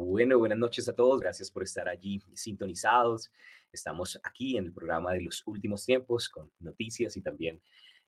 Bueno, 0.00 0.38
buenas 0.38 0.58
noches 0.58 0.88
a 0.88 0.92
todos. 0.92 1.18
Gracias 1.18 1.50
por 1.50 1.64
estar 1.64 1.88
allí 1.88 2.22
sintonizados. 2.32 3.32
Estamos 3.72 4.16
aquí 4.22 4.56
en 4.56 4.66
el 4.66 4.72
programa 4.72 5.12
de 5.12 5.22
los 5.22 5.42
últimos 5.44 5.84
tiempos 5.84 6.28
con 6.28 6.52
noticias 6.60 7.16
y 7.16 7.20
también 7.20 7.60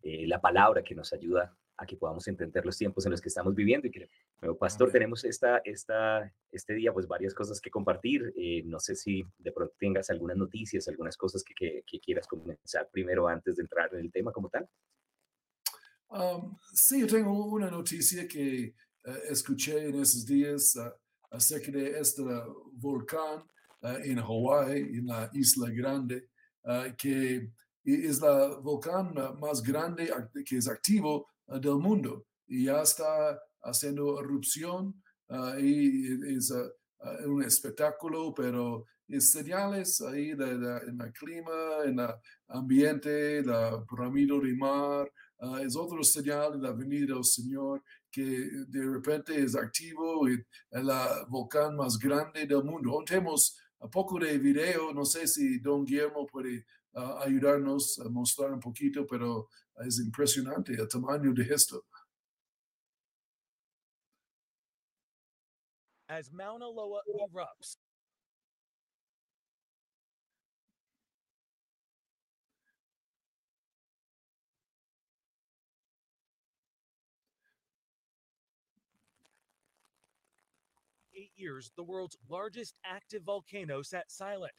eh, 0.04 0.24
la 0.28 0.40
palabra 0.40 0.84
que 0.84 0.94
nos 0.94 1.12
ayuda 1.12 1.52
a 1.76 1.86
que 1.86 1.96
podamos 1.96 2.28
entender 2.28 2.64
los 2.64 2.78
tiempos 2.78 3.06
en 3.06 3.10
los 3.10 3.20
que 3.20 3.28
estamos 3.28 3.56
viviendo. 3.56 3.88
Y 3.88 3.90
que, 3.90 4.08
nuevo 4.40 4.56
pastor, 4.56 4.92
tenemos 4.92 5.24
esta, 5.24 5.62
esta, 5.64 6.32
este 6.52 6.74
día 6.74 6.92
pues 6.92 7.08
varias 7.08 7.34
cosas 7.34 7.60
que 7.60 7.72
compartir. 7.72 8.32
Eh, 8.36 8.62
no 8.66 8.78
sé 8.78 8.94
si 8.94 9.24
de 9.38 9.50
pronto 9.50 9.74
tengas 9.76 10.10
algunas 10.10 10.36
noticias, 10.36 10.86
algunas 10.86 11.16
cosas 11.16 11.42
que, 11.42 11.82
que, 11.84 11.98
quieras 11.98 12.28
comenzar 12.28 12.88
primero 12.92 13.26
antes 13.26 13.56
de 13.56 13.62
entrar 13.62 13.92
en 13.94 13.98
el 14.02 14.12
tema 14.12 14.30
como 14.30 14.48
tal. 14.48 14.68
Um, 16.08 16.56
sí, 16.72 17.00
yo 17.00 17.08
tengo 17.08 17.46
una 17.46 17.68
noticia 17.68 18.28
que 18.28 18.62
eh, 18.62 18.74
escuché 19.28 19.88
en 19.88 20.00
esos 20.00 20.24
días 20.24 20.76
uh, 20.76 20.92
acerca 21.30 21.70
de 21.70 21.98
este 21.98 22.22
volcán 22.72 23.44
uh, 23.82 23.88
en 24.02 24.18
Hawái, 24.18 24.80
en 24.98 25.06
la 25.06 25.30
Isla 25.32 25.70
Grande, 25.70 26.28
uh, 26.64 26.94
que 26.96 27.50
es 27.84 28.20
la 28.20 28.58
volcán 28.58 29.14
más 29.40 29.62
grande 29.62 30.12
que 30.44 30.58
es 30.58 30.68
activo 30.68 31.28
del 31.46 31.76
mundo. 31.76 32.26
Y 32.46 32.64
ya 32.64 32.82
está 32.82 33.40
haciendo 33.62 34.20
erupción 34.20 35.02
y 35.58 36.36
es 36.36 36.52
un 37.26 37.42
espectáculo, 37.42 38.34
pero 38.34 38.84
es 39.08 39.30
señales 39.30 40.00
ahí 40.02 40.34
de, 40.34 40.50
en 40.86 41.00
el 41.00 41.12
clima, 41.12 41.84
en 41.84 41.98
el 41.98 42.14
ambiente, 42.48 43.42
la 43.42 43.84
pirámide 43.88 44.38
de 44.40 44.54
mar, 44.54 45.10
es 45.64 45.74
otro 45.74 46.04
señal 46.04 46.52
de 46.52 46.68
la 46.68 46.72
venida 46.72 47.14
del 47.14 47.24
Señor 47.24 47.82
que 48.10 48.22
de 48.68 48.84
repente 48.84 49.40
es 49.42 49.54
activo 49.54 50.26
el 50.26 50.44
volcán 51.28 51.76
más 51.76 51.98
grande 51.98 52.46
del 52.46 52.64
mundo. 52.64 53.02
Tenemos 53.06 53.56
un 53.78 53.90
poco 53.90 54.18
de 54.18 54.38
video, 54.38 54.92
no 54.92 55.04
sé 55.04 55.26
si 55.26 55.58
don 55.58 55.84
Guillermo 55.84 56.26
puede 56.26 56.66
uh, 56.94 57.18
ayudarnos 57.22 57.98
a 58.00 58.08
mostrar 58.08 58.52
un 58.52 58.60
poquito, 58.60 59.06
pero 59.06 59.48
es 59.86 59.98
impresionante 60.00 60.72
el 60.72 60.88
tamaño 60.88 61.32
de 61.32 61.42
esto. 61.54 61.84
As 66.08 66.28
Mauna 66.32 66.66
Loa 66.66 67.02
erupts, 67.06 67.78
years, 81.40 81.72
the 81.76 81.82
world's 81.82 82.16
largest 82.28 82.74
active 82.84 83.22
volcano 83.24 83.82
sat 83.82 84.10
silent. 84.10 84.52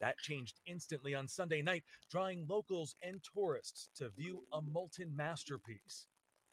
That 0.00 0.18
changed 0.18 0.60
instantly 0.66 1.14
on 1.14 1.28
Sunday 1.28 1.62
night, 1.62 1.84
drawing 2.10 2.44
locals 2.48 2.96
and 3.02 3.20
tourists 3.34 3.88
to 3.96 4.10
view 4.10 4.42
a 4.52 4.60
molten 4.60 5.14
masterpiece. 5.14 6.06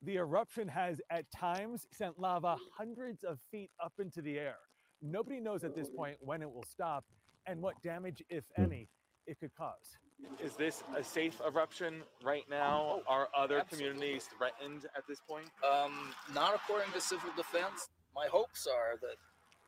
The 0.04 0.18
eruption 0.18 0.68
has 0.68 1.02
at 1.10 1.26
times 1.36 1.88
sent 1.92 2.20
lava 2.20 2.58
hundreds 2.78 3.24
of 3.24 3.40
feet 3.52 3.72
up 3.84 3.94
into 4.00 4.22
the 4.22 4.38
air. 4.38 4.58
Nobody 5.02 5.40
knows 5.40 5.64
at 5.64 5.76
this 5.76 5.90
point 5.90 6.18
when 6.20 6.42
it 6.42 6.52
will 6.52 6.66
stop 6.70 7.06
and 7.48 7.60
what 7.62 7.82
damage, 7.84 8.22
if 8.30 8.44
any, 8.58 8.88
it 9.26 9.40
could 9.40 9.54
cause. 9.56 9.98
Is 10.44 10.54
this 10.56 10.84
a 10.96 11.04
safe 11.04 11.42
eruption 11.46 12.02
right 12.24 12.44
now? 12.50 13.02
Oh, 13.02 13.04
Are 13.08 13.28
other 13.36 13.60
absolutely. 13.60 13.90
communities 13.92 14.30
threatened 14.38 14.86
at 14.96 15.04
this 15.08 15.20
point? 15.28 15.48
Um, 15.64 16.14
not 16.34 16.56
according 16.56 16.92
to 16.94 17.02
civil 17.02 17.30
defense. 17.36 17.90
My 18.16 18.28
hopes 18.32 18.68
are 18.68 18.98
that 19.02 19.18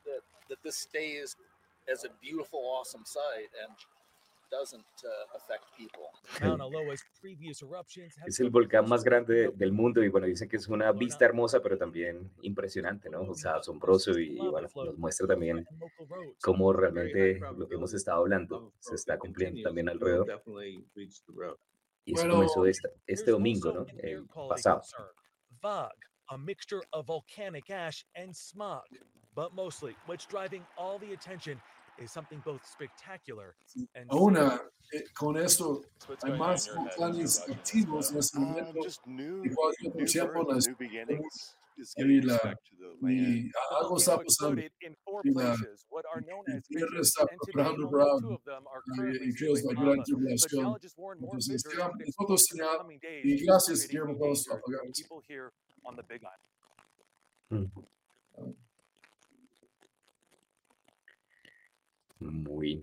that 0.05 0.21
that 0.49 0.57
this 0.63 0.77
stays 0.77 1.35
as 1.91 2.03
a 2.03 2.09
beautiful, 2.21 2.59
awesome 2.59 3.03
site 3.05 3.49
and 3.63 3.75
Es 8.25 8.39
el 8.39 8.49
volcán 8.49 8.87
más 8.87 9.03
grande 9.03 9.51
del 9.55 9.71
mundo 9.71 10.03
y 10.03 10.09
bueno, 10.09 10.27
dicen 10.27 10.49
que 10.49 10.57
es 10.57 10.67
una 10.67 10.91
vista 10.91 11.25
hermosa, 11.25 11.61
pero 11.61 11.77
también 11.77 12.31
impresionante, 12.41 13.09
¿no? 13.09 13.21
O 13.21 13.35
sea, 13.35 13.55
asombroso 13.55 14.17
y, 14.19 14.33
y, 14.33 14.47
bueno, 14.47 14.67
nos 14.75 14.97
muestra 14.97 15.27
también 15.27 15.65
cómo 16.41 16.73
realmente 16.73 17.39
lo 17.57 17.67
que 17.67 17.75
hemos 17.75 17.93
estado 17.93 18.19
hablando 18.19 18.73
se 18.79 18.95
está 18.95 19.17
cumpliendo 19.17 19.61
también 19.61 19.89
alrededor. 19.89 20.41
Y 22.03 22.13
eso 22.13 22.29
comenzó 22.29 22.65
este 22.65 22.89
There's 23.05 23.25
domingo, 23.25 23.71
¿no? 23.71 23.85
El 23.99 24.27
quality 24.27 24.49
pasado. 24.49 24.81
a 26.29 26.37
mixture 26.37 26.81
of 26.93 27.07
volcanic 27.07 27.69
ash 27.69 28.05
and 28.15 28.35
smog. 28.35 28.83
But 29.35 29.53
mostly, 29.53 29.95
what's 30.05 30.25
driving 30.25 30.65
all 30.77 30.97
the 30.97 31.13
attention 31.13 31.61
is 31.97 32.11
something 32.11 32.41
both 32.43 32.61
spectacular 32.65 33.55
and 33.95 34.09
ahora 34.09 34.59
con 35.13 35.37
esto 35.37 35.81
hay 36.23 36.37
más 36.37 36.69
planes 36.95 37.39
activos 37.49 38.11
en 38.11 38.17
este 38.17 38.39
momento 38.39 38.79
igual 39.43 39.73
que 39.79 39.89
por 39.89 40.01
ejemplo 40.01 40.43
las 40.43 40.67
y 41.97 42.21
la 42.21 42.57
y 43.09 43.49
algo 43.79 43.97
está 43.97 44.17
pasando. 44.17 44.61
y 45.23 45.31
la 45.33 45.55
tierra 46.67 47.01
está 47.01 47.25
preparando 47.25 47.89
para 47.89 49.15
y 49.25 49.33
creos 49.33 49.63
la 49.63 49.81
gran 49.81 50.03
tribulación. 50.03 50.77
entonces 51.19 51.63
nosotros 52.05 52.45
señal 52.45 52.87
y 53.23 53.45
gracias 53.45 53.87
Guillermo 53.87 54.17
por 54.17 54.29
los 54.29 54.47
apagados 54.49 55.03
on 55.83 55.95
the 55.95 56.03
Muy 62.21 62.81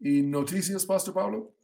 ¿Y 0.00 0.22
noticias, 0.22 0.84
Pastor 0.84 1.14
Pablo? 1.14 1.54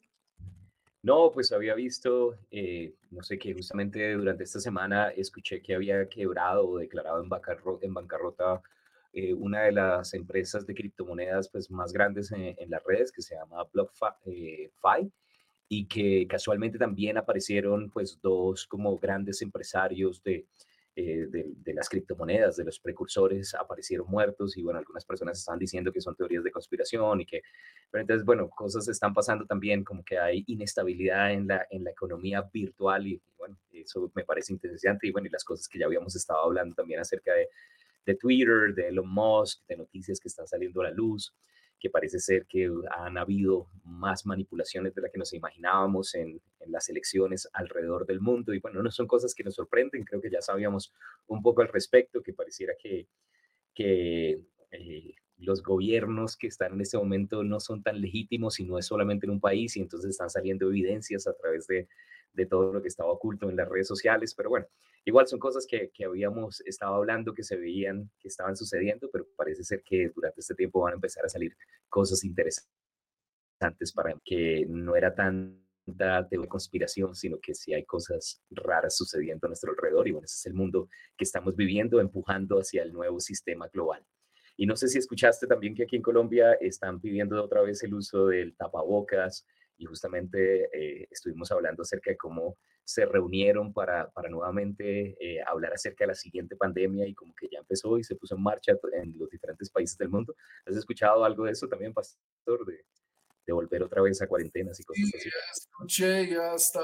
No, 1.02 1.32
pues 1.32 1.50
había 1.50 1.74
visto, 1.74 2.38
eh, 2.50 2.94
no 3.10 3.22
sé 3.22 3.36
qué, 3.38 3.52
justamente 3.52 4.12
durante 4.14 4.44
esta 4.44 4.60
semana 4.60 5.08
escuché 5.08 5.60
que 5.60 5.74
había 5.74 6.08
quebrado 6.08 6.66
o 6.68 6.78
declarado 6.78 7.22
en, 7.22 7.28
bancarro- 7.28 7.80
en 7.82 7.92
bancarrota 7.92 8.62
eh, 9.12 9.34
una 9.34 9.62
de 9.62 9.72
las 9.72 10.14
empresas 10.14 10.64
de 10.64 10.74
criptomonedas 10.74 11.48
pues, 11.48 11.70
más 11.70 11.92
grandes 11.92 12.30
en, 12.30 12.54
en 12.56 12.70
las 12.70 12.82
redes, 12.84 13.10
que 13.10 13.20
se 13.20 13.34
llama 13.34 13.64
BlockFi, 13.72 15.10
y 15.68 15.86
que 15.86 16.26
casualmente 16.28 16.78
también 16.78 17.18
aparecieron 17.18 17.90
pues 17.90 18.20
dos 18.22 18.66
como 18.66 18.96
grandes 18.98 19.42
empresarios 19.42 20.22
de, 20.22 20.46
eh, 20.94 21.26
de, 21.30 21.74
las 21.74 21.88
criptomonedas, 21.88 22.56
de 22.56 22.64
los 22.64 22.78
precursores, 22.78 23.54
aparecieron 23.54 24.06
muertos 24.08 24.56
y 24.58 24.62
bueno, 24.62 24.78
algunas 24.78 25.04
personas 25.04 25.38
están 25.38 25.58
diciendo 25.58 25.90
que 25.90 26.02
son 26.02 26.14
teorías 26.14 26.44
de 26.44 26.50
conspiración 26.50 27.22
y 27.22 27.26
que 27.26 27.42
pero 27.90 28.02
entonces, 28.02 28.24
bueno, 28.24 28.48
cosas 28.48 28.88
están 28.88 29.12
pasando 29.12 29.46
también, 29.46 29.84
como 29.84 30.04
que 30.04 30.18
hay 30.18 30.44
inestabilidad 30.46 31.32
en 31.32 31.46
la, 31.46 31.66
en 31.70 31.84
la 31.84 31.90
economía 31.90 32.42
virtual 32.52 33.06
y, 33.06 33.20
bueno, 33.36 33.58
eso 33.72 34.10
me 34.14 34.24
parece 34.24 34.52
interesante. 34.52 35.06
Y 35.06 35.12
bueno, 35.12 35.28
y 35.28 35.30
las 35.30 35.44
cosas 35.44 35.68
que 35.68 35.78
ya 35.78 35.86
habíamos 35.86 36.16
estado 36.16 36.42
hablando 36.42 36.74
también 36.74 37.00
acerca 37.00 37.34
de, 37.34 37.48
de 38.06 38.14
Twitter, 38.14 38.74
de 38.74 38.88
Elon 38.88 39.08
Musk, 39.08 39.66
de 39.66 39.76
noticias 39.76 40.18
que 40.20 40.28
están 40.28 40.46
saliendo 40.46 40.80
a 40.80 40.84
la 40.84 40.90
luz, 40.90 41.34
que 41.82 41.90
parece 41.90 42.20
ser 42.20 42.46
que 42.46 42.70
han 42.92 43.18
habido 43.18 43.66
más 43.82 44.24
manipulaciones 44.24 44.94
de 44.94 45.02
las 45.02 45.10
que 45.10 45.18
nos 45.18 45.32
imaginábamos 45.32 46.14
en, 46.14 46.40
las 46.66 46.88
elecciones 46.88 47.48
alrededor 47.52 48.06
del 48.06 48.20
mundo. 48.20 48.54
Y 48.54 48.60
bueno, 48.60 48.84
no 48.84 48.90
son 48.92 49.08
cosas 49.08 49.34
que 49.34 49.42
nos 49.42 49.56
sorprenden, 49.56 50.04
creo 50.04 50.20
que 50.20 50.30
ya 50.30 50.40
sabíamos 50.40 50.92
un 51.26 51.42
poco 51.42 51.60
al 51.60 51.66
respecto, 51.66 52.22
que 52.22 52.32
pareciera 52.32 52.74
que, 52.80 53.08
que 53.74 54.40
eh, 54.70 55.14
los 55.38 55.60
gobiernos 55.60 56.36
que 56.36 56.46
están 56.46 56.74
en 56.74 56.82
este 56.82 56.98
momento 56.98 57.42
no 57.42 57.58
son 57.58 57.82
tan 57.82 58.00
legítimos 58.00 58.60
y 58.60 58.64
no 58.64 58.78
es 58.78 58.86
solamente 58.86 59.26
en 59.26 59.32
un 59.32 59.40
país 59.40 59.76
y 59.76 59.80
entonces 59.80 60.10
están 60.10 60.30
saliendo 60.30 60.68
evidencias 60.68 61.26
a 61.26 61.34
través 61.34 61.66
de, 61.66 61.88
de 62.32 62.46
todo 62.46 62.72
lo 62.72 62.82
que 62.82 62.88
estaba 62.88 63.10
oculto 63.10 63.48
en 63.50 63.56
las 63.56 63.68
redes 63.68 63.88
sociales, 63.88 64.34
pero 64.34 64.50
bueno, 64.50 64.66
igual 65.04 65.26
son 65.26 65.38
cosas 65.38 65.66
que, 65.66 65.90
que 65.92 66.04
habíamos 66.04 66.60
estado 66.62 66.94
hablando, 66.94 67.34
que 67.34 67.42
se 67.42 67.56
veían, 67.56 68.10
que 68.18 68.28
estaban 68.28 68.56
sucediendo, 68.56 69.10
pero 69.12 69.26
parece 69.36 69.64
ser 69.64 69.82
que 69.82 70.10
durante 70.14 70.40
este 70.40 70.54
tiempo 70.54 70.80
van 70.80 70.92
a 70.92 70.96
empezar 70.96 71.24
a 71.24 71.28
salir 71.28 71.56
cosas 71.88 72.24
interesantes 72.24 72.66
para 73.94 74.18
que 74.24 74.66
no 74.68 74.96
era 74.96 75.14
teoría 75.14 75.62
de 76.30 76.48
conspiración, 76.48 77.14
sino 77.14 77.38
que 77.40 77.54
sí 77.54 77.74
hay 77.74 77.84
cosas 77.84 78.42
raras 78.50 78.96
sucediendo 78.96 79.46
a 79.46 79.48
nuestro 79.48 79.72
alrededor 79.72 80.06
y 80.08 80.12
bueno, 80.12 80.24
ese 80.24 80.36
es 80.36 80.46
el 80.46 80.54
mundo 80.54 80.88
que 81.16 81.24
estamos 81.24 81.56
viviendo, 81.56 82.00
empujando 82.00 82.58
hacia 82.58 82.82
el 82.82 82.92
nuevo 82.92 83.20
sistema 83.20 83.68
global. 83.68 84.04
Y 84.56 84.66
no 84.66 84.76
sé 84.76 84.88
si 84.88 84.98
escuchaste 84.98 85.46
también 85.46 85.74
que 85.74 85.84
aquí 85.84 85.96
en 85.96 86.02
Colombia 86.02 86.52
están 86.54 87.00
pidiendo 87.00 87.42
otra 87.42 87.62
vez 87.62 87.82
el 87.82 87.94
uso 87.94 88.26
del 88.26 88.54
tapabocas 88.54 89.46
y 89.78 89.84
justamente 89.86 90.68
eh, 90.72 91.08
estuvimos 91.10 91.50
hablando 91.52 91.82
acerca 91.82 92.10
de 92.10 92.16
cómo 92.16 92.58
se 92.84 93.04
reunieron 93.06 93.72
para, 93.72 94.10
para 94.10 94.28
nuevamente 94.28 95.16
eh, 95.20 95.40
hablar 95.46 95.72
acerca 95.72 96.04
de 96.04 96.08
la 96.08 96.14
siguiente 96.14 96.56
pandemia 96.56 97.06
y 97.06 97.14
como 97.14 97.34
que 97.34 97.48
ya 97.50 97.58
empezó 97.60 97.96
y 97.98 98.04
se 98.04 98.16
puso 98.16 98.34
en 98.36 98.42
marcha 98.42 98.72
en 98.92 99.16
los 99.18 99.30
diferentes 99.30 99.70
países 99.70 99.96
del 99.98 100.08
mundo. 100.08 100.34
¿Has 100.66 100.76
escuchado 100.76 101.24
algo 101.24 101.44
de 101.44 101.52
eso 101.52 101.68
también, 101.68 101.92
Pastor? 101.92 102.66
De, 102.66 102.84
de 103.46 103.52
volver 103.52 103.82
otra 103.82 104.02
vez 104.02 104.20
a 104.22 104.26
cuarentenas 104.26 104.78
y 104.80 104.84
cosas 104.84 105.04
Sí, 105.10 105.18
así. 105.18 105.30
escuché, 105.60 106.28
ya 106.30 106.54
está 106.54 106.82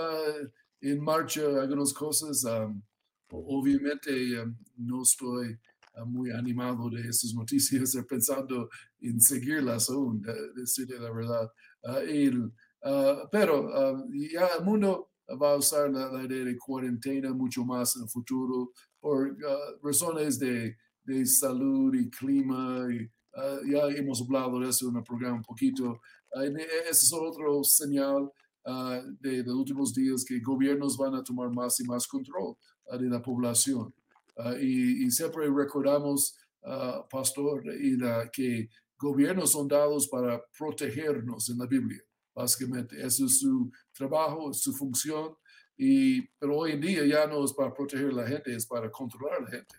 en 0.81 1.01
marcha 1.01 1.43
algunas 1.61 1.93
cosas. 1.93 2.45
um, 2.45 2.83
obviamente 3.31 4.41
um, 4.41 4.57
no 4.77 5.03
estoy 5.03 5.57
ah, 5.95 6.05
muy 6.05 6.31
animado 6.31 6.89
de 6.91 7.01
esas 7.09 7.33
noticias, 7.35 7.97
pensando 8.09 8.69
en 9.01 9.21
seguirlas 9.21 9.91
aún, 9.91 10.21
de- 10.23 10.53
decirle 10.55 10.99
la 10.99 11.11
verdad. 11.13 11.51
Ah, 11.85 12.03
y, 12.05 12.31
ah, 12.83 13.29
pero 13.31 13.69
ah, 13.75 14.05
ya 14.33 14.49
el 14.59 14.65
mundo 14.65 15.11
va 15.41 15.53
a 15.53 15.57
usar 15.57 15.91
la, 15.91 16.11
la 16.13 16.25
idea 16.25 16.45
de 16.45 16.57
cuarentena 16.57 17.33
mucho 17.33 17.65
más 17.65 17.97
en 17.97 18.03
el 18.05 18.09
futuro 18.09 18.73
por 19.01 19.37
ah, 19.47 19.57
razones 19.83 20.39
de, 20.39 20.77
de 21.05 21.27
salud 21.27 21.95
y 21.95 22.11
clima. 22.11 22.87
Y, 22.91 23.09
ya 23.71 23.87
hemos 23.97 24.21
hablado 24.23 24.59
de 24.59 24.69
eso 24.69 24.89
en 24.89 24.97
el 24.97 25.05
programa 25.05 25.37
un 25.37 25.43
poquito. 25.43 26.01
Ese 26.35 26.91
es 26.91 27.13
otro 27.13 27.63
señal 27.63 28.33
de, 29.21 29.43
de 29.43 29.45
los 29.45 29.55
últimos 29.55 29.95
días 29.95 30.25
que 30.25 30.41
gobiernos 30.41 30.97
van 30.97 31.15
a 31.15 31.23
tomar 31.23 31.49
más 31.51 31.79
y 31.79 31.85
más 31.85 32.09
control 32.09 32.57
de 32.99 33.09
la 33.09 33.23
población. 33.23 33.95
Y, 34.61 35.05
y 35.05 35.11
siempre 35.13 35.49
recordamos, 35.49 36.37
pastor, 37.09 37.63
y 37.81 37.97
la- 37.97 38.29
que 38.29 38.69
gobiernos 38.99 39.53
son 39.53 39.69
dados 39.69 40.09
para 40.09 40.43
protegernos 40.59 41.49
en 41.51 41.59
la 41.59 41.67
Biblia, 41.67 42.03
básicamente. 42.39 42.97
Eso 43.05 43.27
es 43.27 43.41
su 43.41 43.71
trabajo, 43.93 44.53
su 44.53 44.73
función. 44.73 45.35
Y, 45.77 46.23
pero 46.39 46.57
hoy 46.59 46.73
en 46.73 46.81
día 46.81 47.05
ya 47.07 47.27
no 47.27 47.45
es 47.45 47.53
para 47.53 47.73
proteger 47.73 48.09
a 48.11 48.13
la 48.23 48.27
gente, 48.27 48.55
es 48.55 48.67
para 48.67 48.91
controlar 48.91 49.39
a 49.41 49.45
la 49.45 49.51
gente. 49.51 49.75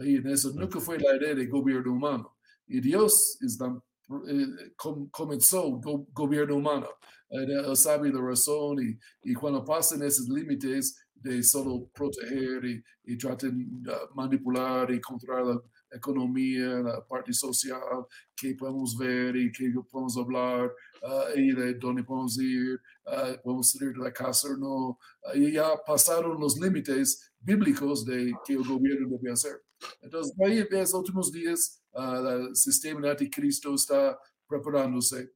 Ahí 0.00 0.16
en 0.16 0.26
eso 0.28 0.50
nunca 0.54 0.80
fue 0.80 0.98
la 0.98 1.16
idea 1.16 1.34
de 1.34 1.46
gobierno 1.46 1.92
humano. 1.92 2.36
Y 2.66 2.80
Dios 2.80 3.36
es 3.42 3.58
la- 3.60 3.82
eh, 4.28 4.72
com- 4.76 5.08
comenzó 5.10 5.70
go- 5.78 6.06
gobierno 6.12 6.56
humano. 6.56 6.88
Él 7.28 7.76
sabe 7.76 8.10
la 8.12 8.20
razón 8.20 8.76
y, 8.82 8.98
y 9.30 9.34
cuando 9.34 9.64
pasan 9.64 10.02
esos 10.02 10.28
límites 10.28 10.96
de 11.14 11.42
solo 11.42 11.88
proteger 11.94 12.64
y, 12.64 12.82
y 13.04 13.16
traten 13.16 13.82
de 13.82 13.92
manipular 14.14 14.90
y 14.90 15.00
controlar 15.00 15.44
la 15.46 15.60
economía, 15.92 16.80
la 16.80 17.06
parte 17.06 17.32
social, 17.32 18.06
que 18.34 18.54
podemos 18.54 18.96
ver 18.96 19.36
y 19.36 19.52
que 19.52 19.72
podemos 19.90 20.16
hablar 20.16 20.72
ah, 21.02 21.26
y 21.34 21.52
de 21.52 21.74
dónde 21.74 22.02
podemos 22.04 22.38
ir, 22.40 22.80
ah, 23.06 23.36
podemos 23.42 23.70
salir 23.70 23.92
de 23.92 24.04
la 24.04 24.12
casa 24.12 24.48
o 24.48 24.56
no. 24.56 24.98
Ah, 25.24 25.36
ya 25.36 25.76
pasaron 25.84 26.40
los 26.40 26.58
límites 26.58 27.32
bíblicos 27.40 28.04
de 28.04 28.32
que 28.44 28.54
el 28.54 28.64
gobierno 28.64 29.08
debe 29.10 29.32
hacer. 29.32 29.62
Entonces, 30.00 30.34
ahí 30.44 30.58
en 30.58 30.66
los 30.70 30.94
últimos 30.94 31.32
días, 31.32 31.82
el 31.94 32.54
sistema 32.54 33.00
de 33.00 33.10
anticristo 33.10 33.74
está 33.74 34.18
preparándose 34.46 35.32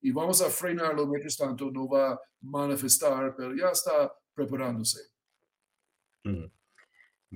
y, 0.00 0.12
vamos 0.12 0.40
a 0.42 0.50
frenarlo 0.50 1.06
mientras 1.06 1.36
tanto, 1.36 1.70
no 1.70 1.88
va 1.88 2.12
a 2.12 2.20
manifestar, 2.42 3.34
pero 3.36 3.54
ya 3.54 3.70
está 3.70 4.14
preparándose. 4.34 5.00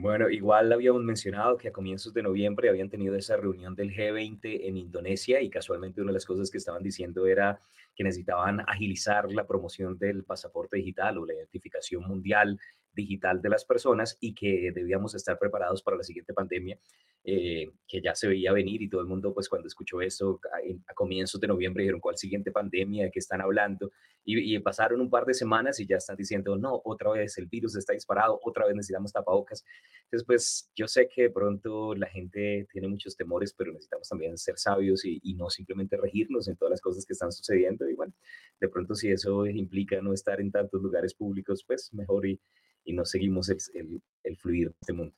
Bueno, 0.01 0.31
igual 0.31 0.73
habíamos 0.73 1.03
mencionado 1.03 1.57
que 1.57 1.67
a 1.67 1.73
comienzos 1.73 2.15
de 2.15 2.23
noviembre 2.23 2.69
habían 2.69 2.89
tenido 2.89 3.17
esa 3.17 3.37
reunión 3.37 3.75
del 3.75 3.91
G20 3.93 4.69
en 4.69 4.77
Indonesia 4.77 5.41
y 5.41 5.51
casualmente 5.51 6.01
una 6.01 6.11
de 6.11 6.15
las 6.15 6.25
cosas 6.25 6.53
que 6.53 6.59
estaban 6.59 6.85
diciendo 6.85 7.27
era 7.27 7.61
que 7.97 8.05
necesitaban 8.05 8.61
agilizar 8.69 9.29
la 9.33 9.45
promoción 9.45 9.99
del 9.99 10.23
pasaporte 10.23 10.77
digital 10.77 11.19
o 11.19 11.27
la 11.27 11.35
identificación 11.35 12.05
mundial 12.05 12.61
digital 12.99 13.41
de 13.41 13.49
las 13.49 13.65
personas 13.65 14.17
y 14.21 14.35
que 14.35 14.73
debíamos 14.75 15.15
estar 15.15 15.39
preparados 15.39 15.83
para 15.83 15.97
la 15.97 16.03
siguiente 16.03 16.35
pandemia 16.35 16.79
eh, 17.25 17.71
que 17.87 18.01
ya 18.01 18.15
se 18.15 18.29
veía 18.29 18.53
venir 18.53 18.81
y 18.83 18.89
todo 18.89 19.01
el 19.01 19.07
mundo 19.07 19.35
pues 19.35 19.49
cuando 19.49 19.67
escuchó 19.69 20.01
eso 20.01 20.41
a, 20.53 20.61
en- 20.63 20.83
a 20.89 20.95
comienzos 20.95 21.41
de 21.41 21.47
noviembre 21.49 21.83
dijeron 21.83 22.01
cuál 22.01 22.17
siguiente 22.17 22.51
pandemia 22.53 23.05
de 23.05 23.11
qué 23.11 23.19
están 23.19 23.41
hablando 23.41 23.91
y, 24.25 24.55
y 24.55 24.59
pasaron 24.61 25.01
un 25.01 25.11
par 25.11 25.25
de 25.27 25.35
semanas 25.35 25.79
y 25.81 25.87
ya 25.87 25.97
están 25.97 26.17
diciendo 26.17 26.57
no 26.57 26.81
otra 26.85 27.11
vez 27.13 27.37
el 27.39 27.47
virus 27.47 27.77
está 27.77 27.93
disparado 27.93 28.39
otra 28.43 28.67
vez 28.67 28.75
necesitamos 28.77 29.13
tapabocas 29.13 29.65
entonces, 30.05 30.27
pues 30.27 30.71
yo 30.75 30.89
sé 30.89 31.09
que 31.09 31.23
de 31.23 31.31
pronto 31.31 31.95
la 31.95 32.07
gente 32.07 32.67
tiene 32.73 32.89
muchos 32.89 33.15
temores, 33.15 33.53
pero 33.53 33.73
necesitamos 33.73 34.09
también 34.09 34.39
ser 34.39 34.57
sabios 34.59 35.05
y, 35.05 35.21
y 35.23 35.35
no 35.35 35.51
simplemente 35.51 35.99
regirnos 35.99 36.49
en 36.49 36.57
todas 36.57 36.71
las 36.71 36.81
cosas 36.81 37.05
que 37.05 37.13
están 37.13 37.31
sucediendo. 37.31 37.87
Y 37.89 37.95
bueno, 37.95 38.15
de 38.61 38.69
pronto 38.69 38.95
si 38.95 39.11
eso 39.11 39.45
implica 39.47 40.01
no 40.01 40.15
estar 40.15 40.41
en 40.41 40.51
tantos 40.51 40.81
lugares 40.81 41.13
públicos, 41.15 41.63
pues 41.67 41.93
mejor 41.93 42.27
y, 42.27 42.41
y 42.89 42.95
no 42.95 43.05
seguimos 43.05 43.51
el, 43.51 43.59
el, 43.75 44.03
el 44.25 44.37
fluir 44.39 44.69
de 44.69 44.75
este 44.81 44.93
mundo. 44.95 45.15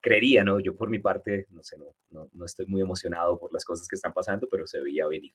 Creería, 0.00 0.42
¿no? 0.42 0.58
Yo 0.58 0.74
por 0.74 0.88
mi 0.88 0.98
parte, 0.98 1.46
no 1.50 1.62
sé, 1.62 1.76
no, 1.76 1.94
no, 2.08 2.30
no 2.32 2.44
estoy 2.46 2.64
muy 2.64 2.80
emocionado 2.80 3.38
por 3.38 3.52
las 3.52 3.62
cosas 3.62 3.86
que 3.86 3.96
están 3.96 4.14
pasando, 4.14 4.48
pero 4.50 4.66
se 4.66 4.80
veía 4.80 5.06
venir. 5.06 5.34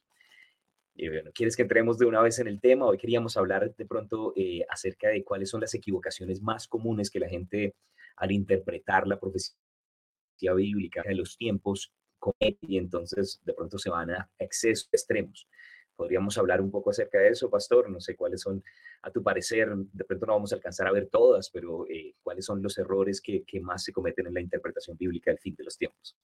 Y 0.95 1.09
bueno, 1.09 1.29
¿quieres 1.31 1.55
que 1.55 1.61
entremos 1.61 1.99
de 1.99 2.07
una 2.07 2.21
vez 2.21 2.39
en 2.39 2.47
el 2.47 2.59
tema? 2.59 2.87
Hoy 2.87 2.97
queríamos 2.97 3.37
hablar 3.37 3.75
de 3.75 3.85
pronto 3.85 4.33
eh, 4.35 4.65
acerca 4.67 5.09
de 5.09 5.23
cuáles 5.23 5.51
son 5.51 5.61
las 5.61 5.75
equivocaciones 5.75 6.41
más 6.41 6.67
comunes 6.67 7.11
que 7.11 7.19
la 7.19 7.29
gente 7.29 7.75
al 8.15 8.31
interpretar 8.31 9.05
la 9.05 9.19
profecía 9.19 9.53
bíblica 10.55 11.03
de 11.05 11.13
los 11.13 11.37
tiempos 11.37 11.93
comete 12.17 12.57
y 12.61 12.77
entonces 12.77 13.39
de 13.43 13.53
pronto 13.53 13.77
se 13.77 13.91
van 13.91 14.09
a 14.09 14.31
excesos 14.39 14.89
extremos. 14.91 15.47
Podríamos 15.95 16.37
hablar 16.37 16.61
un 16.61 16.71
poco 16.71 16.89
acerca 16.89 17.19
de 17.19 17.29
eso, 17.29 17.49
pastor. 17.49 17.89
No 17.89 17.99
sé 17.99 18.15
cuáles 18.15 18.41
son, 18.41 18.63
a 19.01 19.11
tu 19.11 19.23
parecer, 19.23 19.73
de 19.75 20.03
pronto 20.03 20.25
no 20.25 20.33
vamos 20.33 20.51
a 20.51 20.55
alcanzar 20.55 20.87
a 20.87 20.91
ver 20.91 21.07
todas, 21.09 21.49
pero 21.49 21.85
eh, 21.87 22.15
cuáles 22.21 22.45
son 22.45 22.61
los 22.61 22.77
errores 22.77 23.21
que, 23.21 23.43
que 23.43 23.59
más 23.61 23.83
se 23.83 23.93
cometen 23.93 24.27
en 24.27 24.33
la 24.33 24.41
interpretación 24.41 24.97
bíblica 24.97 25.31
del 25.31 25.39
fin 25.39 25.55
de 25.55 25.63
los 25.63 25.77
tiempos. 25.77 26.17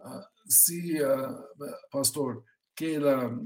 Ah, 0.00 0.28
sí, 0.46 0.98
ah, 1.02 1.46
pastor, 1.90 2.44
que 2.74 2.98
la, 2.98 3.38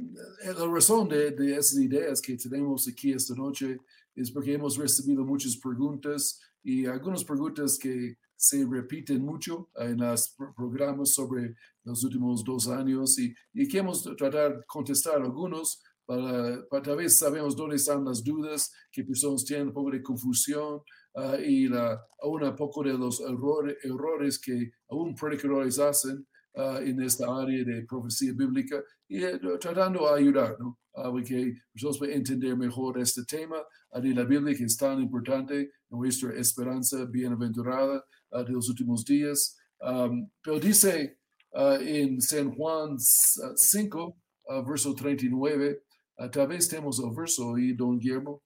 la 0.45 0.67
razón 0.67 1.09
de, 1.09 1.33
de 1.33 1.53
esas 1.57 1.79
ideas 1.79 2.21
que 2.21 2.37
tenemos 2.37 2.89
aquí 2.89 3.13
esta 3.13 3.35
noche 3.35 3.79
es 4.15 4.31
porque 4.31 4.55
hemos 4.55 4.77
recibido 4.77 5.25
muchas 5.25 5.57
preguntas 5.57 6.41
y 6.63 6.87
algunas 6.87 7.25
preguntas 7.25 7.79
que 7.79 8.17
se 8.39 8.65
repiten 8.65 9.21
mucho 9.21 9.69
en 9.75 9.99
los 9.99 10.31
pro- 10.37 10.55
programas 10.55 11.13
sobre 11.13 11.55
los 11.85 12.05
últimos 12.05 12.45
dos 12.45 12.69
años 12.69 13.19
y, 13.19 13.35
y 13.53 13.67
queremos 13.67 14.05
tratar 14.17 14.59
de 14.59 14.65
contestar 14.67 15.17
algunos 15.21 15.83
para, 16.07 16.65
para 16.71 16.83
tal 16.83 16.97
vez 16.97 17.19
sabemos 17.19 17.57
dónde 17.57 17.77
están 17.77 18.05
las 18.05 18.23
dudas, 18.23 18.73
que 18.93 19.03
personas 19.05 19.45
tienen 19.45 19.69
un 19.69 19.75
poco 19.75 19.91
de 19.91 20.03
confusión 20.03 20.81
ah, 21.17 21.37
y 21.37 21.69
la, 21.69 22.01
aún 22.23 22.45
un 22.45 22.55
poco 22.57 22.83
de 22.85 22.95
los 22.95 23.21
errores, 23.21 23.77
errores 23.83 24.39
que 24.39 24.71
aún 24.89 25.15
predicadores 25.15 25.79
hacen 25.79 26.27
ah, 26.57 26.81
en 26.83 27.03
esta 27.03 27.27
área 27.27 27.65
de 27.65 27.85
profecía 27.87 28.33
bíblica 28.35 28.83
y 29.09 29.25
eh, 29.25 29.39
tratando 29.61 30.07
de 30.07 30.21
ayudar, 30.21 30.57
¿no? 30.61 30.79
Que 31.25 31.55
personas 31.73 31.99
puedan 31.99 32.17
entender 32.17 32.57
mejor 32.57 32.99
este 32.99 33.23
tema 33.25 33.59
de 34.03 34.15
la 34.15 34.25
Biblia 34.25 34.57
que 34.57 34.65
es 34.65 34.77
tan 34.77 35.01
importante, 35.01 35.71
nuestra 35.91 36.33
esperanza 36.35 37.05
bienaventurada 37.05 38.05
ah, 38.33 38.43
de 38.43 38.53
los 38.53 38.69
últimos 38.69 39.05
días. 39.05 39.57
Am, 39.81 40.31
pero 40.43 40.59
dice 40.59 41.19
ah, 41.55 41.79
en 41.81 42.21
San 42.21 42.51
Juan 42.55 42.97
ah, 42.97 43.53
5, 43.55 44.17
ah, 44.49 44.63
verso 44.63 44.95
39, 44.95 45.83
ah, 46.19 46.31
tal 46.31 46.49
vez 46.49 46.69
tenemos 46.69 46.99
el 46.99 47.11
verso 47.17 47.55
ahí, 47.55 47.73
don 47.73 47.99
Guillermo, 47.99 48.43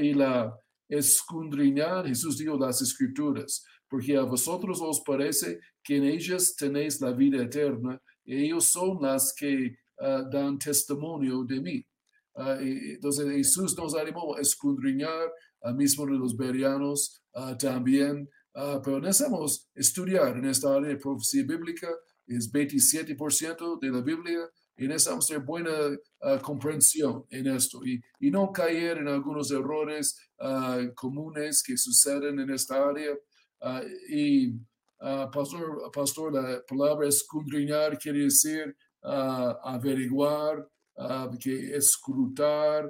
y 0.00 0.14
la 0.14 0.56
escudriñar, 0.88 2.06
Jesús 2.06 2.38
dijo 2.38 2.56
las 2.56 2.80
escrituras, 2.80 3.64
porque 3.88 4.16
a 4.16 4.22
vosotros 4.22 4.80
os 4.80 5.02
parece 5.04 5.60
que 5.82 5.96
en 5.96 6.04
ellas 6.04 6.54
tenéis 6.56 7.00
la 7.00 7.12
vida 7.12 7.42
eterna, 7.42 8.00
y 8.24 8.44
ellos 8.44 8.64
son 8.64 8.98
las 9.02 9.34
que 9.34 9.76
dan 10.30 10.58
testimonio 10.58 11.44
de 11.44 11.60
mí. 11.60 11.86
Y- 12.62 12.92
entonces 12.94 13.26
Jesús 13.30 13.76
nos 13.76 13.94
animó 13.94 14.36
a 14.36 14.40
escudriñar, 14.40 15.30
al 15.60 15.74
mismo 15.74 16.06
de 16.06 16.12
los 16.12 16.36
berianos 16.36 17.20
ah, 17.34 17.56
también, 17.58 18.28
ah, 18.54 18.80
pero 18.82 19.00
necesitamos 19.00 19.68
estudiar 19.74 20.36
en 20.36 20.46
esta 20.46 20.74
área 20.74 20.88
de 20.88 20.96
profecía 20.96 21.44
bíblica, 21.44 21.88
es 22.26 22.52
27% 22.52 23.78
de 23.80 23.90
la 23.90 24.00
Biblia, 24.00 24.50
y 24.76 24.86
necesitamos 24.86 25.26
tener 25.26 25.42
buena 25.42 25.70
ah, 26.22 26.38
comprensión 26.40 27.24
en 27.30 27.48
esto 27.48 27.84
y, 27.84 28.00
y 28.20 28.30
no 28.30 28.52
caer 28.52 28.98
en 28.98 29.08
algunos 29.08 29.50
errores 29.50 30.16
ah, 30.38 30.80
comunes 30.94 31.62
que 31.62 31.76
suceden 31.76 32.38
en 32.40 32.50
esta 32.50 32.88
área. 32.88 33.16
Y 34.08 34.52
pastor, 35.32 35.90
pastor, 35.92 36.32
la 36.32 36.62
palabra 36.64 37.08
escudriñar 37.08 37.98
quiere 37.98 38.20
decir 38.20 38.76
averiguar, 39.02 40.68
que 41.40 41.76
escrutar, 41.76 42.88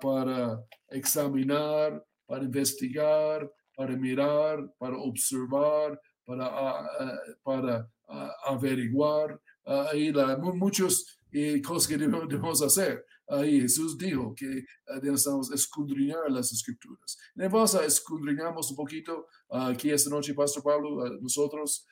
para 0.00 0.64
examinar, 0.88 2.02
para 2.26 2.44
investigar, 2.44 3.50
para 3.80 3.96
mirar, 3.96 4.58
para 4.78 4.98
observar, 4.98 5.98
para, 6.26 6.44
ah, 6.46 6.86
ah, 7.00 7.18
para 7.42 7.90
ah, 8.10 8.30
averiguar. 8.44 9.40
Y 9.94 10.12
la, 10.12 10.36
mu- 10.36 10.54
muchos 10.54 11.18
eh, 11.32 11.62
cosas 11.62 11.88
que 11.88 11.96
debemos, 11.96 12.28
debemos 12.28 12.60
hacer. 12.60 13.02
Ahí 13.26 13.62
Jesús 13.62 13.96
dijo 13.96 14.34
que 14.36 14.66
ah, 14.88 14.98
necesitamos 15.02 15.50
escudriñar 15.50 16.30
las 16.30 16.52
escrituras. 16.52 17.16
Vamos 17.34 17.74
a 17.74 17.86
escudriñamos 17.86 18.70
un 18.70 18.76
poquito 18.76 19.26
ah, 19.48 19.68
aquí 19.68 19.90
esta 19.90 20.10
noche, 20.10 20.34
Pastor 20.34 20.62
Pablo, 20.62 21.02
nosotros. 21.18 21.86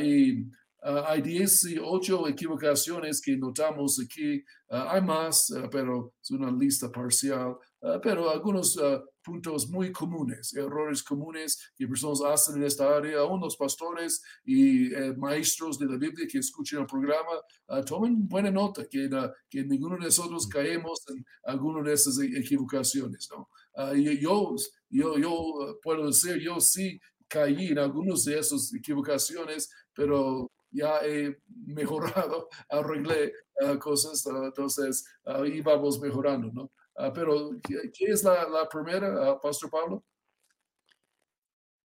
y 0.00 0.46
ah, 0.82 1.04
hay 1.10 1.22
18 1.22 2.26
equivocaciones 2.26 3.20
que 3.20 3.36
notamos 3.36 4.00
aquí. 4.04 4.42
Hay 4.68 5.00
más, 5.00 5.46
pero 5.70 6.12
es 6.20 6.30
una 6.32 6.50
lista 6.50 6.90
parcial. 6.90 7.56
Pero 8.02 8.28
algunos 8.28 8.76
puntos 9.22 9.68
muy 9.68 9.92
comunes, 9.92 10.54
errores 10.54 11.02
comunes 11.02 11.72
que 11.76 11.86
personas 11.86 12.20
hacen 12.22 12.56
en 12.56 12.64
esta 12.64 12.96
área, 12.96 13.20
aún 13.20 13.40
los 13.40 13.56
pastores 13.56 14.22
y 14.44 14.92
eh, 14.94 15.14
maestros 15.16 15.78
de 15.78 15.86
la 15.86 15.96
Biblia 15.96 16.26
que 16.30 16.38
escuchen 16.38 16.80
el 16.80 16.86
programa, 16.86 17.32
ah, 17.68 17.82
tomen 17.82 18.28
buena 18.28 18.50
nota 18.50 18.86
que, 18.88 19.08
la- 19.08 19.32
que 19.48 19.62
ninguno 19.64 19.96
de 19.96 20.04
nosotros 20.04 20.46
caemos 20.48 21.02
en 21.08 21.24
alguna 21.44 21.82
de 21.82 21.94
esas 21.94 22.18
equivocaciones, 22.20 23.28
¿no? 23.30 23.48
Ah, 23.74 23.92
y 23.94 24.18
yo, 24.20 24.54
yo, 24.88 25.18
yo 25.18 25.30
eh, 25.70 25.74
puedo 25.82 26.06
decir, 26.06 26.38
yo 26.38 26.60
sí 26.60 27.00
caí 27.28 27.68
en 27.68 27.78
algunas 27.78 28.24
de 28.24 28.38
esas 28.38 28.72
equivocaciones, 28.74 29.70
pero 29.94 30.50
ya 30.70 31.00
he 31.04 31.36
mejorado, 31.66 32.48
arreglé 32.70 33.32
ah, 33.64 33.78
cosas, 33.78 34.26
ah, 34.26 34.42
entonces 34.46 35.04
ahí 35.24 35.60
vamos 35.60 36.00
mejorando, 36.00 36.50
¿no? 36.52 36.72
Ah, 37.02 37.12
pero, 37.12 37.50
¿qué, 37.66 37.90
qué 37.92 38.06
es 38.06 38.22
la, 38.24 38.46
la 38.48 38.68
primera, 38.68 39.30
ah, 39.30 39.40
Pastor 39.40 39.70
Pablo? 39.70 40.04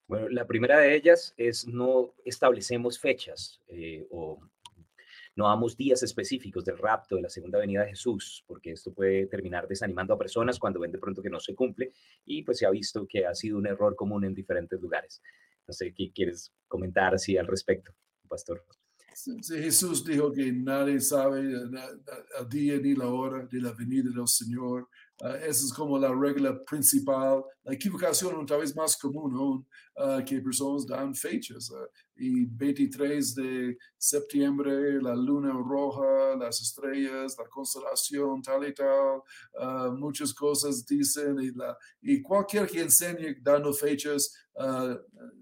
Bueno, 0.08 0.30
la 0.30 0.46
primera 0.46 0.80
de 0.80 0.96
ellas 0.96 1.34
es 1.38 1.66
no 1.68 2.14
establecemos 2.26 3.00
fechas 3.00 3.62
eh, 3.68 4.06
o 4.12 4.40
no 5.36 5.48
damos 5.48 5.76
días 5.76 6.04
específicos 6.04 6.64
del 6.64 6.78
rapto 6.78 7.16
de 7.16 7.24
la 7.24 7.30
segunda 7.30 7.60
venida 7.60 7.82
de 7.84 7.90
Jesús, 7.90 8.44
porque 8.46 8.72
esto 8.72 8.94
puede 8.94 9.26
terminar 9.28 9.68
desanimando 9.68 10.14
a 10.14 10.18
personas 10.18 10.60
cuando 10.60 10.80
ven 10.80 10.92
de 10.92 11.00
pronto 11.00 11.22
que 11.22 11.30
no 11.30 11.40
se 11.40 11.56
cumple 11.56 11.92
y 12.26 12.44
pues 12.44 12.60
se 12.60 12.66
ha 12.66 12.70
visto 12.70 13.08
que 13.08 13.26
ha 13.26 13.34
sido 13.34 13.58
un 13.58 13.68
error 13.68 13.96
común 13.96 14.26
en 14.26 14.36
diferentes 14.36 14.80
lugares. 14.80 15.22
No 15.68 15.74
sé 15.74 15.94
qué 15.94 16.12
quieres 16.14 16.54
comentar 16.68 17.16
así 17.16 17.38
al 17.38 17.48
respecto, 17.48 17.92
pastor. 18.28 18.64
Sí, 19.16 19.40
Jesús 19.42 20.04
dijo 20.04 20.32
que 20.32 20.52
nadie 20.52 21.00
sabe 21.00 21.40
el 21.40 22.50
día 22.50 22.78
ni 22.78 22.96
la 22.96 23.08
hora 23.08 23.46
de 23.46 23.62
la 23.62 23.72
venida 23.72 24.10
del 24.14 24.28
Señor. 24.28 24.90
Ah, 25.22 25.38
esa 25.38 25.66
es 25.66 25.74
como 25.74 25.98
la 25.98 26.14
regla 26.14 26.62
principal. 26.66 27.44
La 27.64 27.74
equivocación 27.74 28.36
otra 28.36 28.58
vez 28.58 28.76
más 28.76 28.98
común 28.98 29.34
aún, 29.34 29.68
ah, 29.98 30.22
que 30.26 30.42
personas 30.42 30.86
dan 30.86 31.16
fechas. 31.16 31.72
ah, 31.74 31.88
y 32.18 32.46
23 32.46 33.34
de 33.36 33.78
septiembre, 33.98 35.02
la 35.02 35.16
luna 35.16 35.52
roja, 35.54 36.36
las 36.38 36.62
estrellas, 36.62 37.36
la 37.38 37.48
constelación, 37.50 38.42
tal 38.42 38.68
y 38.68 38.74
tal. 38.74 39.22
muchas 39.98 40.34
cosas 40.34 40.86
dicen 40.86 41.38
y, 41.42 41.52
la, 41.52 41.78
y 42.02 42.22
cualquier 42.22 42.68
que 42.68 42.82
enseñe 42.82 43.36
dando 43.42 43.74
fechas, 43.74 44.34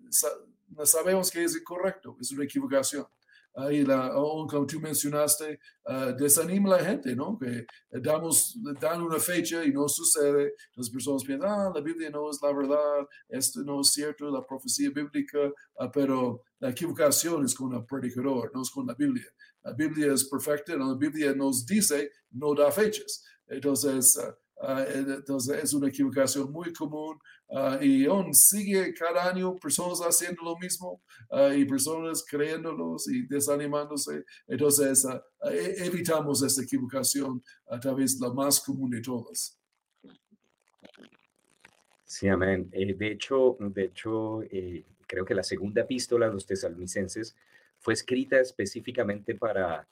sa- 0.10 0.38
sabemos 0.86 1.30
que 1.32 1.44
es 1.44 1.56
incorrecto, 1.56 2.18
es 2.20 2.32
una 2.32 2.44
equivocación 2.46 3.06
ahí 3.56 3.84
la, 3.84 4.08
aún 4.08 4.48
como 4.48 4.66
tú 4.66 4.80
mencionaste, 4.80 5.60
ah, 5.86 6.12
desanima 6.18 6.78
la 6.78 6.84
gente, 6.84 7.16
¿no? 7.16 7.38
Que 7.38 7.66
damos, 7.92 8.58
dan 8.80 9.02
una 9.02 9.20
fecha 9.20 9.64
y 9.64 9.72
no 9.72 9.88
sucede, 9.88 10.54
las 10.76 10.90
personas 10.90 11.24
piensan, 11.24 11.50
ah, 11.50 11.72
la 11.74 11.82
Biblia 11.82 12.10
no 12.10 12.30
es 12.30 12.40
la 12.42 12.52
verdad, 12.52 13.08
esto 13.30 13.62
no 13.64 13.82
es 13.82 13.92
cierto, 13.92 14.30
la 14.32 14.46
profecía 14.46 14.90
bíblica, 14.90 15.52
ah, 15.80 15.92
pero 15.92 16.44
la 16.60 16.70
equivocación 16.70 17.46
es 17.46 17.54
con 17.54 17.74
el 17.74 17.86
predicador, 17.86 18.52
no 18.54 18.62
es 18.62 18.70
con 18.70 18.88
la 18.88 18.96
Biblia. 18.96 19.28
La 19.64 19.74
Biblia 19.74 20.14
es 20.14 20.26
perfecta, 20.26 20.76
la 20.76 20.96
Biblia 20.96 21.34
nos 21.34 21.66
dice, 21.66 22.12
no 22.32 22.54
da 22.54 22.72
fechas. 22.72 23.24
Entonces, 23.48 24.18
ah, 24.18 24.36
entonces 24.96 25.64
es 25.64 25.74
una 25.74 25.90
equivocación 25.90 26.52
muy 26.52 26.72
común 26.74 27.20
ah, 27.52 27.78
y 27.82 28.06
aún 28.06 28.34
sigue 28.34 28.94
cada 28.94 29.30
año 29.30 29.56
personas 29.56 30.00
haciendo 30.00 30.44
lo 30.44 30.58
mismo 30.58 31.02
ah, 31.32 31.54
y 31.54 31.66
personas 31.66 32.24
creyéndolos 32.28 33.08
y 33.10 33.26
desanimándose. 33.28 34.24
Entonces, 34.48 35.06
ah, 35.06 35.22
ah, 35.42 35.52
e- 35.52 35.86
evitamos 35.86 36.42
esta 36.44 36.64
equivocación 36.64 37.44
a 37.68 37.80
través 37.80 38.20
la 38.20 38.32
más 38.32 38.60
común 38.60 38.92
de 38.92 39.02
todas. 39.02 39.60
Sí, 42.06 42.28
amén. 42.28 42.70
Eh, 42.72 42.94
de 42.94 43.08
hecho, 43.08 43.58
de 43.60 43.86
hecho 43.86 44.44
eh, 44.44 44.86
creo 45.08 45.26
que 45.26 45.34
la 45.34 45.44
segunda 45.44 45.82
epístola 45.82 46.28
a 46.28 46.30
los 46.30 46.46
tesalonicenses 46.46 47.36
fue 47.80 47.94
escrita 47.94 48.40
específicamente 48.40 49.36
para, 49.36 49.88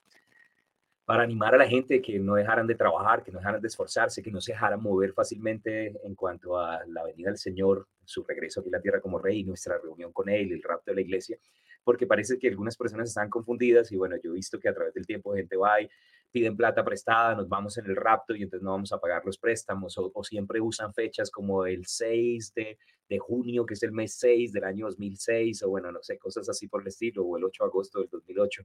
para 1.06 1.24
animar 1.24 1.56
a 1.56 1.58
la 1.58 1.68
gente 1.68 2.02
que 2.02 2.20
no 2.20 2.36
dejaran 2.36 2.68
de 2.68 2.76
trabajar, 2.76 3.24
que 3.24 3.32
no 3.32 3.40
dejaran 3.40 3.62
de 3.62 3.68
esforzarse, 3.68 4.22
que 4.22 4.32
no 4.32 4.40
se 4.40 4.54
dejaran 4.54 4.82
mover 4.82 5.14
fácilmente 5.14 5.94
en 6.04 6.16
cuanto 6.16 6.58
a 6.58 6.86
la 6.88 7.04
venida 7.04 7.30
del 7.30 7.38
Señor, 7.38 7.88
su 8.06 8.24
regreso 8.24 8.60
aquí 8.60 8.70
a 8.70 8.74
la 8.74 8.82
tierra 8.82 9.02
como 9.02 9.20
rey, 9.20 9.44
nuestra 9.44 9.78
reunión 9.78 10.12
con 10.14 10.30
Él, 10.30 10.52
el 10.52 10.64
rapto 10.64 10.92
de 10.92 10.96
la 10.96 11.02
iglesia, 11.02 11.38
porque 11.84 12.06
parece 12.06 12.38
que 12.38 12.50
algunas 12.50 12.78
personas 12.78 13.10
están 13.10 13.30
confundidas 13.30 13.92
y 13.92 13.98
bueno, 13.98 14.16
yo 14.24 14.32
he 14.32 14.36
visto 14.36 14.60
que 14.60 14.70
a 14.70 14.74
través 14.74 14.94
del 14.94 15.06
tiempo 15.06 15.34
gente 15.34 15.58
va 15.58 15.82
y 15.82 15.90
piden 16.32 16.56
plata 16.56 16.84
prestada, 16.84 17.36
nos 17.36 17.50
vamos 17.50 17.78
en 17.78 17.86
el 17.86 17.96
rapto 17.96 18.36
y 18.36 18.44
entonces 18.44 18.64
no 18.64 18.72
vamos 18.72 18.92
a 18.94 19.00
pagar 19.00 19.26
los 19.26 19.38
préstamos 19.38 19.98
o, 19.98 20.12
o 20.14 20.24
siempre 20.24 20.62
usan 20.62 20.94
fechas 20.94 21.30
como 21.30 21.66
el 21.66 21.86
6 21.86 22.54
de, 22.54 22.78
de 23.12 23.20
junio, 23.20 23.66
que 23.66 23.74
es 23.74 23.84
el 23.84 23.92
mes 23.92 24.16
6 24.20 24.54
del 24.54 24.64
año 24.64 24.86
2006 24.86 25.64
o 25.64 25.70
bueno, 25.70 25.92
no 25.92 26.02
sé, 26.02 26.18
cosas 26.18 26.48
así 26.48 26.70
por 26.70 26.82
el 26.82 26.88
estilo, 26.88 27.26
o 27.26 27.38
el 27.38 27.44
8 27.44 27.64
de 27.64 27.68
agosto 27.68 28.00
del 28.00 28.10
2008. 28.10 28.64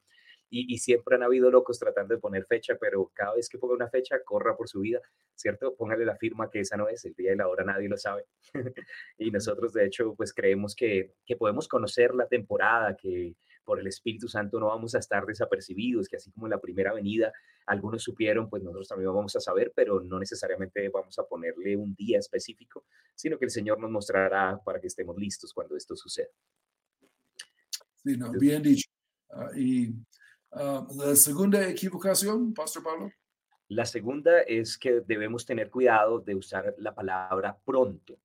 Y, 0.50 0.72
y 0.72 0.78
siempre 0.78 1.16
han 1.16 1.24
habido 1.24 1.50
locos 1.50 1.80
tratando 1.80 2.14
de 2.14 2.20
poner 2.20 2.46
fecha, 2.46 2.76
pero 2.80 3.10
cada 3.12 3.34
vez 3.34 3.48
que 3.48 3.58
ponga 3.58 3.74
una 3.74 3.88
fecha, 3.88 4.22
corra 4.24 4.56
por 4.56 4.68
su 4.68 4.80
vida, 4.80 5.00
¿cierto? 5.34 5.74
Póngale 5.74 6.04
la 6.04 6.16
firma 6.16 6.48
que 6.48 6.60
esa 6.60 6.76
no 6.76 6.88
es, 6.88 7.04
el 7.04 7.14
día 7.14 7.32
y 7.32 7.36
la 7.36 7.48
hora 7.48 7.64
nadie 7.64 7.88
lo 7.88 7.96
sabe. 7.96 8.26
y 9.18 9.32
nosotros, 9.32 9.72
de 9.72 9.84
hecho, 9.84 10.14
pues 10.14 10.32
creemos 10.32 10.76
que, 10.76 11.14
que 11.24 11.34
podemos 11.34 11.66
conocer 11.66 12.14
la 12.14 12.28
temporada, 12.28 12.96
que 12.96 13.34
por 13.66 13.80
el 13.80 13.86
Espíritu 13.88 14.28
Santo 14.28 14.60
no 14.60 14.68
vamos 14.68 14.94
a 14.94 15.00
estar 15.00 15.26
desapercibidos, 15.26 16.08
que 16.08 16.16
así 16.16 16.30
como 16.30 16.46
en 16.46 16.52
la 16.52 16.60
primera 16.60 16.94
venida 16.94 17.32
algunos 17.66 18.02
supieron, 18.02 18.48
pues 18.48 18.62
nosotros 18.62 18.88
también 18.88 19.12
vamos 19.12 19.34
a 19.34 19.40
saber, 19.40 19.72
pero 19.74 20.00
no 20.00 20.20
necesariamente 20.20 20.88
vamos 20.88 21.18
a 21.18 21.24
ponerle 21.24 21.76
un 21.76 21.94
día 21.96 22.20
específico, 22.20 22.84
sino 23.14 23.36
que 23.38 23.46
el 23.46 23.50
Señor 23.50 23.80
nos 23.80 23.90
mostrará 23.90 24.58
para 24.64 24.80
que 24.80 24.86
estemos 24.86 25.16
listos 25.18 25.52
cuando 25.52 25.76
esto 25.76 25.96
suceda. 25.96 26.28
Sí, 27.96 28.16
no, 28.16 28.30
bien 28.30 28.62
dicho. 28.62 28.88
Ah, 29.30 29.50
y 29.56 29.92
ah, 30.52 30.86
la 30.96 31.16
segunda 31.16 31.68
equivocación, 31.68 32.54
Pastor 32.54 32.84
Pablo. 32.84 33.10
La 33.68 33.84
segunda 33.84 34.42
es 34.42 34.78
que 34.78 35.00
debemos 35.00 35.44
tener 35.44 35.70
cuidado 35.70 36.20
de 36.20 36.36
usar 36.36 36.72
la 36.78 36.94
palabra 36.94 37.58
pronto, 37.64 38.16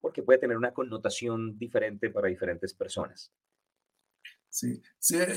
porque 0.00 0.24
puede 0.24 0.40
tener 0.40 0.56
una 0.56 0.74
connotación 0.74 1.56
diferente 1.56 2.10
para 2.10 2.26
diferentes 2.26 2.74
personas. 2.74 3.32
Sí, 4.50 4.80
sí, 4.98 5.16
eh, 5.16 5.28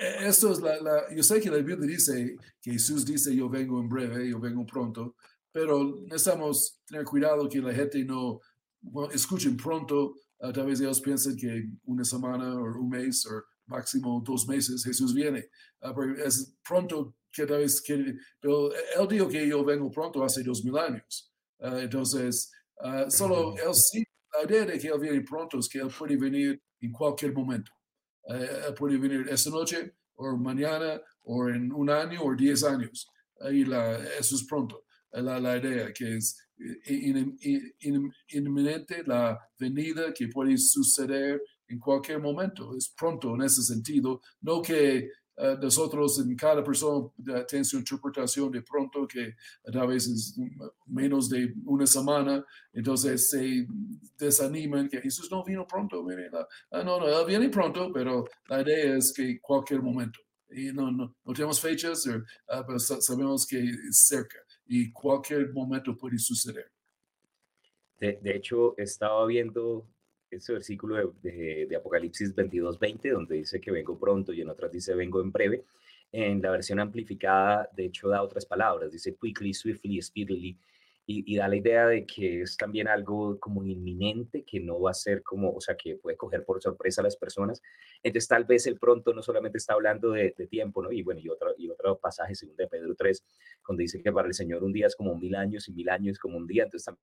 eh, 0.00 0.16
esto 0.20 0.52
es 0.52 0.60
la, 0.60 0.80
la- 0.80 1.14
yo 1.14 1.22
sé 1.22 1.40
que 1.40 1.50
la 1.50 1.56
Biblia 1.56 1.76
dice 1.78 2.36
que 2.60 2.72
Jesús 2.72 3.04
dice 3.04 3.34
yo 3.34 3.48
vengo 3.48 3.80
en 3.80 3.88
breve, 3.88 4.28
yo 4.30 4.38
vengo 4.40 4.64
pronto, 4.64 5.16
pero 5.50 6.00
necesitamos 6.06 6.80
tener 6.86 7.04
cuidado 7.04 7.48
que 7.48 7.60
la 7.60 7.74
gente 7.74 8.04
no 8.04 8.40
bueno, 8.80 9.12
escuchen 9.12 9.56
pronto, 9.56 10.14
a 10.40 10.52
través 10.52 10.78
de 10.78 10.86
ellos 10.86 11.00
piensen 11.00 11.36
que 11.36 11.68
una 11.84 12.04
semana 12.04 12.54
o 12.54 12.64
un 12.80 12.88
mes 12.88 13.26
o 13.26 13.42
máximo 13.66 14.20
dos 14.24 14.46
meses 14.48 14.82
Jesús 14.84 15.14
viene. 15.14 15.48
Porque 15.94 16.22
es 16.24 16.56
pronto 16.66 17.14
que 17.32 17.46
tal 17.46 17.58
vez 17.58 17.80
que, 17.80 18.14
pero 18.40 18.72
él 18.74 19.08
dijo 19.08 19.28
que 19.28 19.46
yo 19.48 19.64
vengo 19.64 19.90
pronto 19.90 20.22
hace 20.24 20.42
dos 20.42 20.64
mil 20.64 20.76
años. 20.78 21.32
Ah, 21.60 21.78
entonces, 21.80 22.50
ah, 22.80 23.08
solo 23.10 23.56
él 23.56 23.74
sí, 23.74 24.04
la 24.34 24.44
idea 24.50 24.66
de 24.66 24.78
que 24.78 24.88
él 24.88 24.98
viene 25.00 25.20
pronto 25.22 25.58
es 25.58 25.68
que 25.68 25.78
él 25.78 25.88
puede 25.96 26.16
venir 26.16 26.60
en 26.80 26.92
cualquier 26.92 27.32
momento. 27.32 27.70
Eh, 28.28 28.64
él 28.68 28.74
puede 28.74 28.98
venir 28.98 29.26
esta 29.28 29.50
noche 29.50 29.94
o 30.14 30.36
mañana 30.36 31.00
o 31.24 31.48
en 31.48 31.72
un 31.72 31.90
año 31.90 32.22
o 32.22 32.34
diez 32.34 32.62
años. 32.64 33.08
Ahí 33.40 33.64
la, 33.64 33.96
eso 34.18 34.36
es 34.36 34.44
pronto. 34.44 34.84
Eh, 35.12 35.22
La, 35.22 35.38
la 35.40 35.56
idea 35.56 35.92
que 35.92 36.16
es 36.16 36.38
eh, 36.58 36.94
in- 37.08 37.36
in- 37.40 37.74
in- 37.80 38.12
inminente 38.28 39.02
la 39.04 39.38
venida 39.58 40.12
que 40.14 40.28
puede 40.28 40.56
suceder 40.58 41.42
en 41.68 41.78
cualquier 41.78 42.20
momento. 42.20 42.76
Es 42.76 42.90
pronto 42.96 43.34
en 43.34 43.42
ese 43.42 43.62
sentido. 43.62 44.20
No 44.40 44.62
que 44.62 45.08
eh, 45.36 45.56
nosotros 45.60 46.18
en 46.20 46.36
cada 46.36 46.62
persona 46.62 47.08
eh, 47.38 47.44
tiene 47.48 47.64
su 47.64 47.78
interpretación 47.78 48.50
de 48.52 48.62
pronto 48.62 49.06
que 49.06 49.34
a 49.72 49.86
veces 49.86 50.36
menos 50.86 51.28
de 51.28 51.54
una 51.64 51.86
semana, 51.86 52.44
entonces 52.72 53.30
se 53.30 53.66
desaniman 54.18 54.88
que 54.88 55.00
Jesús 55.00 55.30
no 55.30 55.42
vino 55.44 55.66
pronto. 55.66 56.02
mire, 56.02 56.30
Ah, 56.70 56.82
no, 56.84 56.98
no, 57.00 57.24
viene 57.26 57.48
pronto, 57.48 57.90
pero 57.92 58.24
la 58.48 58.62
idea 58.62 58.96
es 58.96 59.12
que 59.12 59.40
cualquier 59.40 59.82
momento. 59.82 60.20
Y 60.50 60.72
no, 60.72 60.90
no, 60.92 61.16
no 61.24 61.32
tenemos 61.32 61.60
fechas, 61.60 62.06
eh, 62.06 62.20
ah, 62.48 62.62
pero 62.66 62.78
sa- 62.78 63.00
sabemos 63.00 63.46
que 63.46 63.58
es 63.60 63.98
cerca 64.06 64.38
y 64.66 64.92
cualquier 64.92 65.52
momento 65.52 65.96
puede 65.96 66.18
suceder. 66.18 66.70
De, 67.98 68.18
de 68.20 68.36
hecho, 68.36 68.74
estaba 68.78 69.24
viendo 69.26 69.88
ese 70.36 70.52
versículo 70.52 70.96
de, 71.22 71.30
de- 71.30 71.66
de 71.66 71.76
Apocalipsis 71.76 72.34
22, 72.34 72.78
20, 72.78 73.10
donde 73.10 73.36
dice 73.36 73.60
que 73.60 73.70
vengo 73.70 73.98
pronto 73.98 74.32
y 74.32 74.40
en 74.40 74.48
otras 74.50 74.72
dice 74.72 74.94
vengo 74.94 75.20
en 75.20 75.32
breve. 75.32 75.64
En 76.10 76.42
la 76.42 76.50
versión 76.50 76.78
amplificada, 76.80 77.68
de 77.74 77.86
hecho, 77.86 78.08
da 78.08 78.22
otras 78.22 78.44
palabras, 78.44 78.92
dice 78.92 79.16
quickly, 79.20 79.54
swiftly, 79.54 80.00
speedily, 80.02 80.58
y, 81.06 81.24
y 81.34 81.36
da 81.36 81.48
la 81.48 81.56
idea 81.56 81.86
de 81.86 82.06
que 82.06 82.42
es 82.42 82.56
también 82.56 82.86
algo 82.86 83.38
como 83.40 83.64
inminente, 83.64 84.44
que 84.44 84.60
no 84.60 84.80
va 84.80 84.90
a 84.92 84.94
ser 84.94 85.22
como, 85.22 85.50
o 85.52 85.60
sea, 85.60 85.76
que 85.76 85.96
puede 85.96 86.16
coger 86.16 86.44
por 86.44 86.62
sorpresa 86.62 87.00
a 87.00 87.04
las 87.04 87.16
personas. 87.16 87.60
Entonces, 88.02 88.28
tal 88.28 88.44
vez 88.44 88.66
el 88.66 88.78
pronto 88.78 89.12
no 89.12 89.22
solamente 89.22 89.58
está 89.58 89.72
hablando 89.74 90.10
de, 90.12 90.30
tiempo, 90.50 90.82
¿no? 90.82 90.92
Y 90.92 91.02
bueno, 91.02 91.20
y 91.20 91.28
otro, 91.28 91.54
y 91.56 91.68
otro 91.70 91.98
pasaje, 91.98 92.34
según 92.34 92.56
de 92.56 92.68
Pedro 92.68 92.94
3, 92.94 93.24
donde 93.66 93.82
dice 93.82 94.02
que 94.02 94.12
para 94.12 94.28
el 94.28 94.34
Señor 94.34 94.62
un 94.62 94.72
día 94.72 94.86
es 94.86 94.94
como 94.96 95.16
mil 95.16 95.34
años 95.34 95.68
y 95.68 95.72
mil 95.72 95.88
años 95.88 96.18
como 96.18 96.36
un 96.36 96.46
día, 96.46 96.64
entonces 96.64 96.94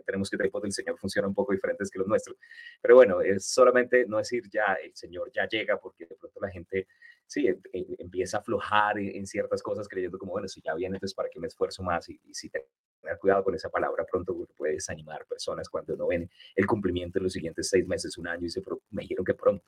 tenemos 0.00 0.30
que 0.30 0.36
tiempos 0.38 0.62
del 0.62 0.72
Señor 0.72 0.98
funcionan 0.98 1.28
un 1.30 1.34
poco 1.34 1.52
diferentes 1.52 1.90
que 1.90 1.98
los 1.98 2.08
nuestros. 2.08 2.36
Pero 2.80 2.94
bueno, 2.96 3.20
es 3.20 3.44
solamente 3.46 4.06
no 4.06 4.18
decir 4.18 4.44
ya 4.50 4.74
el 4.82 4.94
Señor 4.94 5.30
ya 5.32 5.46
llega, 5.48 5.78
porque 5.78 6.06
de 6.06 6.16
pronto 6.16 6.40
la 6.40 6.50
gente 6.50 6.86
sí 7.26 7.46
em- 7.46 7.60
em- 7.72 7.96
empieza 7.98 8.38
a 8.38 8.40
aflojar 8.40 8.98
en, 8.98 9.26
ciertas 9.26 9.62
cosas 9.62 9.88
creyendo 9.88 10.18
como, 10.18 10.32
bueno, 10.32 10.48
si 10.48 10.60
ya 10.62 10.74
viene, 10.74 10.96
entonces 10.96 11.14
para 11.14 11.28
qué 11.30 11.38
me 11.40 11.46
esfuerzo 11.48 11.82
más 11.82 12.08
y, 12.08 12.20
y 12.24 12.34
si 12.34 12.50
tener 12.50 13.18
cuidado 13.20 13.44
con 13.44 13.54
esa 13.54 13.68
palabra 13.70 14.04
pronto 14.10 14.36
porque 14.36 14.52
puede 14.54 14.74
desanimar 14.74 15.26
personas 15.26 15.68
cuando 15.68 15.96
no 15.96 16.06
ven 16.08 16.30
el 16.54 16.66
cumplimiento 16.66 17.18
en 17.18 17.24
los 17.24 17.32
siguientes 17.32 17.68
seis 17.68 17.86
meses, 17.86 18.16
un 18.18 18.28
año 18.28 18.46
y 18.46 18.50
se 18.50 18.60
"Pero 18.62 18.80
me 18.90 19.02
dijeron 19.02 19.24
que 19.24 19.34
pronto. 19.34 19.64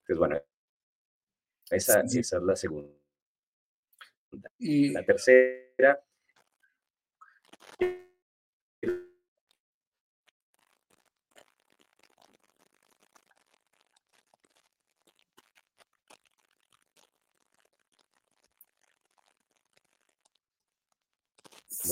Entonces, 0.00 0.18
bueno, 0.18 0.40
esa, 1.70 2.02
Sí, 2.02 2.08
sí. 2.08 2.18
esa 2.20 2.38
es 2.38 2.42
la 2.42 2.56
segunda. 2.56 2.92
Y 4.58 4.90
La 4.92 5.04
tercera, 5.04 6.00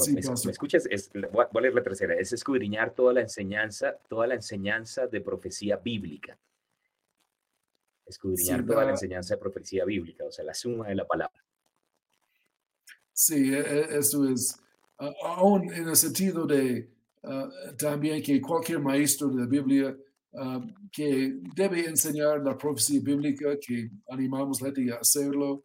sí, 0.02 0.12
¿me, 0.14 0.20
me 0.44 0.50
escuchas? 0.50 0.86
Es, 0.90 1.10
voy 1.32 1.44
a 1.52 1.60
leer 1.60 1.74
la 1.74 1.82
tercera, 1.82 2.14
es 2.14 2.32
escudriñar 2.32 2.94
toda 2.94 3.12
la 3.12 3.20
enseñanza, 3.20 3.96
toda 4.08 4.26
la 4.26 4.34
enseñanza 4.34 5.06
de 5.06 5.20
profecía 5.20 5.76
bíblica. 5.76 6.38
Escudriñar 8.06 8.60
Sí, 8.60 8.66
toda 8.66 8.80
la 8.80 8.84
la- 8.86 8.90
enseñanza 8.92 9.34
de 9.34 9.40
profecía 9.40 9.84
bíblica, 9.84 10.24
o 10.24 10.30
sea, 10.32 10.44
la 10.44 10.54
suma 10.54 10.88
de 10.88 10.94
la 10.94 11.06
palabra. 11.06 11.42
Sí, 13.12 13.54
e- 13.54 13.58
e- 13.60 13.98
eso 13.98 14.28
es, 14.28 14.60
a- 14.98 15.12
aún 15.36 15.72
en 15.72 15.88
el 15.88 15.96
sentido 15.96 16.46
de 16.46 16.90
también 17.78 18.22
que 18.22 18.38
cualquier 18.38 18.80
maestro 18.80 19.28
de 19.28 19.40
la 19.40 19.46
Biblia 19.46 19.96
que 20.92 21.38
debe 21.54 21.86
enseñar 21.86 22.40
la 22.44 22.58
profecía 22.58 23.00
bíblica, 23.02 23.56
que 23.58 23.88
animamos 24.10 24.60
a 24.62 24.66
la 24.68 24.74
gente 24.74 24.92
a 24.92 24.96
hacerlo, 24.96 25.62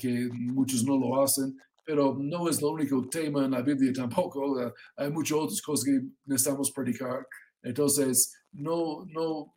que 0.00 0.28
muchos 0.32 0.82
no 0.84 0.98
lo 0.98 1.22
hacen, 1.22 1.56
pero 1.86 2.16
no 2.18 2.48
es 2.48 2.58
el 2.58 2.64
único 2.64 3.08
tema 3.08 3.44
en 3.44 3.52
la 3.52 3.62
Biblia 3.62 3.92
tampoco. 3.92 4.72
hay 4.96 5.10
muchas 5.10 5.38
otras 5.38 5.62
cosas 5.62 5.84
que 5.84 6.00
necesitamos 6.24 6.72
predicar. 6.72 7.26
Entonces, 7.62 8.34
no, 8.52 9.06
no 9.06 9.54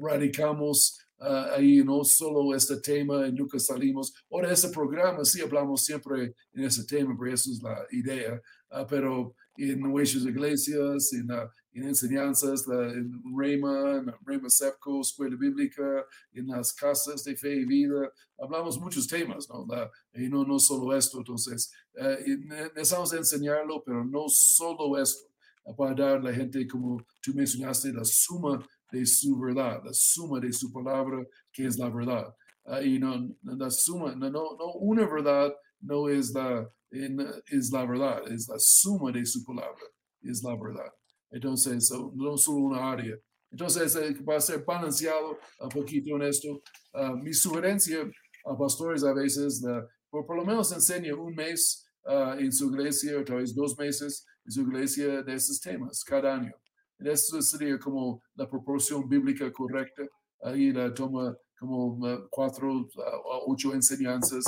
radicamos 0.00 0.98
ah, 1.18 1.54
ahí, 1.56 1.82
no 1.84 2.04
solo 2.04 2.54
este 2.54 2.76
tema 2.76 3.26
y 3.26 3.32
nunca 3.32 3.58
salimos. 3.58 4.14
Ahora, 4.30 4.52
este 4.52 4.68
programa 4.68 5.24
sí 5.24 5.40
hablamos 5.40 5.84
siempre 5.84 6.34
en 6.52 6.64
ese 6.64 6.84
tema, 6.84 7.16
pero 7.18 7.34
esa 7.34 7.50
es 7.50 7.60
la 7.60 7.84
idea. 7.90 8.40
ah, 8.70 8.86
pero 8.88 9.34
en 9.56 9.80
nuestras 9.80 10.24
iglesias, 10.24 11.12
en, 11.12 11.28
en 11.72 11.84
enseñanzas, 11.84 12.66
en 12.68 13.22
Rema, 13.36 13.96
en 13.96 14.12
Rema 14.26 14.50
Sepco, 14.50 15.00
Escuela 15.00 15.36
Bíblica, 15.36 16.04
en 16.32 16.48
las 16.48 16.72
casas 16.72 17.24
de 17.24 17.36
fe 17.36 17.54
y 17.54 17.64
vida, 17.64 18.12
hablamos 18.38 18.78
muchos 18.78 19.06
temas, 19.06 19.48
¿no? 19.48 19.66
Y 20.14 20.28
no, 20.28 20.44
no 20.44 20.58
solo 20.58 20.94
esto. 20.96 21.18
Entonces, 21.18 21.72
eh, 21.94 22.38
necesitamos 22.74 23.12
enseñarlo, 23.14 23.82
pero 23.84 24.04
no 24.04 24.28
solo 24.28 24.98
esto, 24.98 25.28
para 25.76 25.94
dar 25.94 26.16
a 26.16 26.22
la 26.22 26.32
gente, 26.32 26.66
como 26.66 27.04
tú 27.22 27.32
mencionaste, 27.34 27.92
la 27.92 28.04
suma 28.04 28.64
de 28.90 29.06
su 29.06 29.38
verdad, 29.38 29.82
la 29.84 29.94
suma 29.94 30.40
de 30.40 30.52
su 30.52 30.70
palabra, 30.70 31.26
que 31.50 31.66
es 31.66 31.78
la 31.78 31.88
verdad. 31.88 32.34
Ah, 32.64 32.82
y 32.82 32.98
no, 32.98 33.34
la 33.42 33.70
suma, 33.70 34.14
no, 34.14 34.30
no, 34.30 34.72
una 34.74 35.06
verdad 35.06 35.52
no 35.80 36.08
es 36.08 36.32
la, 36.32 36.70
es 36.90 37.72
la 37.72 37.84
verdad, 37.86 38.30
es 38.30 38.48
la 38.48 38.56
suma 38.58 39.10
de 39.10 39.24
su 39.26 39.44
palabra, 39.44 39.82
es 40.22 40.42
la 40.42 40.54
verdad. 40.54 40.92
Entonces, 41.32 41.88
so- 41.88 42.12
no 42.14 42.36
solo 42.36 42.58
una 42.58 42.92
área. 42.92 43.16
Entonces, 43.50 43.96
eh, 43.96 44.14
va 44.22 44.36
a 44.36 44.40
ser 44.40 44.64
balanceado 44.64 45.38
un 45.60 45.68
poquito 45.68 46.14
en 46.16 46.22
esto. 46.22 46.62
Ah, 46.92 47.14
mi 47.14 47.32
sugerencia 47.32 47.98
a 48.44 48.56
pastores 48.56 49.02
a 49.04 49.12
veces, 49.12 49.60
la- 49.62 49.86
por, 50.10 50.26
por 50.26 50.36
lo 50.36 50.44
menos 50.44 50.70
enseñe 50.72 51.12
un 51.12 51.34
mes 51.34 51.86
ah, 52.04 52.36
en 52.38 52.52
su 52.52 52.70
iglesia, 52.72 53.18
o 53.18 53.24
tal 53.24 53.38
vez 53.38 53.54
dos 53.54 53.76
meses 53.78 54.26
en 54.44 54.52
su 54.52 54.62
iglesia 54.62 55.22
de 55.22 55.34
estos 55.34 55.60
temas 55.60 56.02
cada 56.04 56.34
año. 56.34 56.52
Esto 56.98 57.40
sería 57.42 57.78
como 57.78 58.22
la 58.34 58.48
proporción 58.48 59.08
bíblica 59.08 59.50
correcta. 59.52 60.02
Ahí 60.42 60.72
toma 60.94 61.36
como 61.58 61.94
uh, 61.98 62.28
cuatro 62.30 62.88
a 62.96 63.38
ocho 63.46 63.72
enseñanzas 63.74 64.44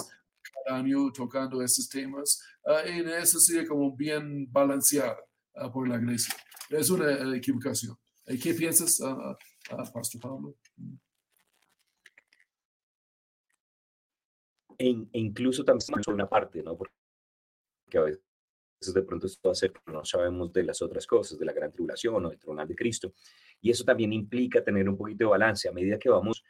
cada 0.64 0.78
año 0.78 1.10
tocando 1.12 1.62
esos 1.62 1.88
temas. 1.88 2.40
y 2.86 3.00
eso 3.10 3.38
sería 3.38 3.66
como 3.66 3.94
bien 3.96 4.50
balanceada 4.50 5.16
ah, 5.54 5.72
por 5.72 5.88
la 5.88 5.96
iglesia. 5.96 6.34
Es 6.70 6.90
una 6.90 7.10
eh, 7.10 7.36
equivocación. 7.36 7.96
Eh, 8.26 8.38
¿Qué 8.38 8.54
piensas, 8.54 9.00
ah, 9.02 9.36
ah, 9.70 9.90
Pastor 9.92 10.20
Pablo? 10.20 10.56
E, 14.78 14.88
e 14.88 15.18
incluso 15.18 15.64
también 15.64 16.02
por 16.04 16.14
una 16.14 16.28
parte, 16.28 16.62
¿no? 16.62 16.76
Porque 16.76 16.92
a 17.94 18.02
veces 18.02 18.22
de 18.92 19.02
pronto 19.02 19.26
esto 19.26 19.54
ser 19.54 19.72
que 19.72 19.92
no 19.92 20.04
sabemos 20.04 20.52
de 20.52 20.64
las 20.64 20.82
otras 20.82 21.06
cosas, 21.06 21.38
de 21.38 21.44
la 21.46 21.52
gran 21.52 21.72
tribulación 21.72 22.24
o 22.24 22.28
del 22.28 22.38
tribunal 22.38 22.68
de 22.68 22.74
Cristo. 22.74 23.14
Y 23.60 23.70
eso 23.70 23.84
también 23.84 24.12
implica 24.12 24.62
tener 24.62 24.88
un 24.88 24.96
poquito 24.96 25.24
de 25.24 25.30
balance. 25.30 25.68
A 25.68 25.72
medida 25.72 25.98
que 25.98 26.08
vamos 26.08 26.44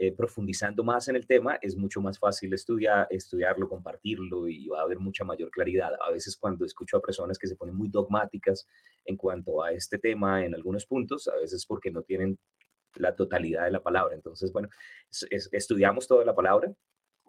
eh, 0.00 0.12
profundizando 0.12 0.84
más 0.84 1.08
en 1.08 1.16
el 1.16 1.26
tema, 1.26 1.58
es 1.60 1.76
mucho 1.76 2.00
más 2.00 2.20
fácil 2.20 2.54
estudiar, 2.54 3.08
estudiarlo, 3.10 3.68
compartirlo 3.68 4.46
y 4.48 4.68
va 4.68 4.78
a 4.78 4.82
haber 4.84 5.00
mucha 5.00 5.24
mayor 5.24 5.50
claridad. 5.50 5.90
A 6.06 6.12
veces 6.12 6.36
cuando 6.36 6.64
escucho 6.64 6.96
a 6.96 7.02
personas 7.02 7.36
que 7.36 7.48
se 7.48 7.56
ponen 7.56 7.74
muy 7.74 7.88
dogmáticas 7.88 8.66
en 9.04 9.16
cuanto 9.16 9.60
a 9.62 9.72
este 9.72 9.98
tema 9.98 10.44
en 10.44 10.54
algunos 10.54 10.86
puntos, 10.86 11.26
a 11.26 11.34
veces 11.34 11.66
porque 11.66 11.90
no 11.90 12.02
tienen 12.02 12.38
la 12.94 13.14
totalidad 13.16 13.64
de 13.64 13.72
la 13.72 13.82
palabra. 13.82 14.14
Entonces, 14.14 14.52
bueno, 14.52 14.68
es- 15.10 15.26
es- 15.30 15.48
estudiamos 15.52 16.06
toda 16.06 16.24
la 16.24 16.34
palabra, 16.34 16.72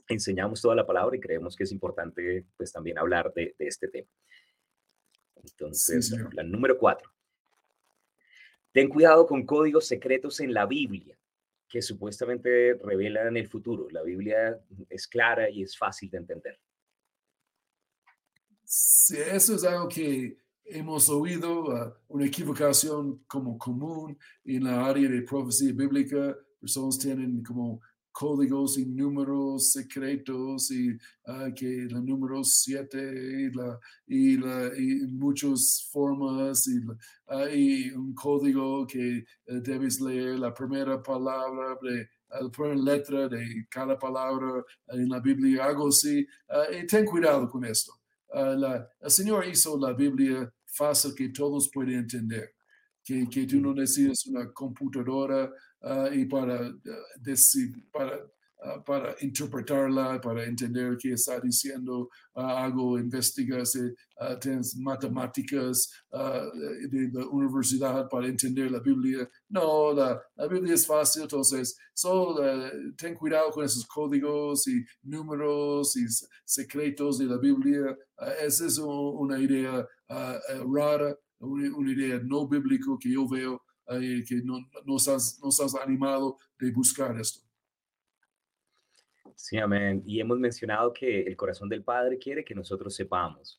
enseñamos 0.08 0.62
toda 0.62 0.76
la 0.76 0.86
palabra 0.86 1.16
y 1.18 1.20
creemos 1.20 1.56
que 1.56 1.64
es 1.64 1.72
importante 1.72 2.46
pues 2.56 2.72
también 2.72 3.00
hablar 3.00 3.34
de, 3.34 3.56
de 3.58 3.68
este 3.68 3.88
tema. 3.88 4.08
Entonces, 5.44 6.12
la 6.34 6.44
número 6.44 6.78
cuatro. 6.78 7.10
Ten 8.72 8.88
cuidado 8.90 9.26
con 9.26 9.44
códigos 9.46 9.88
secretos 9.88 10.40
en 10.40 10.54
la 10.54 10.68
Biblia 10.68 11.19
que 11.70 11.82
supuestamente 11.82 12.74
revelan 12.84 13.38
el 13.38 13.48
futuro. 13.48 13.88
La 13.92 14.02
Biblia 14.02 14.60
es 14.90 15.08
clara 15.08 15.50
y 15.50 15.62
es 15.62 15.78
fácil 15.78 16.10
de 16.10 16.18
entender. 16.18 16.60
Sí, 18.64 19.18
eso 19.18 19.56
es 19.56 19.64
algo 19.64 19.88
que 19.88 20.38
hemos 20.66 21.10
oído, 21.10 21.72
ah, 21.72 21.96
una 22.08 22.26
equivocación 22.26 23.24
como 23.28 23.58
común 23.58 24.18
en 24.44 24.64
la 24.64 24.86
área 24.86 25.10
de 25.10 25.22
profecía 25.22 25.74
bíblica. 25.74 26.36
Personas 26.60 26.98
tienen 26.98 27.44
como 27.44 27.82
códigos 28.12 28.78
y 28.78 28.86
números 28.86 29.72
secretos 29.72 30.72
y 30.72 30.98
ah, 31.28 31.50
que 31.56 31.66
el 31.84 32.06
número 32.06 32.44
7 32.44 32.98
y, 33.00 33.52
la, 33.56 33.80
y, 34.08 34.38
la, 34.38 34.72
y 34.78 35.08
muchas 35.08 35.88
formas 35.92 36.68
y, 36.68 36.80
y 37.56 37.92
un 37.92 38.14
código 38.14 38.86
que 38.88 39.18
eh, 39.20 39.26
debes 39.62 40.00
leer 40.02 40.40
la 40.40 40.54
primera 40.54 41.02
palabra 41.02 41.78
de 41.82 42.08
la 42.42 42.50
primera 42.52 42.76
letra 42.76 43.28
de 43.28 43.66
cada 43.70 43.98
palabra 43.98 44.64
en 44.90 45.10
la 45.10 45.20
Biblia, 45.20 45.66
algo 45.66 45.88
así. 45.88 46.26
ah, 46.50 46.66
y 46.72 46.86
ten 46.86 47.06
cuidado 47.06 47.50
con 47.50 47.66
esto. 47.66 47.94
La- 48.34 48.88
el 49.02 49.10
Señor 49.10 49.48
hizo 49.48 49.76
la 49.80 49.94
Biblia 49.94 50.52
fácil 50.66 51.16
que 51.16 51.30
todos 51.30 51.70
pueden 51.74 52.00
entender, 52.00 52.54
que, 53.04 53.28
que 53.28 53.48
tú 53.48 53.60
no 53.60 53.74
necesitas 53.74 54.28
una 54.28 54.52
computadora 54.54 55.52
ah, 55.82 56.10
y 56.14 56.26
para, 56.26 56.56
ah, 56.68 56.74
decir, 57.20 57.74
para, 57.92 58.20
ah, 58.64 58.84
para 58.84 59.16
interpretarla, 59.22 60.20
para 60.22 60.46
entender 60.46 60.98
qué 60.98 61.14
está 61.14 61.40
diciendo 61.40 62.10
eh, 62.36 63.94
ah, 64.20 64.38
tienes 64.40 64.76
matemáticas 64.78 65.90
de 66.12 67.10
la 67.14 67.26
universidad 67.28 68.08
para 68.10 68.28
entender 68.28 68.72
la 68.72 68.80
Biblia. 68.80 69.30
No, 69.50 69.94
la, 69.94 70.22
Biblia 70.50 70.74
es 70.74 70.86
fácil, 70.86 71.24
entonces 71.24 71.78
solo 71.94 72.46
eh, 72.46 72.94
ten 72.98 73.16
cuidado 73.16 73.52
con 73.52 73.66
esos 73.66 73.86
códigos 73.86 74.68
y 74.68 74.84
números 75.04 75.96
y 75.98 76.06
secretos 76.46 77.20
de 77.20 77.26
la 77.26 77.38
Biblia. 77.38 77.98
Esa 78.42 78.68
es 78.68 78.78
una 78.78 79.40
idea 79.40 79.88
eh, 80.10 80.64
rara, 80.74 81.16
una 81.40 81.92
idea 81.92 82.20
no 82.24 82.48
bíblica 82.48 82.92
que 83.00 83.12
yo 83.12 83.28
veo 83.28 83.62
eh, 83.90 84.24
que 84.28 84.36
no, 84.44 84.70
nos, 84.86 85.08
has, 85.08 85.40
nos 85.42 85.60
has 85.60 85.76
animado 85.76 86.38
de 86.60 86.72
buscar 86.72 87.20
esto. 87.20 87.42
Sí, 89.36 89.58
amén. 89.58 90.04
Y 90.06 90.20
hemos 90.20 90.38
mencionado 90.38 90.94
que 90.94 91.22
el 91.22 91.36
corazón 91.36 91.70
del 91.70 91.84
Padre 91.84 92.18
quiere 92.18 92.44
que 92.44 92.54
nosotros 92.54 92.94
sepamos 92.94 93.59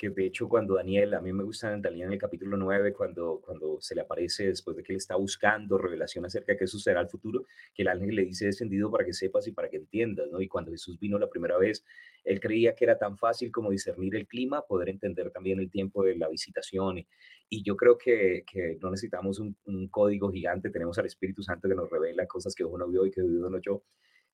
que 0.00 0.08
de 0.08 0.24
hecho 0.24 0.48
cuando 0.48 0.76
Daniel, 0.76 1.12
a 1.12 1.20
mí 1.20 1.30
me 1.30 1.44
gusta 1.44 1.74
en 1.74 1.82
Daniel 1.82 2.06
en 2.06 2.14
el 2.14 2.18
capítulo 2.18 2.56
9, 2.56 2.94
cuando, 2.94 3.38
cuando 3.44 3.78
se 3.82 3.94
le 3.94 4.00
aparece 4.00 4.46
después 4.46 4.74
de 4.74 4.82
que 4.82 4.94
él 4.94 4.96
está 4.96 5.14
buscando 5.16 5.76
revelación 5.76 6.24
acerca 6.24 6.52
de 6.52 6.58
qué 6.58 6.66
sucederá 6.66 7.00
al 7.00 7.10
futuro, 7.10 7.44
que 7.74 7.82
el 7.82 7.88
ángel 7.88 8.14
le 8.14 8.24
dice 8.24 8.46
descendido 8.46 8.90
para 8.90 9.04
que 9.04 9.12
sepas 9.12 9.46
y 9.46 9.52
para 9.52 9.68
que 9.68 9.76
entiendas, 9.76 10.30
¿no? 10.30 10.40
Y 10.40 10.48
cuando 10.48 10.70
Jesús 10.70 10.98
vino 10.98 11.18
la 11.18 11.28
primera 11.28 11.58
vez, 11.58 11.84
él 12.24 12.40
creía 12.40 12.74
que 12.74 12.86
era 12.86 12.96
tan 12.96 13.18
fácil 13.18 13.52
como 13.52 13.70
discernir 13.70 14.16
el 14.16 14.26
clima, 14.26 14.62
poder 14.62 14.88
entender 14.88 15.30
también 15.32 15.60
el 15.60 15.70
tiempo 15.70 16.02
de 16.02 16.16
la 16.16 16.30
visitación. 16.30 17.04
Y, 17.50 17.62
yo 17.62 17.76
creo 17.76 17.98
que, 17.98 18.44
que 18.50 18.78
no 18.80 18.90
necesitamos 18.90 19.38
un, 19.38 19.54
un, 19.66 19.88
código 19.88 20.32
gigante, 20.32 20.70
tenemos 20.70 20.98
al 20.98 21.06
Espíritu 21.06 21.42
Santo 21.42 21.68
que 21.68 21.74
nos 21.74 21.90
revela 21.90 22.26
cosas 22.26 22.54
que 22.54 22.64
uno 22.64 22.88
vio 22.88 23.04
y 23.04 23.10
que 23.10 23.20
uno 23.20 23.50
no 23.50 23.58
yo. 23.58 23.82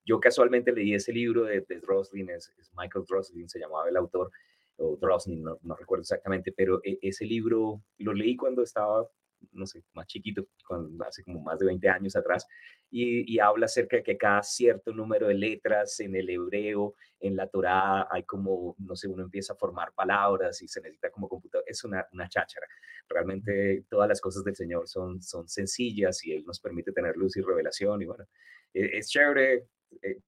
Yo 0.04 0.20
casualmente 0.20 0.70
leí 0.70 0.94
ese 0.94 1.12
libro 1.12 1.42
de, 1.42 1.62
de 1.62 1.80
Droslin, 1.80 2.30
es, 2.30 2.54
es 2.56 2.70
Michael 2.76 3.04
Droslin, 3.08 3.48
se 3.48 3.58
llamaba 3.58 3.88
el 3.88 3.96
autor, 3.96 4.30
o 4.78 4.96
Droslin, 4.96 5.42
no, 5.42 5.58
no, 5.62 5.76
recuerdo 5.76 6.02
exactamente, 6.02 6.52
pero 6.52 6.80
e, 6.84 6.98
ese 7.02 7.24
libro 7.24 7.82
lo 7.98 8.12
leí 8.12 8.36
cuando 8.36 8.62
estaba, 8.62 9.08
no 9.52 9.66
sé, 9.66 9.82
más 9.94 10.06
chiquito, 10.06 10.46
cuando, 10.66 11.04
hace 11.04 11.22
como 11.22 11.40
más 11.40 11.58
de 11.58 11.66
20 11.66 11.88
años 11.88 12.16
atrás, 12.16 12.46
y, 12.90 13.34
y, 13.34 13.38
habla 13.40 13.66
acerca 13.66 13.96
de 13.96 14.02
que 14.02 14.16
cada 14.16 14.42
cierto 14.42 14.92
número 14.92 15.28
de 15.28 15.34
letras 15.34 15.98
en 16.00 16.14
el 16.14 16.30
hebreo, 16.30 16.94
en 17.20 17.36
la 17.36 17.48
Torá, 17.48 18.06
hay 18.10 18.24
como, 18.24 18.76
no 18.78 18.94
sé, 18.94 19.08
uno 19.08 19.24
empieza 19.24 19.54
a 19.54 19.56
formar 19.56 19.92
palabras 19.92 20.62
y 20.62 20.68
se 20.68 20.80
necesita 20.80 21.10
como 21.10 21.28
computador, 21.28 21.64
es 21.66 21.82
una, 21.84 22.06
una 22.12 22.28
cháchara. 22.28 22.66
Realmente 23.08 23.84
todas 23.88 24.08
las 24.08 24.20
cosas 24.20 24.44
del 24.44 24.54
Señor 24.56 24.88
son, 24.88 25.20
son 25.22 25.48
sencillas 25.48 26.24
y 26.24 26.32
Él 26.32 26.44
nos 26.46 26.60
permite 26.60 26.92
tener 26.92 27.16
luz 27.16 27.36
y 27.36 27.40
revelación, 27.42 28.02
y 28.02 28.06
bueno, 28.06 28.24
e, 28.72 28.98
es 28.98 29.08
chévere. 29.08 29.66
Eh, 30.02 30.20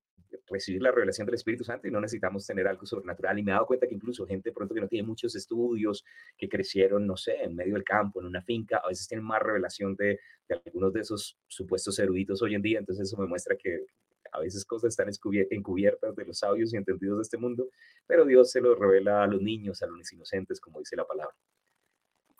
recibir 0.47 0.83
la 0.83 0.91
revelación 0.91 1.27
del 1.27 1.35
Espíritu 1.35 1.65
Santo 1.65 1.89
y 1.89 1.91
no 1.91 2.01
necesitamos 2.01 2.47
tener 2.47 2.67
algo 2.67 2.85
sobrenatural. 2.87 3.39
Y 3.39 3.43
me 3.43 3.53
he 3.53 3.55
dado 3.55 3.67
cuenta 3.67 3.87
que 3.87 3.95
incluso 3.95 4.27
gente 4.27 4.53
pronto 4.53 4.75
que 4.75 4.81
no 4.81 4.89
tiene 4.89 5.07
muchos 5.07 5.35
estudios, 5.35 6.05
que 6.37 6.49
crecieron, 6.49 7.07
no 7.07 7.17
sé, 7.17 7.43
en 7.43 7.55
medio 7.55 7.75
del 7.75 7.85
campo, 7.85 8.21
en 8.21 8.27
una 8.27 8.43
finca, 8.43 8.79
a 8.79 8.89
veces 8.89 9.09
tienen 9.09 9.25
más 9.25 9.43
revelación 9.43 9.95
de, 9.97 10.21
de 10.49 10.61
algunos 10.65 10.93
de 10.93 11.01
esos 11.01 11.39
supuestos 11.47 11.99
eruditos 11.99 12.43
hoy 12.43 12.55
en 12.55 12.63
día. 12.63 12.79
Entonces 12.79 13.09
eso 13.09 13.21
me 13.21 13.27
muestra 13.27 13.57
que 13.57 13.87
a 14.33 14.41
veces 14.41 14.65
cosas 14.65 14.89
están 14.89 15.09
encubiertas 15.51 16.15
de 16.15 16.25
los 16.25 16.39
sabios 16.39 16.73
y 16.73 16.77
entendidos 16.77 17.19
de 17.19 17.23
este 17.23 17.39
mundo, 17.39 17.71
pero 18.07 18.25
Dios 18.25 18.51
se 18.51 18.61
lo 18.61 18.75
revela 18.75 19.23
a 19.23 19.27
los 19.27 19.41
niños, 19.41 19.83
a 19.83 19.87
los 19.87 20.13
inocentes, 20.13 20.61
como 20.61 20.79
dice 20.79 20.97
la 20.97 21.07
palabra. 21.07 21.35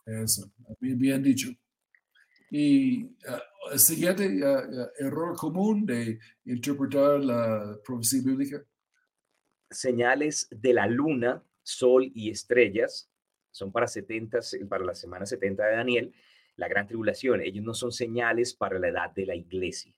Eso, 0.07 0.51
bien 0.81 1.23
dicho. 1.23 1.51
Y 2.51 3.05
uh, 3.05 3.73
el 3.73 3.79
siguiente 3.79 4.27
uh, 4.27 4.83
uh, 4.83 4.89
error 4.99 5.37
común 5.37 5.85
de 5.85 6.19
interpretar 6.45 7.23
la 7.23 7.79
profecía 7.85 8.23
bíblica. 8.23 8.65
Señales 9.71 10.49
de 10.51 10.73
la 10.73 10.87
luna, 10.87 11.43
sol 11.63 12.11
y 12.15 12.31
estrellas 12.31 13.11
son 13.51 13.73
para 13.73 13.87
70, 13.87 14.39
para 14.69 14.85
la 14.85 14.95
semana 14.95 15.27
70 15.27 15.65
de 15.65 15.77
Daniel, 15.77 16.15
la 16.57 16.69
gran 16.69 16.87
tribulación. 16.87 17.41
Ellos 17.41 17.65
no 17.65 17.75
son 17.75 17.93
señales 17.93 18.55
para 18.55 18.79
la 18.79 18.89
edad 18.89 19.11
de 19.11 19.27
la 19.27 19.35
iglesia. 19.35 19.95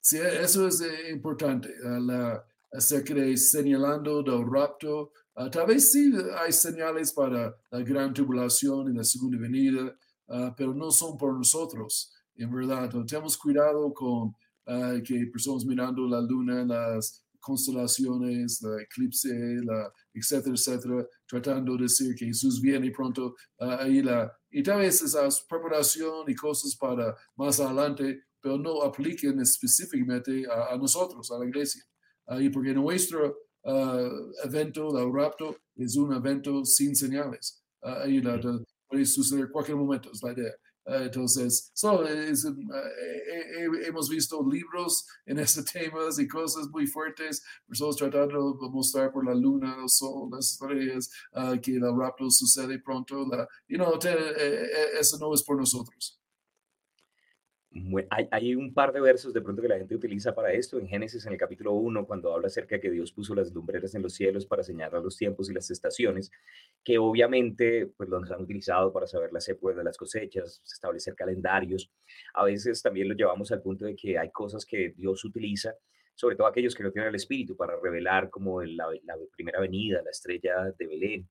Sí, 0.00 0.18
eso 0.18 0.68
es 0.68 0.80
eh, 0.80 1.10
importante. 1.10 1.74
La, 1.82 2.44
acerca 2.72 3.14
de 3.14 3.36
señalando 3.36 4.22
del 4.22 4.44
rapto, 4.50 5.12
tal 5.50 5.66
vez 5.66 5.90
sí 5.90 6.12
hay 6.38 6.52
señales 6.52 7.12
para 7.12 7.56
la 7.70 7.80
gran 7.80 8.12
tribulación 8.12 8.92
y 8.92 8.96
la 8.96 9.04
segunda 9.04 9.38
venida, 9.38 9.96
Uh, 10.28 10.52
pero 10.54 10.74
no 10.74 10.90
son 10.90 11.16
por 11.16 11.34
nosotros, 11.34 12.12
en 12.36 12.50
verdad. 12.50 12.90
Tenemos 13.06 13.36
cuidado 13.36 13.94
con 13.94 14.34
uh, 14.66 15.02
que 15.02 15.26
personas 15.32 15.64
mirando 15.64 16.06
la 16.06 16.20
luna, 16.20 16.64
las 16.64 17.24
constelaciones, 17.40 18.60
la 18.60 18.82
eclipse, 18.82 19.32
la, 19.64 19.90
etcétera, 20.12 20.54
etcétera, 20.54 21.06
tratando 21.26 21.76
de 21.76 21.84
decir 21.84 22.14
que 22.14 22.26
Jesús 22.26 22.60
viene 22.60 22.90
pronto 22.90 23.34
uh, 23.60 23.80
ahí 23.80 24.02
la, 24.02 24.30
y 24.50 24.62
tal 24.62 24.80
vez 24.80 25.00
esa 25.00 25.26
preparación 25.48 26.28
y 26.28 26.34
cosas 26.34 26.76
para 26.76 27.16
más 27.34 27.58
adelante, 27.58 28.24
pero 28.40 28.58
no 28.58 28.82
apliquen 28.82 29.40
específicamente 29.40 30.44
a, 30.46 30.74
a 30.74 30.76
nosotros, 30.76 31.30
a 31.30 31.38
la 31.38 31.46
iglesia. 31.46 31.82
Ahí 32.26 32.50
porque 32.50 32.74
nuestro 32.74 33.34
evento, 34.44 34.98
el 34.98 35.12
rapto, 35.12 35.56
es 35.76 35.96
un 35.96 36.12
evento 36.12 36.64
sin 36.64 36.94
señales. 36.94 37.62
ahí 37.82 38.20
la, 38.20 38.36
la, 38.36 38.60
puede 38.88 39.04
suceder 39.04 39.50
cualquier 39.50 39.76
momento, 39.76 40.10
es 40.12 40.22
la 40.22 40.32
idea. 40.32 40.52
Uh, 40.88 41.02
entonces, 41.02 41.70
so, 41.74 42.02
es, 42.02 42.46
uh, 42.46 42.54
hemos 43.84 44.08
visto 44.08 44.42
libros 44.42 45.06
en 45.26 45.38
este 45.40 45.62
tema 45.62 45.98
y 46.16 46.26
cosas 46.26 46.66
muy 46.68 46.86
fuertes, 46.86 47.44
personas 47.66 47.96
tratando 47.96 48.54
de 48.54 48.70
mostrar 48.70 49.12
por 49.12 49.26
la 49.26 49.34
luna, 49.34 49.76
el 49.82 49.88
sol, 49.90 50.30
las 50.32 50.52
estrellas, 50.52 51.10
uh, 51.34 51.60
que 51.60 51.76
el 51.76 51.94
rapto 51.94 52.30
sucede 52.30 52.78
pronto. 52.78 53.26
La, 53.26 53.46
you 53.68 53.76
know, 53.76 53.98
te, 53.98 54.08
eso 54.98 55.18
no 55.18 55.34
es 55.34 55.42
por 55.42 55.58
nosotros. 55.58 56.17
Hay, 58.30 58.54
un 58.54 58.72
par 58.72 58.92
de 58.92 59.00
versos 59.00 59.32
de 59.32 59.40
pronto 59.40 59.62
que 59.62 59.68
la 59.68 59.78
gente 59.78 59.94
utiliza 59.94 60.34
para 60.34 60.52
esto. 60.52 60.78
En 60.78 60.88
Génesis, 60.88 61.26
en 61.26 61.32
el 61.32 61.38
capítulo 61.38 61.72
1, 61.72 62.06
cuando 62.06 62.32
habla 62.32 62.46
acerca 62.46 62.76
de 62.76 62.80
que 62.80 62.90
Dios 62.90 63.12
puso 63.12 63.34
las 63.34 63.52
lumbreras 63.52 63.94
en 63.94 64.02
los 64.02 64.14
cielos 64.14 64.46
para 64.46 64.62
señalar 64.62 65.02
los 65.02 65.16
tiempos 65.16 65.50
y 65.50 65.54
las 65.54 65.70
estaciones, 65.70 66.30
que 66.84 66.98
obviamente 66.98 67.86
pues 67.96 68.08
los 68.08 68.30
han 68.30 68.42
utilizado 68.42 68.92
para 68.92 69.06
saber 69.06 69.32
las 69.32 69.48
épocas 69.48 69.76
de 69.76 69.84
las 69.84 69.96
cosechas, 69.96 70.62
establecer 70.64 71.14
calendarios. 71.14 71.90
A 72.34 72.44
veces 72.44 72.82
también 72.82 73.08
lo 73.08 73.14
llevamos 73.14 73.52
al 73.52 73.62
punto 73.62 73.84
de 73.84 73.94
que 73.94 74.18
hay 74.18 74.30
cosas 74.30 74.64
que 74.64 74.94
Dios 74.96 75.24
utiliza, 75.24 75.74
sobre 76.14 76.36
todo 76.36 76.46
aquellos 76.46 76.74
que 76.74 76.82
no 76.82 76.90
tienen 76.90 77.08
el 77.08 77.14
Espíritu, 77.14 77.56
para 77.56 77.78
revelar 77.80 78.30
como 78.30 78.62
la, 78.62 78.88
la 79.04 79.16
primera 79.36 79.60
venida, 79.60 80.02
la 80.02 80.10
estrella 80.10 80.74
de 80.76 80.86
Belén. 80.86 81.28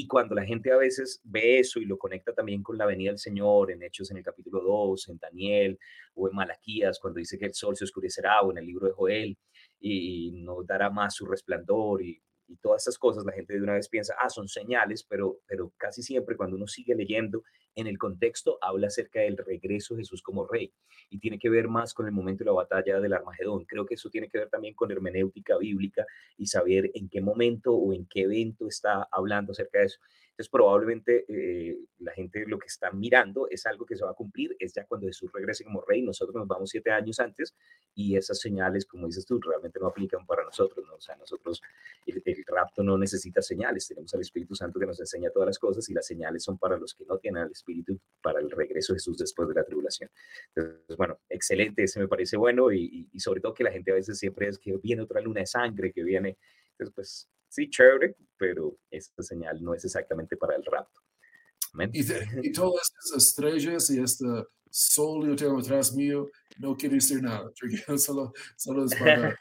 Y 0.00 0.06
cuando 0.06 0.36
la 0.36 0.44
gente 0.44 0.70
a 0.70 0.76
veces 0.76 1.20
ve 1.24 1.58
eso 1.58 1.80
y 1.80 1.84
lo 1.84 1.98
conecta 1.98 2.32
también 2.32 2.62
con 2.62 2.78
la 2.78 2.86
venida 2.86 3.10
del 3.10 3.18
Señor, 3.18 3.72
en 3.72 3.82
Hechos 3.82 4.12
en 4.12 4.18
el 4.18 4.22
capítulo 4.22 4.62
2, 4.62 5.08
en 5.08 5.18
Daniel 5.18 5.78
o 6.14 6.28
en 6.28 6.36
Malaquías, 6.36 7.00
cuando 7.00 7.18
dice 7.18 7.36
que 7.36 7.46
el 7.46 7.54
sol 7.54 7.76
se 7.76 7.82
oscurecerá, 7.82 8.42
o 8.42 8.52
en 8.52 8.58
el 8.58 8.66
libro 8.66 8.86
de 8.86 8.92
Joel, 8.92 9.36
y 9.80 10.30
no 10.36 10.62
dará 10.62 10.88
más 10.88 11.16
su 11.16 11.26
resplandor, 11.26 12.00
y 12.00 12.22
y 12.48 12.56
todas 12.56 12.82
estas 12.82 12.98
cosas, 12.98 13.24
la 13.24 13.32
gente 13.32 13.52
de 13.52 13.62
una 13.62 13.74
vez 13.74 13.88
piensa, 13.88 14.14
ah, 14.20 14.30
son 14.30 14.48
señales, 14.48 15.04
pero, 15.04 15.40
pero 15.46 15.72
casi 15.76 16.02
siempre 16.02 16.36
cuando 16.36 16.56
uno 16.56 16.66
sigue 16.66 16.94
leyendo 16.94 17.44
en 17.74 17.86
el 17.86 17.98
contexto, 17.98 18.58
habla 18.60 18.88
acerca 18.88 19.20
del 19.20 19.36
regreso 19.36 19.94
de 19.94 20.00
Jesús 20.00 20.22
como 20.22 20.46
rey 20.46 20.72
y 21.10 21.18
tiene 21.18 21.38
que 21.38 21.50
ver 21.50 21.68
más 21.68 21.94
con 21.94 22.06
el 22.06 22.12
momento 22.12 22.42
de 22.42 22.46
la 22.46 22.54
batalla 22.54 23.00
del 23.00 23.12
Armagedón. 23.12 23.64
Creo 23.66 23.86
que 23.86 23.94
eso 23.94 24.10
tiene 24.10 24.28
que 24.28 24.38
ver 24.38 24.48
también 24.48 24.74
con 24.74 24.90
hermenéutica 24.90 25.56
bíblica 25.58 26.04
y 26.36 26.46
saber 26.46 26.90
en 26.94 27.08
qué 27.08 27.20
momento 27.20 27.74
o 27.74 27.92
en 27.92 28.06
qué 28.06 28.22
evento 28.22 28.66
está 28.66 29.06
hablando 29.12 29.52
acerca 29.52 29.80
de 29.80 29.86
eso. 29.86 30.00
Entonces, 30.38 30.50
probablemente 30.52 31.24
eh, 31.26 31.76
la 31.98 32.12
gente 32.12 32.44
lo 32.46 32.60
que 32.60 32.68
está 32.68 32.92
mirando 32.92 33.48
es 33.50 33.66
algo 33.66 33.84
que 33.84 33.96
se 33.96 34.04
va 34.04 34.12
a 34.12 34.14
cumplir, 34.14 34.54
es 34.60 34.72
ya 34.72 34.84
cuando 34.84 35.08
Jesús 35.08 35.32
regrese 35.32 35.64
como 35.64 35.80
rey, 35.80 36.00
nosotros 36.00 36.36
nos 36.36 36.46
vamos 36.46 36.70
siete 36.70 36.92
años 36.92 37.18
antes 37.18 37.56
y 37.92 38.16
esas 38.16 38.38
señales, 38.38 38.86
como 38.86 39.08
dices 39.08 39.26
tú, 39.26 39.40
realmente 39.40 39.80
no 39.80 39.88
aplican 39.88 40.24
para 40.24 40.44
nosotros, 40.44 40.86
¿no? 40.86 40.94
O 40.94 41.00
sea, 41.00 41.16
nosotros, 41.16 41.60
el, 42.06 42.22
el 42.24 42.44
rapto 42.46 42.84
no 42.84 42.96
necesita 42.96 43.42
señales, 43.42 43.88
tenemos 43.88 44.14
al 44.14 44.20
Espíritu 44.20 44.54
Santo 44.54 44.78
que 44.78 44.86
nos 44.86 45.00
enseña 45.00 45.28
todas 45.30 45.48
las 45.48 45.58
cosas 45.58 45.88
y 45.88 45.92
las 45.92 46.06
señales 46.06 46.44
son 46.44 46.56
para 46.56 46.78
los 46.78 46.94
que 46.94 47.04
no 47.04 47.18
tienen 47.18 47.42
al 47.42 47.50
Espíritu, 47.50 47.98
para 48.22 48.38
el 48.38 48.48
regreso 48.48 48.92
de 48.92 49.00
Jesús 49.00 49.18
después 49.18 49.48
de 49.48 49.56
la 49.56 49.64
tribulación. 49.64 50.08
Entonces, 50.54 50.96
bueno, 50.96 51.18
excelente, 51.28 51.82
ese 51.82 51.98
me 51.98 52.06
parece 52.06 52.36
bueno 52.36 52.70
y, 52.70 52.84
y, 52.84 53.08
y 53.12 53.18
sobre 53.18 53.40
todo 53.40 53.54
que 53.54 53.64
la 53.64 53.72
gente 53.72 53.90
a 53.90 53.94
veces 53.94 54.16
siempre 54.16 54.46
es 54.46 54.56
que 54.60 54.76
viene 54.76 55.02
otra 55.02 55.20
luna 55.20 55.40
de 55.40 55.46
sangre, 55.46 55.92
que 55.92 56.04
viene, 56.04 56.38
entonces 56.70 56.94
pues 56.94 57.28
sí, 57.48 57.68
chévere, 57.70 58.16
pero 58.36 58.78
esta 58.90 59.22
señal 59.22 59.62
no 59.62 59.74
es 59.74 59.84
exactamente 59.84 60.36
para 60.36 60.56
el 60.56 60.64
rapto. 60.64 61.00
Y, 61.92 62.02
de, 62.02 62.26
y, 62.42 62.52
todas 62.52 62.90
estas 62.90 63.28
estrellas 63.28 63.90
y 63.90 64.00
este 64.00 64.26
sol 64.70 65.26
yo 65.28 65.36
tengo 65.36 65.58
atrás 65.58 65.94
mío 65.94 66.30
no 66.58 66.76
quiere 66.76 66.96
decir 66.96 67.22
nada, 67.22 67.50
solo, 67.98 68.32
solo 68.56 68.84
es 68.84 68.94
para 68.94 69.38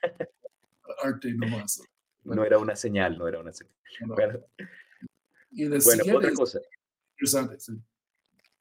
arte 1.03 1.33
nomás. 1.33 1.81
No 2.23 2.43
era 2.43 2.57
una 2.57 2.75
señal, 2.75 3.17
no 3.17 3.27
era 3.27 3.39
una 3.39 3.53
señal. 3.53 3.73
No. 4.01 4.15
Bueno, 4.15 4.39
y 5.51 5.67
bueno 5.67 6.17
otra 6.17 6.33
cosa. 6.33 6.59
Interesante, 7.13 7.59
sí. 7.59 7.73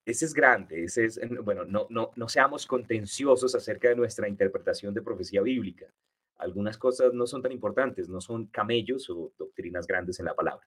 Ese 0.04 0.24
es 0.24 0.32
grande, 0.32 0.84
ese 0.84 1.06
es, 1.06 1.18
bueno, 1.42 1.64
no, 1.64 1.88
no, 1.90 2.12
no 2.14 2.28
seamos 2.28 2.64
contenciosos 2.64 3.54
acerca 3.56 3.88
de 3.88 3.96
nuestra 3.96 4.28
interpretación 4.28 4.94
de 4.94 5.02
profecía 5.02 5.42
bíblica 5.42 5.92
algunas 6.38 6.76
cosas 6.76 7.12
no 7.14 7.26
son 7.26 7.42
tan 7.42 7.52
importantes, 7.52 8.08
no 8.08 8.20
son 8.20 8.46
camellos 8.46 9.08
o 9.10 9.32
doctrinas 9.38 9.86
grandes 9.86 10.18
en 10.20 10.26
la 10.26 10.34
palabra. 10.34 10.66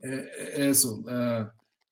Eh, 0.00 0.68
eso. 0.68 1.02
Uh, 1.06 1.48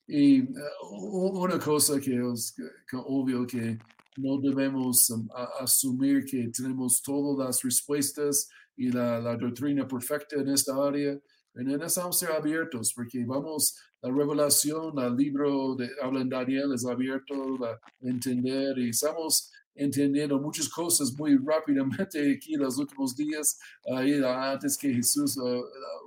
y 0.07 0.42
uh, 0.42 1.42
una 1.42 1.59
cosa 1.59 1.98
que 1.98 2.14
es 2.33 2.53
que, 2.53 2.96
obvio 2.96 3.46
que 3.46 3.79
no 4.18 4.38
debemos 4.38 5.09
um, 5.11 5.27
a, 5.35 5.44
asumir 5.61 6.25
que 6.27 6.48
tenemos 6.48 7.01
todas 7.03 7.46
las 7.46 7.62
respuestas 7.62 8.51
y 8.77 8.90
la, 8.90 9.18
la 9.20 9.37
doctrina 9.37 9.88
perfecta 9.88 10.37
en 10.37 10.48
esta 10.51 10.75
área. 10.77 11.18
En 11.55 11.66
necesitamos 11.66 12.18
ser 12.18 12.33
abiertos 12.33 12.92
porque 12.94 13.25
vamos, 13.25 13.79
la 14.03 14.11
revelación, 14.11 14.98
el 14.98 15.16
libro 15.16 15.75
de 15.77 15.90
habla 16.03 16.22
en 16.22 16.29
Daniel 16.29 16.72
es 16.75 16.85
abierto 16.85 17.35
a 17.64 17.79
entender 18.01 18.79
y 18.79 18.90
estamos 18.90 19.51
entendiendo 19.74 20.38
muchas 20.40 20.68
cosas 20.68 21.12
muy 21.18 21.37
rápidamente 21.37 22.32
aquí 22.32 22.54
en 22.54 22.61
los 22.61 22.78
últimos 22.78 23.16
días, 23.16 23.58
ahí 23.94 24.20
antes 24.24 24.76
que 24.76 24.92
Jesús 24.92 25.37
uh, 25.38 25.64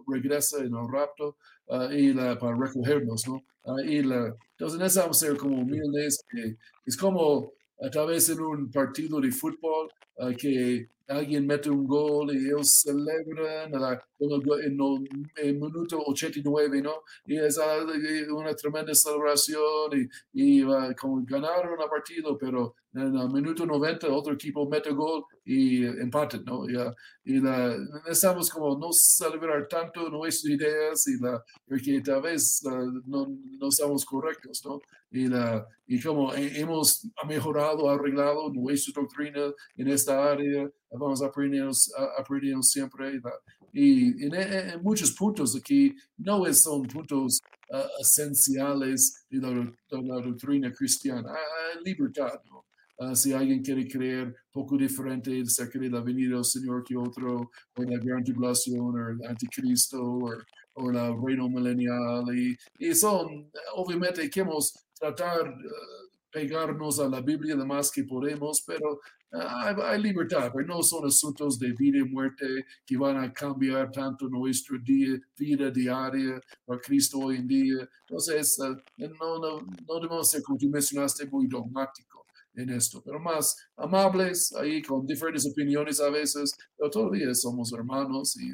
regrese 0.08 0.60
en 0.60 0.76
el 0.76 0.88
rapto 0.92 1.38
uh, 1.68 1.92
y 1.92 2.14
la, 2.14 2.38
para 2.38 2.56
recogernos, 2.58 3.28
¿no? 3.28 3.44
Uh, 3.64 3.80
y 3.80 4.04
la, 4.04 4.36
entonces 4.52 4.80
necesitamos 4.80 5.20
ser 5.20 5.38
como 5.38 5.62
humildes, 5.62 6.24
que 6.30 6.58
es 6.86 6.96
como 6.98 7.40
uh, 7.78 7.90
tal 7.92 8.08
vez 8.08 8.30
en 8.30 8.40
un 8.42 8.72
partido 8.72 9.20
de 9.20 9.32
fútbol 9.32 9.90
uh, 10.18 10.32
que 10.38 10.88
alguien 11.08 11.46
mete 11.46 11.70
un 11.70 11.86
gol 11.86 12.36
y 12.36 12.48
ellos 12.48 12.82
celebran 12.82 13.72
la- 13.72 14.04
en 14.20 14.32
el, 14.32 15.30
en 15.36 15.60
minuto 15.60 16.02
89, 16.06 16.82
¿no? 16.82 17.04
Y 17.26 17.38
es 17.38 17.58
ah, 17.60 17.86
una 18.30 18.56
tremenda 18.56 18.94
celebración 18.94 20.10
y, 20.34 20.60
y 20.60 20.64
ah, 20.64 20.96
como 21.00 21.24
ganaron 21.26 21.80
el 21.80 21.90
partido, 21.90 22.38
pero 22.38 22.76
en 22.96 23.16
el 23.16 23.30
minuto 23.30 23.66
90 23.66 24.08
otro 24.10 24.34
equipo 24.34 24.68
mete 24.70 24.92
gol 24.92 25.24
y 25.44 25.86
empatan, 25.86 26.44
¿no? 26.46 26.70
Y, 26.70 26.76
ah, 26.78 26.94
y 27.24 27.40
la, 27.40 27.78
necesitamos 28.08 28.50
como 28.50 28.78
no 28.78 28.92
celebrar 28.94 29.68
tanto 29.68 30.10
nuestras 30.10 30.52
ideas 30.54 31.08
y 31.08 31.20
la, 31.22 31.44
porque 31.68 32.02
tal 32.02 32.22
vez 32.22 32.62
ah, 32.68 32.84
no, 33.06 33.28
no 33.60 33.68
estamos 33.70 34.06
correctos, 34.06 34.62
¿no? 34.66 34.80
Y, 35.12 35.28
la, 35.28 35.66
y 35.88 36.02
como 36.02 36.34
he- 36.34 36.60
hemos 36.60 37.08
mejorado, 37.28 37.90
arreglado 37.90 38.50
nuestra 38.52 39.02
doctrina 39.02 39.52
en 39.78 39.88
esta 39.90 40.32
área, 40.32 40.70
vamos 40.92 41.22
aprendiendo, 41.22 41.72
aprendiendo 42.18 42.64
siempre. 42.64 43.20
la- 43.22 43.34
y 43.74 44.24
en, 44.26 44.34
en- 44.36 44.82
muchos 44.82 45.12
puntos 45.12 45.56
aquí 45.56 45.94
no 46.18 46.46
son 46.54 46.84
puntos 46.88 47.42
ah, 47.72 47.88
esenciales 48.00 49.26
de 49.30 49.38
la, 49.42 49.50
de 49.50 50.02
la 50.08 50.16
doctrina 50.22 50.72
cristiana. 50.72 51.32
Hay, 51.34 51.78
hay 51.78 51.84
libertad, 51.84 52.42
¿no? 52.46 52.55
Ah, 52.98 53.14
si 53.14 53.34
alguien 53.34 53.62
quiere 53.62 53.86
creer 53.88 54.34
poco 54.52 54.78
diferente 54.78 55.42
acerca 55.42 55.78
de 55.80 55.90
la 55.90 56.00
venida 56.02 56.36
del 56.36 56.46
Señor 56.46 56.82
que 56.84 56.96
otro, 56.96 57.52
o 57.76 57.84
la 57.84 57.98
gran 57.98 58.24
tribulación, 58.24 58.80
o 58.98 59.10
el 59.10 59.26
anticristo, 59.28 60.02
o, 60.02 60.32
o 60.76 60.92
reino 61.26 61.50
milenial, 61.50 62.24
y, 62.38 62.56
y 62.80 62.96
son, 62.96 63.52
obviamente, 63.76 64.30
queremos 64.30 64.74
tratar 64.98 65.46
eh, 65.48 66.10
pegarnos 66.32 67.00
a 67.02 67.10
la 67.10 67.20
Biblia 67.22 67.56
lo 67.56 67.66
más 67.66 67.92
que 67.92 68.06
podemos, 68.06 68.62
pero 68.66 69.02
ah, 69.34 69.68
hay, 69.68 69.76
hay 69.84 70.02
libertad, 70.02 70.52
pero 70.54 70.66
no 70.66 70.82
son 70.82 71.06
asuntos 71.06 71.60
de 71.60 71.74
vida 71.74 71.98
y 72.00 72.04
muerte 72.04 72.46
que 72.86 72.96
van 72.98 73.18
a 73.18 73.32
cambiar 73.34 73.92
tanto 73.92 74.30
nuestra 74.30 74.78
día- 74.82 75.20
vida 75.38 75.70
diaria 75.70 76.40
para 76.66 76.80
Cristo 76.80 77.20
hoy 77.20 77.38
en 77.38 77.48
día. 77.48 77.90
Entonces, 78.08 78.58
eh, 78.98 79.10
no, 79.20 79.38
no, 79.40 79.62
no 79.86 79.96
debemos 80.00 80.30
ser, 80.30 80.42
como 80.44 80.58
tú 80.58 80.70
mencionaste, 80.70 81.26
muy 81.26 81.48
dogmático 81.48 82.15
en 82.56 82.70
esto, 82.70 83.02
pero 83.04 83.20
más 83.20 83.56
amables, 83.76 84.54
ahí 84.54 84.82
con 84.82 85.06
diferentes 85.06 85.46
opiniones 85.46 86.00
a 86.00 86.10
veces, 86.10 86.58
pero 86.78 86.90
todavía 86.90 87.34
somos 87.34 87.72
hermanos 87.74 88.38
y, 88.38 88.52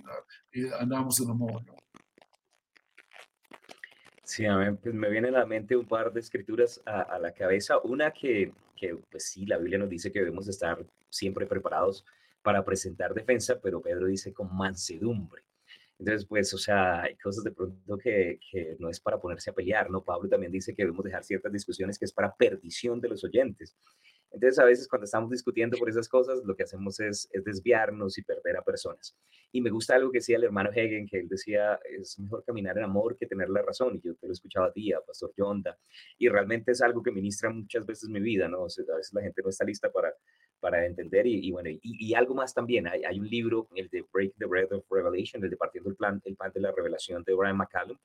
y 0.60 0.68
andamos 0.80 1.20
en 1.20 1.30
amor. 1.30 1.64
Sí, 4.24 4.46
a 4.46 4.58
mí 4.58 4.78
pues, 4.82 4.96
me 4.96 5.10
vienen 5.10 5.36
a 5.36 5.40
la 5.40 5.46
mente 5.46 5.76
un 5.76 5.86
par 5.86 6.14
de 6.14 6.22
escrituras 6.22 6.82
a, 6.86 7.02
a 7.02 7.20
la 7.20 7.34
cabeza. 7.34 7.80
Una 7.80 8.12
que, 8.12 8.54
que, 8.78 8.96
pues 9.10 9.26
sí, 9.26 9.46
la 9.46 9.58
Biblia 9.58 9.78
nos 9.78 9.90
dice 9.90 10.12
que 10.12 10.20
debemos 10.20 10.48
estar 10.48 10.86
siempre 11.10 11.46
preparados 11.46 12.06
para 12.42 12.64
presentar 12.64 13.14
defensa, 13.14 13.60
pero 13.62 13.82
Pedro 13.82 14.08
dice 14.08 14.34
con 14.34 14.56
mansedumbre. 14.56 15.44
Entonces, 16.02 16.26
pues, 16.28 16.52
o 16.56 16.58
sea, 16.58 17.04
hay 17.04 17.16
cosas 17.18 17.44
de 17.44 17.52
pronto 17.52 17.96
que, 18.00 18.40
que 18.52 18.76
no 18.80 18.90
es 18.90 19.00
para 19.00 19.22
ponerse 19.22 19.52
a 19.52 19.54
pelear, 19.54 19.92
¿no? 19.92 20.04
Pablo 20.04 20.28
también 20.28 20.52
dice 20.52 20.74
que 20.74 20.82
debemos 20.82 21.06
dejar 21.06 21.24
ciertas 21.24 21.54
discusiones 21.54 22.00
que 22.00 22.06
es 22.06 22.12
para 22.12 22.36
perdición 22.36 23.00
de 23.00 23.10
los 23.10 23.24
oyentes. 23.24 23.78
Entonces, 24.32 24.58
a 24.58 24.66
veces 24.66 24.88
cuando 24.88 25.06
estamos 25.06 25.30
discutiendo 25.30 25.78
por 25.78 25.88
esas 25.90 26.10
cosas, 26.10 26.42
lo 26.44 26.56
que 26.56 26.64
hacemos 26.64 27.00
es, 27.00 27.30
es 27.32 27.44
desviarnos 27.44 28.18
y 28.18 28.24
perder 28.24 28.58
a 28.58 28.64
personas. 28.64 29.16
Y 29.52 29.62
me 29.62 29.70
gusta 29.70 29.94
algo 29.94 30.12
que 30.12 30.18
decía 30.18 30.38
el 30.38 30.46
hermano 30.46 30.72
Hegen, 30.74 31.06
que 31.06 31.20
él 31.20 31.30
decía, 31.30 31.80
es 31.84 32.18
mejor 32.18 32.44
caminar 32.46 32.80
en 32.80 32.86
amor 32.86 33.16
que 33.16 33.28
tener 33.28 33.50
la 33.50 33.62
razón. 33.62 33.98
Y 33.98 34.08
yo 34.08 34.16
te 34.16 34.26
lo 34.26 34.32
he 34.32 34.34
escuchado 34.34 34.66
a 34.66 34.74
ti, 34.74 34.92
a 34.94 35.02
Pastor 35.02 35.32
Yonda, 35.38 35.78
y 36.18 36.30
realmente 36.30 36.72
es 36.72 36.82
algo 36.82 37.04
que 37.04 37.12
ministra 37.12 37.52
muchas 37.52 37.86
veces 37.86 38.10
mi 38.10 38.22
vida, 38.22 38.48
¿no? 38.48 38.64
O 38.64 38.70
sea, 38.70 38.84
a 38.92 38.98
veces 38.98 39.14
la 39.14 39.22
gente 39.22 39.44
no 39.44 39.50
está 39.50 39.66
lista 39.66 39.92
para, 39.92 40.12
para 40.62 40.86
entender 40.86 41.28
y, 41.28 41.52
bueno, 41.52 41.70
y, 41.70 42.14
algo 42.14 42.36
más 42.36 42.54
también. 42.54 42.88
Hay, 42.88 43.20
un 43.20 43.28
libro, 43.28 43.68
el 43.76 43.90
de 43.90 44.06
Break 44.14 44.36
the 44.38 44.46
Bread 44.46 44.72
of 44.72 44.86
Revelation, 44.90 45.44
el 45.44 45.50
de 45.50 45.58
Partiendo 45.58 45.90
el, 45.90 45.96
plan, 45.98 46.22
el 46.24 46.36
Pan 46.38 46.52
de 46.54 46.62
la 46.62 46.72
Revelación 46.72 47.24
de 47.24 47.34
Brian 47.34 47.58
McCallum. 47.58 47.98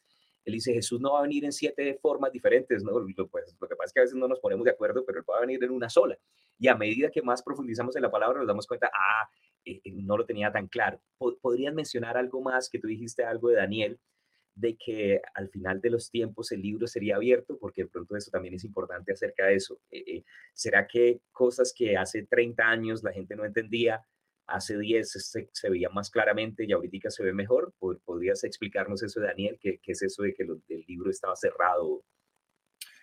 Él 0.45 0.55
dice, 0.55 0.73
Jesús 0.73 1.01
no 1.01 1.13
va 1.13 1.19
a 1.21 1.23
venir 1.23 1.45
en 1.45 1.53
siete 1.53 1.99
formas 2.01 2.33
diferentes, 2.33 2.83
¿no? 2.83 2.99
Lo, 2.99 3.29
pues, 3.29 3.57
lo 3.61 3.69
que 3.69 3.77
pasa 3.77 3.87
es 3.87 3.93
que 3.93 4.01
a 4.01 4.03
veces 4.05 4.17
no 4.17 4.27
nos 4.27 4.41
ponemos 4.41 4.65
de 4.65 4.71
acuerdo, 4.71 5.05
pero 5.05 5.19
él 5.19 5.25
va 5.29 5.39
a 5.39 5.41
venir 5.41 5.63
en 5.63 5.71
una 5.71 5.91
sola. 5.91 6.17
Y 6.59 6.69
a 6.69 6.77
medida 6.77 7.11
que 7.11 7.21
más 7.21 7.43
profundizamos 7.43 7.95
en 7.97 8.03
la 8.03 8.11
palabra, 8.11 8.39
nos 8.39 8.47
damos 8.47 8.67
cuenta, 8.67 8.91
ah, 8.95 9.29
eh, 9.65 9.81
eh, 9.85 9.93
no 9.93 10.17
lo 10.17 10.25
tenía 10.25 10.51
tan 10.51 10.69
claro. 10.69 11.01
Po- 11.19 11.37
¿Podrías 11.41 11.75
mencionar 11.75 12.17
algo 12.17 12.41
más 12.41 12.71
que 12.71 12.79
tú 12.79 12.87
dijiste 12.87 13.25
algo 13.25 13.49
de 13.49 13.57
Daniel, 13.57 13.99
de 14.57 14.77
que 14.77 15.21
al 15.35 15.49
final 15.51 15.81
de 15.81 15.91
los 15.91 16.11
tiempos 16.11 16.51
el 16.51 16.63
libro 16.63 16.87
sería 16.89 17.17
abierto? 17.17 17.59
Porque 17.59 17.83
de 17.85 17.89
pronto 17.89 18.17
eso 18.17 18.31
también 18.31 18.55
es 18.55 18.65
importante 18.65 19.13
acerca 19.13 19.47
de 19.47 19.55
eso. 19.57 19.79
Eh, 19.91 20.03
eh, 20.07 20.25
¿Será 20.55 20.87
que 20.89 21.21
cosas 21.31 21.73
que 21.77 21.97
hace 21.97 22.25
30 22.25 22.65
años 22.69 23.03
la 23.05 23.13
gente 23.13 23.37
no 23.37 23.45
entendía, 23.45 24.05
hace 24.47 24.79
10 24.79 25.11
se, 25.13 25.49
se 25.53 25.71
veía 25.71 25.91
más 25.91 26.11
claramente 26.11 26.65
y 26.65 26.73
ahorita 26.73 27.11
se 27.11 27.23
ve 27.23 27.33
mejor? 27.33 27.75
¿Pod- 27.79 28.01
¿Podrías 28.05 28.43
explicarnos 28.45 29.03
eso 29.03 29.21
Daniel? 29.21 29.59
¿Qué, 29.61 29.79
qué 29.83 29.93
es 29.93 30.03
eso 30.03 30.23
de 30.23 30.33
que 30.35 30.45
lo- 30.45 30.61
el 30.69 30.85
libro 30.89 31.11
estaba 31.11 31.37
cerrado, 31.37 32.03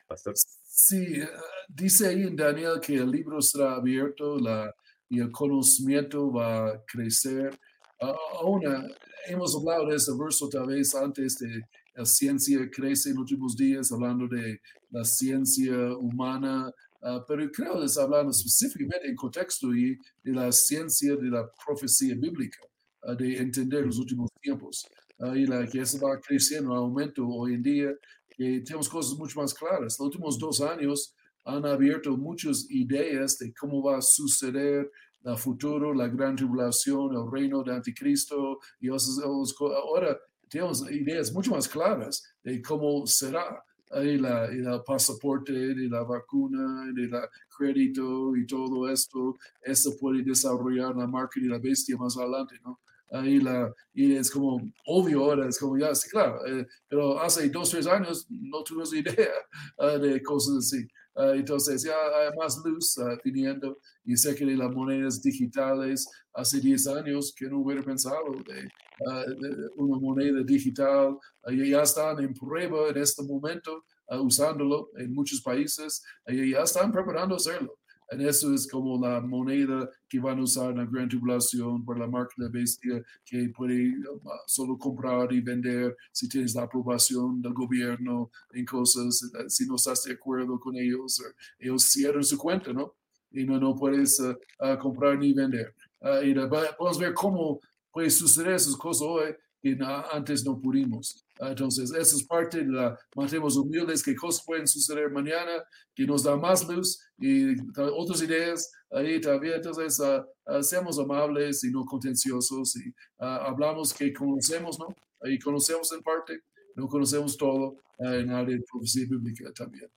pastor? 0.08 0.34
Sí, 0.36 1.22
eh, 1.22 1.28
dice 1.68 2.08
ahí 2.08 2.24
en 2.24 2.36
Daniel 2.36 2.80
que 2.82 2.96
el 2.96 3.12
libro 3.12 3.42
será 3.42 3.76
abierto 3.76 4.40
la, 4.40 4.74
y 5.10 5.20
el 5.20 5.32
conocimiento 5.32 6.32
va 6.32 6.70
a 6.70 6.84
crecer. 6.86 7.58
Ah, 8.06 8.18
eh, 8.62 8.96
hemos 9.28 9.56
hablado 9.56 9.88
de 9.88 9.96
ese 9.96 10.12
verso 10.20 10.50
tal 10.50 10.68
vez 10.68 10.94
antes 10.94 11.38
de 11.38 11.62
la 11.96 12.04
ciencia 12.06 12.70
crece 12.70 13.10
en 13.10 13.16
los 13.16 13.22
últimos 13.22 13.56
días, 13.56 13.94
hablando 13.94 14.28
de 14.28 14.60
la 14.90 15.06
ciencia 15.06 15.74
humana, 15.96 16.70
ah, 17.02 17.24
pero 17.26 17.50
creo 17.50 17.80
que 17.80 17.86
está 17.86 18.04
hablando 18.04 18.32
específicamente 18.32 19.08
en 19.08 19.16
contexto 19.16 19.74
y 19.74 19.98
de 20.22 20.34
la 20.34 20.52
ciencia 20.52 21.16
de 21.16 21.30
la 21.30 21.50
profecía 21.66 22.14
bíblica, 22.16 22.60
ah, 23.04 23.16
de 23.16 23.38
entender 23.38 23.86
los 23.86 23.98
últimos 23.98 24.30
tiempos. 24.42 24.86
Ah, 25.20 25.38
y 25.38 25.46
la 25.46 25.66
que 25.66 25.80
eso 25.80 25.98
va 26.06 26.20
creciendo, 26.20 26.74
aumento 26.74 27.26
hoy 27.26 27.54
en 27.54 27.64
día, 27.64 27.94
que 28.36 28.60
tenemos 28.66 28.90
cosas 28.90 29.18
mucho 29.18 29.40
más 29.40 29.54
claras. 29.54 29.98
Los 29.98 30.00
últimos 30.02 30.38
dos 30.38 30.60
años 30.60 31.16
han 31.46 31.66
abierto 31.66 32.18
muchas 32.18 32.66
ideas 32.70 33.38
de 33.38 33.54
cómo 33.54 33.82
va 33.82 34.00
a 34.00 34.02
suceder 34.02 34.92
el 35.24 35.38
futuro, 35.38 35.94
la 35.94 36.08
gran 36.08 36.36
tribulación, 36.36 37.16
el 37.16 37.32
reino 37.32 37.64
de 37.64 37.74
Anticristo. 37.76 38.60
Y 38.80 38.88
esas- 38.90 39.18
esas 39.20 39.54
co- 39.54 39.74
ahora 39.74 40.18
tenemos 40.50 40.90
ideas 40.92 41.32
mucho 41.34 41.52
más 41.52 41.68
claras 41.68 42.24
de 42.44 42.62
cómo 42.62 43.06
será 43.08 43.64
ahí 43.92 44.18
la, 44.18 44.52
y 44.54 44.58
el 44.60 44.82
pasaporte, 44.86 45.52
de 45.54 45.88
la 45.90 46.04
vacuna, 46.04 46.92
de 46.94 47.08
la 47.08 47.30
crédito 47.58 48.36
y 48.36 48.46
todo 48.48 48.90
esto. 48.90 49.36
Eso 49.62 49.96
puede 50.00 50.24
desarrollar 50.24 50.96
la 50.96 51.08
marca 51.08 51.40
de 51.40 51.48
la 51.48 51.60
bestia 51.60 51.96
más 51.98 52.18
adelante, 52.18 52.56
¿no? 52.64 52.80
Ahí 53.12 53.40
la, 53.40 53.72
y 53.94 54.16
es 54.16 54.32
como 54.32 54.60
obvio 54.88 55.24
ahora, 55.26 55.48
es 55.48 55.60
como 55.60 55.78
ya, 55.78 55.94
sí, 55.94 56.10
claro, 56.10 56.44
eh, 56.48 56.66
pero 56.88 57.20
hace 57.22 57.48
dos, 57.50 57.70
tres 57.70 57.86
años 57.86 58.26
no 58.30 58.64
tuvimos 58.64 58.92
idea 58.96 59.30
ah, 59.78 59.98
de 60.00 60.22
cosas 60.24 60.58
así. 60.58 60.88
Ah, 61.16 61.34
entonces 61.36 61.84
ya 61.84 61.94
hay 61.94 62.36
más 62.38 62.58
luz 62.66 62.98
ah, 62.98 63.18
viniendo 63.24 63.78
y 64.04 64.18
sé 64.18 64.36
que 64.36 64.46
las 64.46 64.72
monedas 64.72 65.22
digitales 65.22 66.08
hace 66.34 66.60
10 66.60 66.88
años 66.88 67.34
que 67.38 67.48
no 67.48 67.60
hubiera 67.60 67.84
pensado 67.84 68.32
de, 68.48 68.64
de 68.64 69.70
una 69.76 70.00
moneda 70.00 70.42
digital, 70.44 71.18
ya 71.52 71.84
están 71.84 72.20
en 72.20 72.34
prueba 72.34 72.90
en 72.90 72.98
este 72.98 73.24
momento 73.24 73.86
usándolo 74.22 74.90
en 74.98 75.14
muchos 75.14 75.42
países 75.42 76.04
y 76.28 76.52
ya 76.52 76.62
están 76.64 76.92
preparando 76.92 77.36
hacerlo. 77.36 77.78
En 78.14 78.22
eso 78.22 78.54
es 78.54 78.68
como 78.68 79.00
la 79.00 79.20
moneda 79.22 79.90
que 80.08 80.20
van 80.20 80.40
a 80.40 80.44
usar 80.44 80.72
en 80.72 80.78
la 80.78 80.86
gran 80.86 81.10
tribulación 81.10 81.84
por 81.84 81.98
la 81.98 82.08
marca 82.08 82.36
de 82.38 82.46
la 82.46 82.50
bestia 82.52 83.04
que 83.26 83.50
puede 83.50 83.90
uh, 83.90 84.22
solo 84.46 84.78
comprar 84.78 85.34
y 85.34 85.42
vender 85.42 85.98
si 86.12 86.30
tienes 86.30 86.54
la 86.54 86.64
aprobación 86.64 87.42
del 87.42 87.54
gobierno 87.54 88.30
en 88.54 88.66
cosas, 88.66 89.24
eh, 89.24 89.50
si 89.50 89.66
no 89.66 89.76
estás 89.76 90.04
de 90.04 90.14
acuerdo 90.14 90.60
con 90.60 90.76
ellos, 90.76 91.20
eh, 91.22 91.34
ellos 91.60 91.84
cierran 91.84 92.24
su 92.24 92.38
cuenta, 92.38 92.72
¿no? 92.72 92.94
Y 93.32 93.46
no, 93.46 93.60
no 93.60 93.76
puedes 93.76 94.20
uh, 94.20 94.38
uh, 94.60 94.78
comprar 94.80 95.18
ni 95.18 95.34
vender. 95.34 95.74
Uh, 96.00 96.24
y 96.24 96.36
podemos 96.36 97.00
ver 97.00 97.14
cómo 97.14 97.60
puede 97.92 98.12
suceder 98.12 98.54
esas 98.54 98.76
cosas 98.76 99.08
hoy 99.08 99.36
que 99.60 99.78
antes 100.12 100.46
no 100.46 100.60
pudimos. 100.60 101.23
Ah, 101.44 101.50
Entonces, 101.50 101.92
eso 101.92 102.16
es 102.16 102.24
parte 102.24 102.60
de 102.60 102.72
la, 102.72 102.98
mantemos 103.18 103.58
humildes, 103.58 104.02
que 104.02 104.16
cosas 104.16 104.46
pueden 104.46 104.66
suceder 104.66 105.12
mañana, 105.12 105.62
que 105.94 106.06
nos 106.06 106.24
da 106.24 106.38
más 106.38 106.66
luz 106.66 107.02
y 107.18 107.54
otras 107.78 108.22
ideas 108.22 108.72
ahí 108.90 109.20
también. 109.20 109.56
Entonces, 109.56 110.00
ah, 110.00 110.26
ah, 110.46 110.64
seamos 110.64 110.98
amables 111.00 111.66
y 111.66 111.72
no 111.72 111.84
contenciosos 111.84 112.78
y 112.78 112.94
hablamos 113.18 113.94
que 113.94 114.14
conocemos, 114.14 114.80
¿no? 114.80 114.96
Ahí 115.20 115.38
conocemos 115.38 115.92
en 115.92 116.02
parte, 116.02 116.40
no 116.76 116.88
conocemos 116.88 117.36
todo 117.36 117.76
en 118.00 118.30
área 118.30 118.56
de 118.56 118.64
profecía 118.72 119.06
bíblica 119.10 119.52
también. 119.52 119.90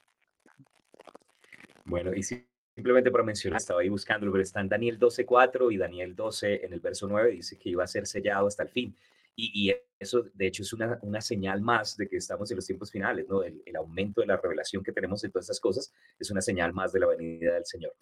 Bueno, 1.85 2.13
y 2.13 2.25
si 2.25 2.45
simplemente 2.75 3.13
para 3.13 3.23
mencionar, 3.23 3.61
estaba 3.61 3.83
ahí 3.83 3.89
buscándolo, 3.89 4.33
pero 4.33 4.43
está 4.43 4.61
en 4.61 4.69
Daniel 4.69 4.99
12.4 4.99 5.73
y 5.73 5.77
Daniel 5.77 6.17
12 6.17 6.67
en 6.67 6.73
el 6.73 6.81
verso 6.81 7.07
9 7.07 7.31
dice 7.31 7.57
que 7.57 7.71
iba 7.71 7.85
a 7.85 7.87
ser 7.87 8.09
sellado 8.09 8.49
hasta 8.49 8.65
el 8.65 8.69
fin. 8.69 8.97
Y, 9.37 9.70
y 9.70 9.75
eso, 9.99 10.25
de 10.35 10.46
hecho, 10.46 10.62
es 10.62 10.72
una, 10.72 10.99
una, 11.03 11.20
señal 11.20 11.61
más 11.61 11.96
de 11.96 12.09
que 12.09 12.16
estamos 12.16 12.51
en 12.51 12.57
los 12.57 12.66
tiempos 12.66 12.90
finales, 12.90 13.29
¿no? 13.29 13.42
El, 13.42 13.62
el, 13.64 13.77
aumento 13.77 14.22
de 14.22 14.27
la 14.27 14.38
revelación 14.38 14.83
que 14.83 14.92
tenemos 14.92 15.22
en 15.22 15.31
todas 15.31 15.44
estas 15.44 15.61
cosas 15.61 15.92
es 16.18 16.31
una 16.31 16.40
señal 16.40 16.72
más 16.72 16.92
de 16.92 17.01
la 17.01 17.07
venida 17.07 17.55
del 17.55 17.66
Señor. 17.66 17.94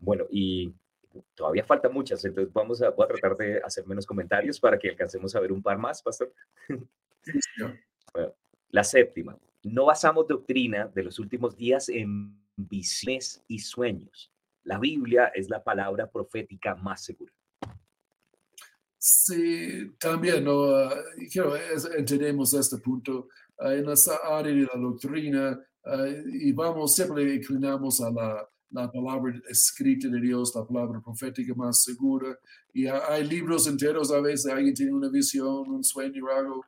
Bueno, 0.00 0.26
y 0.30 0.74
todavía 1.34 1.64
faltan 1.64 1.92
muchas, 1.92 2.24
entonces 2.24 2.52
vamos 2.52 2.82
a, 2.82 2.90
voy 2.90 3.04
a 3.04 3.08
tratar 3.08 3.36
de 3.36 3.60
hacer 3.62 3.86
menos 3.86 4.06
comentarios 4.06 4.60
para 4.60 4.78
que 4.78 4.90
alcancemos 4.90 5.34
a 5.34 5.40
ver 5.40 5.52
un 5.52 5.62
par 5.62 5.78
más, 5.78 6.02
Pastor. 6.02 6.32
Sí, 7.22 7.40
señor. 7.54 7.78
Bueno, 8.10 8.34
la 8.70 8.84
séptima, 8.84 9.38
no 9.64 9.84
basamos 9.84 10.26
doctrina 10.26 10.88
de 10.88 11.02
los 11.02 11.18
últimos 11.18 11.54
días 11.54 11.90
en 11.90 12.40
visiones 12.56 13.44
y 13.46 13.58
sueños. 13.58 14.32
La 14.64 14.78
Biblia 14.78 15.26
es 15.34 15.50
la 15.50 15.62
palabra 15.62 16.10
profética 16.10 16.74
más 16.74 17.04
segura. 17.04 17.30
Sí, 18.98 19.92
también 19.98 20.44
no, 20.44 20.86
uh, 20.86 20.90
quiero, 21.30 21.54
es, 21.54 21.84
entendemos 21.96 22.52
este 22.54 22.78
punto 22.78 23.28
uh, 23.60 23.68
en 23.68 23.88
esa 23.90 24.16
área 24.24 24.52
de 24.52 24.62
la 24.62 24.76
doctrina 24.76 25.60
uh, 25.84 26.28
y 26.28 26.50
vamos, 26.52 26.94
siempre 26.94 27.34
inclinamos 27.34 28.00
a 28.00 28.10
la, 28.10 28.48
la, 28.70 28.90
palabra 28.90 29.40
escrita 29.48 30.08
de 30.08 30.20
Dios, 30.20 30.52
la 30.54 30.66
palabra 30.66 31.00
profética 31.00 31.54
más 31.54 31.82
segura. 31.82 32.36
Y 32.72 32.86
hay 32.86 33.24
libros 33.24 33.68
enteros, 33.68 34.10
a 34.10 34.20
veces 34.20 34.50
alguien 34.50 34.74
tiene 34.74 34.92
una 34.92 35.08
visión, 35.08 35.68
un 35.70 35.84
sueño 35.84 36.24
o 36.24 36.30
algo, 36.30 36.64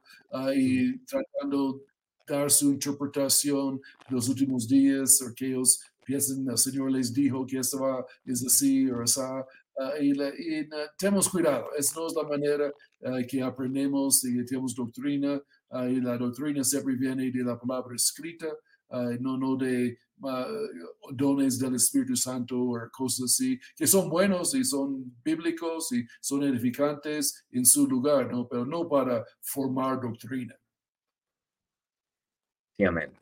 y 0.55 0.99
tratando 1.05 1.83
dar 2.31 2.51
su 2.51 2.71
interpretación 2.71 3.81
de 4.09 4.15
los 4.15 4.29
últimos 4.29 4.69
días, 4.69 5.21
o 5.23 5.35
que 5.35 5.49
ellos 5.49 5.81
piensan, 6.05 6.49
el 6.49 6.59
Señor 6.59 6.91
les 6.93 7.13
dijo 7.13 7.45
que 7.47 7.59
esto 7.59 7.81
va, 7.81 8.05
es 8.25 8.45
así 8.45 8.89
o 8.91 9.03
así. 9.03 9.21
Uh, 9.81 9.97
y, 9.99 10.13
la, 10.13 10.29
y 10.37 10.61
uh, 10.61 10.89
tenemos 10.99 11.27
cuidado, 11.27 11.71
esa 11.75 11.99
no 11.99 12.07
es 12.07 12.15
la 12.15 12.25
manera 12.25 12.71
uh, 13.01 13.27
que 13.27 13.41
aprendemos 13.41 14.23
y 14.27 14.45
tenemos 14.45 14.75
doctrina, 14.75 15.41
y 15.89 16.01
la 16.03 16.19
doctrina 16.19 16.63
siempre 16.63 16.97
viene 16.97 17.31
de 17.31 17.43
la 17.43 17.59
palabra 17.59 17.95
escrita, 17.95 18.49
no, 19.21 19.39
no 19.39 19.57
de 19.57 19.97
dones 21.13 21.61
del 21.61 21.77
Espíritu 21.77 22.17
Santo 22.17 22.61
o 22.61 22.91
cosas 22.91 23.27
así, 23.27 23.59
que 23.77 23.87
son 23.87 24.11
buenos 24.11 24.53
y 24.57 24.65
son 24.65 25.17
bíblicos 25.25 25.93
y 25.93 26.05
son 26.21 26.43
edificantes 26.43 27.47
en 27.53 27.65
su 27.65 27.87
lugar, 27.87 28.33
¿no? 28.33 28.49
pero 28.49 28.67
no 28.67 28.89
para 28.89 29.25
formar 29.41 30.01
doctrina. 30.01 30.57
Sí, 32.77 32.85
amén. 32.85 33.13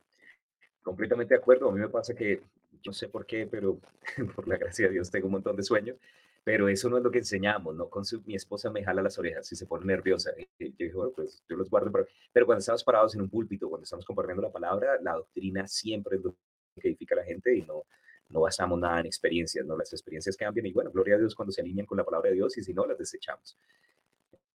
Completamente 0.82 1.34
de 1.34 1.40
acuerdo. 1.40 1.68
A 1.68 1.72
mí 1.72 1.80
me 1.80 1.88
pasa 1.90 2.14
que 2.14 2.42
yo 2.72 2.80
no 2.86 2.92
sé 2.94 3.08
por 3.08 3.26
qué, 3.26 3.46
pero 3.46 3.78
por 4.34 4.48
la 4.48 4.56
gracia 4.56 4.86
de 4.86 4.92
Dios 4.92 5.10
tengo 5.10 5.26
un 5.26 5.32
montón 5.32 5.54
de 5.54 5.62
sueños, 5.62 5.98
pero 6.48 6.66
eso 6.66 6.88
no 6.88 6.96
es 6.96 7.04
lo 7.04 7.10
que 7.10 7.18
enseñamos, 7.18 7.76
¿no? 7.76 7.90
Con 7.90 8.06
su, 8.06 8.22
mi 8.22 8.34
esposa 8.34 8.70
me 8.70 8.82
jala 8.82 9.02
las 9.02 9.18
orejas 9.18 9.52
y 9.52 9.54
se 9.54 9.66
pone 9.66 9.84
nerviosa. 9.84 10.30
Y 10.58 10.70
yo 10.70 10.76
dije, 10.78 10.94
bueno, 10.94 11.12
pues 11.14 11.44
yo 11.46 11.56
los 11.56 11.68
guardo, 11.68 11.92
pero, 11.92 12.06
pero 12.32 12.46
cuando 12.46 12.60
estamos 12.60 12.82
parados 12.82 13.14
en 13.14 13.20
un 13.20 13.28
púlpito, 13.28 13.68
cuando 13.68 13.82
estamos 13.82 14.02
compartiendo 14.06 14.40
la 14.40 14.50
palabra, 14.50 14.98
la 15.02 15.12
doctrina 15.12 15.68
siempre 15.68 16.16
es 16.16 16.24
lo 16.24 16.34
que 16.80 16.88
edifica 16.88 17.14
a 17.16 17.18
la 17.18 17.24
gente 17.24 17.54
y 17.54 17.60
no, 17.66 17.84
no 18.30 18.40
basamos 18.40 18.80
nada 18.80 19.00
en 19.00 19.04
experiencias, 19.04 19.66
¿no? 19.66 19.76
Las 19.76 19.92
experiencias 19.92 20.38
cambian 20.38 20.64
y 20.64 20.72
bueno, 20.72 20.90
gloria 20.90 21.16
a 21.16 21.18
Dios 21.18 21.34
cuando 21.34 21.52
se 21.52 21.60
alinean 21.60 21.84
con 21.84 21.98
la 21.98 22.04
palabra 22.04 22.30
de 22.30 22.36
Dios 22.36 22.56
y 22.56 22.62
si 22.62 22.72
no, 22.72 22.86
las 22.86 22.96
desechamos. 22.96 23.58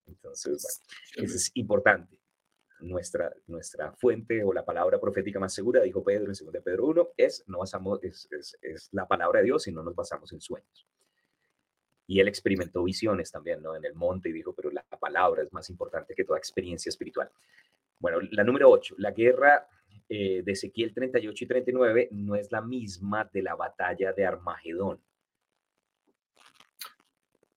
Entonces, 0.07 0.81
bueno, 1.13 1.27
eso 1.27 1.35
es 1.35 1.51
importante 1.53 2.19
nuestra, 2.79 3.31
nuestra 3.45 3.91
fuente 3.91 4.43
o 4.43 4.51
la 4.51 4.65
palabra 4.65 4.99
profética 4.99 5.39
más 5.39 5.53
segura, 5.53 5.83
dijo 5.83 6.03
Pedro 6.03 6.31
en 6.31 6.53
2 6.53 6.63
Pedro 6.63 6.87
1, 6.87 7.09
es, 7.17 7.43
no 7.45 7.59
basamos, 7.59 8.03
es, 8.03 8.27
es, 8.31 8.57
es, 8.63 8.89
la 8.93 9.07
palabra 9.07 9.41
de 9.41 9.45
Dios 9.45 9.67
y 9.67 9.71
no 9.71 9.83
nos 9.83 9.93
basamos 9.93 10.33
en 10.33 10.41
sueños. 10.41 10.87
Y 12.05 12.19
él 12.19 12.27
experimentó 12.27 12.83
visiones 12.83 13.31
también, 13.31 13.61
¿no? 13.61 13.75
En 13.75 13.85
el 13.85 13.93
monte 13.93 14.29
y 14.29 14.33
dijo, 14.33 14.53
pero 14.53 14.69
la 14.71 14.83
palabra 14.83 15.43
es 15.43 15.53
más 15.53 15.69
importante 15.69 16.13
que 16.13 16.23
toda 16.23 16.37
experiencia 16.37 16.89
espiritual. 16.89 17.29
Bueno, 17.99 18.19
la 18.31 18.43
número 18.43 18.69
8, 18.69 18.95
la 18.97 19.11
guerra 19.11 19.67
eh, 20.09 20.41
de 20.43 20.51
Ezequiel 20.51 20.93
38 20.93 21.43
y 21.43 21.47
39 21.47 22.09
no 22.11 22.35
es 22.35 22.51
la 22.51 22.61
misma 22.61 23.29
de 23.31 23.41
la 23.41 23.55
batalla 23.55 24.11
de 24.11 24.25
Armagedón. 24.25 24.99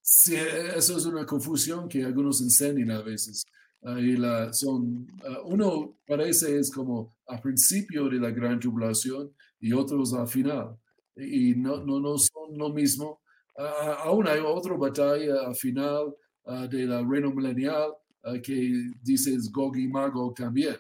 Sí, 0.01 0.37
eso 0.37 0.97
es 0.97 1.05
una 1.05 1.27
confusión 1.27 1.89
que 1.89 2.05
algunos 2.05 2.41
enseñan 2.41 2.93
a 2.93 3.03
veces 3.03 3.45
y 3.83 4.17
la, 4.17 4.53
son, 4.53 5.07
uh, 5.23 5.47
uno 5.47 5.97
parece 6.07 6.59
es 6.59 6.73
como 6.73 7.17
a 7.29 7.41
principio 7.41 8.09
de 8.09 8.19
la 8.19 8.31
gran 8.31 8.59
tribulación 8.59 9.33
y 9.61 9.73
otros 9.73 10.13
al 10.15 10.27
final. 10.27 10.77
Y 11.17 11.55
no, 11.55 11.85
no, 11.85 12.01
no 12.01 12.19
son 12.19 12.59
lo 12.59 12.71
mismo. 12.71 13.21
Aún 13.57 14.29
hay 14.29 14.41
otra 14.41 14.75
batalla 14.75 15.47
al 15.47 15.55
final 15.55 16.15
uh, 16.45 16.67
de 16.69 16.87
la 16.87 17.03
reino 17.03 17.31
milenial 17.31 17.95
que 18.43 18.91
dice 19.03 19.37
Gog 19.53 19.77
y 19.77 19.87
Magog 19.87 20.35
también. 20.35 20.77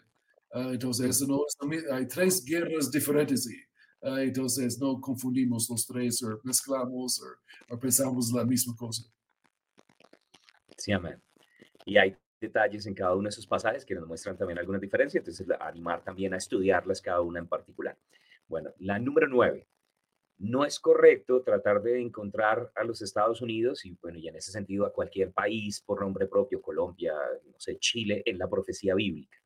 entonces, 0.52 1.26
no 1.28 1.44
hay 1.92 2.06
tres 2.06 2.44
guerras 2.44 2.90
diferentes. 2.90 3.48
entonces, 4.02 4.78
no 4.80 5.00
confundimos 5.00 5.70
los 5.70 5.86
tres 5.86 6.22
o 6.24 6.40
mezclamos 6.42 7.22
o, 7.70 7.78
pensamos 7.78 8.32
la 8.32 8.44
misma 8.44 8.74
cosa. 8.74 9.04
Sí, 10.76 10.92
amén. 10.92 11.22
Y 11.84 11.96
hay 11.96 12.16
detalles 12.40 12.84
en 12.86 12.94
cada 12.94 13.14
uno 13.14 13.24
de 13.24 13.30
esos 13.30 13.46
pasajes 13.46 13.84
que 13.84 13.94
nos 13.94 14.06
muestran 14.06 14.36
también 14.36 14.58
algunas 14.58 14.80
diferencias, 14.80 15.20
entonces 15.20 15.46
animar 15.60 16.02
también 16.02 16.34
a 16.34 16.36
estudiarlas 16.36 17.00
cada 17.00 17.20
una 17.20 17.38
en 17.38 17.46
particular. 17.46 17.96
Bueno, 18.48 18.70
la 18.78 18.98
número 18.98 19.28
nueve. 19.28 19.66
No 20.38 20.64
es 20.64 20.78
correcto 20.78 21.42
tratar 21.42 21.82
de 21.82 22.00
encontrar 22.00 22.70
a 22.74 22.84
los 22.84 23.00
Estados 23.00 23.40
Unidos 23.40 23.86
y, 23.86 23.96
bueno, 24.02 24.18
y 24.18 24.28
en 24.28 24.36
ese 24.36 24.52
sentido 24.52 24.84
a 24.84 24.92
cualquier 24.92 25.32
país 25.32 25.80
por 25.80 26.00
nombre 26.02 26.26
propio, 26.26 26.60
Colombia, 26.60 27.14
no 27.44 27.54
sé, 27.58 27.78
Chile, 27.78 28.22
en 28.26 28.38
la 28.38 28.48
profecía 28.48 28.94
bíblica. 28.94 29.38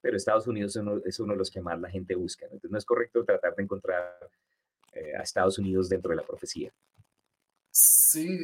Pero 0.00 0.16
Estados 0.16 0.46
Unidos 0.46 0.74
es 0.76 0.82
uno, 0.82 1.00
es 1.04 1.20
uno 1.20 1.32
de 1.34 1.38
los 1.38 1.50
que 1.50 1.60
más 1.60 1.78
la 1.78 1.90
gente 1.90 2.14
busca. 2.14 2.46
¿no? 2.46 2.52
Entonces 2.52 2.70
no 2.70 2.78
es 2.78 2.84
correcto 2.84 3.24
tratar 3.24 3.54
de 3.56 3.62
encontrar 3.62 4.30
eh, 4.92 5.14
a 5.16 5.22
Estados 5.22 5.58
Unidos 5.58 5.88
dentro 5.88 6.10
de 6.10 6.16
la 6.16 6.26
profecía. 6.26 6.72
Sí, 7.70 8.38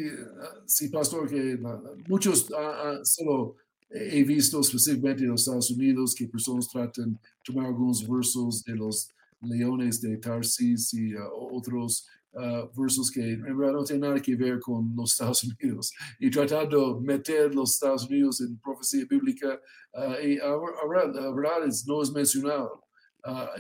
sí, 0.67 0.91
pastor, 0.91 1.29
que 1.29 1.59
muchos 2.07 2.51
uh, 2.51 3.01
uh, 3.01 3.05
solo 3.05 3.57
he 3.89 4.23
visto 4.23 4.61
específicamente 4.61 5.23
en 5.23 5.31
los 5.31 5.41
Estados 5.41 5.71
Unidos 5.71 6.15
que 6.15 6.29
personas 6.29 6.69
tratan 6.69 7.15
de 7.15 7.19
tomar 7.43 7.67
algunos 7.67 8.07
versos 8.07 8.63
de 8.65 8.75
los 8.75 9.11
leones 9.47 10.01
de 10.01 10.17
Tarsis 10.19 10.95
y 10.95 11.15
uh, 11.15 11.29
otros 11.53 12.07
uh, 12.33 12.69
versos 12.81 13.11
que 13.11 13.33
en 13.33 13.59
verdad 13.59 13.75
no 13.75 13.85
tienen 13.85 14.09
nada 14.09 14.21
que 14.21 14.37
ver 14.37 14.61
con 14.61 14.95
los 14.97 15.13
Estados 15.13 15.45
Unidos 15.61 15.93
y 16.19 16.31
tratando 16.31 16.95
de 16.95 17.01
meter 17.01 17.55
los 17.55 17.75
Estados 17.75 18.09
Unidos 18.09 18.41
en 18.41 18.59
profecía 18.59 19.05
bíblica 19.09 19.61
uh, 19.95 20.25
y 20.25 20.39
ahora 20.39 21.07
la 21.07 21.33
verdad 21.33 21.67
es, 21.67 21.87
no 21.87 22.03
es 22.03 22.11
mencionado. 22.11 22.85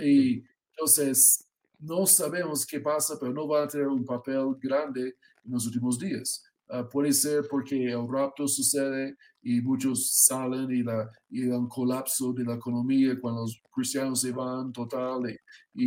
y 0.02 0.42
entonces 0.70 1.48
no 1.78 2.06
sabemos 2.06 2.66
qué 2.66 2.80
pasa, 2.80 3.16
pero 3.20 3.32
no 3.32 3.46
va 3.46 3.64
a 3.64 3.68
tener 3.68 3.86
un 3.88 4.04
papel 4.04 4.56
grande 4.60 5.16
en 5.44 5.52
los 5.52 5.66
últimos 5.66 5.98
días. 5.98 6.42
Uh, 6.66 6.88
puede 6.88 7.12
ser 7.12 7.44
porque 7.50 7.92
el 7.92 8.08
rapto 8.08 8.48
sucede 8.48 9.16
y 9.42 9.60
muchos 9.60 10.10
salen 10.24 10.70
y, 10.70 10.82
la, 10.82 11.10
y 11.28 11.44
un 11.44 11.68
colapso 11.68 12.32
de 12.32 12.42
la 12.42 12.54
economía 12.54 13.20
cuando 13.20 13.42
los 13.42 13.60
cristianos 13.70 14.22
se 14.22 14.32
van 14.32 14.72
total 14.72 15.28
y, 15.28 15.36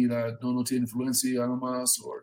y 0.02 0.06
la, 0.06 0.38
no, 0.40 0.54
no 0.54 0.64
tiene 0.64 0.84
influencia 0.84 1.42
nada 1.42 1.56
más 1.56 2.00
o, 2.00 2.14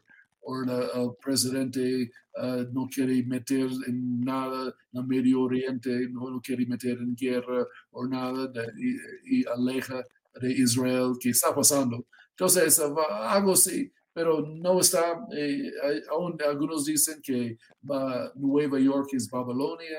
el 0.47 1.11
presidente 1.21 2.11
uh, 2.37 2.71
no 2.73 2.87
quiere 2.87 3.25
meter 3.25 3.67
en 3.87 4.21
nada 4.21 4.73
en 4.93 5.07
Medio 5.09 5.41
Oriente, 5.41 6.07
no, 6.11 6.31
no 6.31 6.41
quiere 6.41 6.67
meter 6.67 6.99
en 6.99 7.17
guerra 7.17 7.67
o 7.91 8.07
nada 8.07 8.47
de, 8.49 8.67
y, 8.79 9.41
y, 9.41 9.45
aleja 9.47 10.05
de 10.41 10.53
Israel, 10.53 11.15
que 11.19 11.31
está 11.31 11.55
pasando. 11.55 12.07
Entonces, 12.31 12.79
algo 12.79 13.53
así 13.53 13.91
pero 14.15 14.41
no 14.41 14.81
está, 14.81 15.27
eh, 15.33 15.73
aún 16.09 16.39
algunos 16.41 16.85
dicen 16.85 17.21
que 17.21 17.59
uh, 17.89 18.31
Nueva 18.37 18.79
York 18.79 19.09
es 19.13 19.29
Babilonia, 19.29 19.99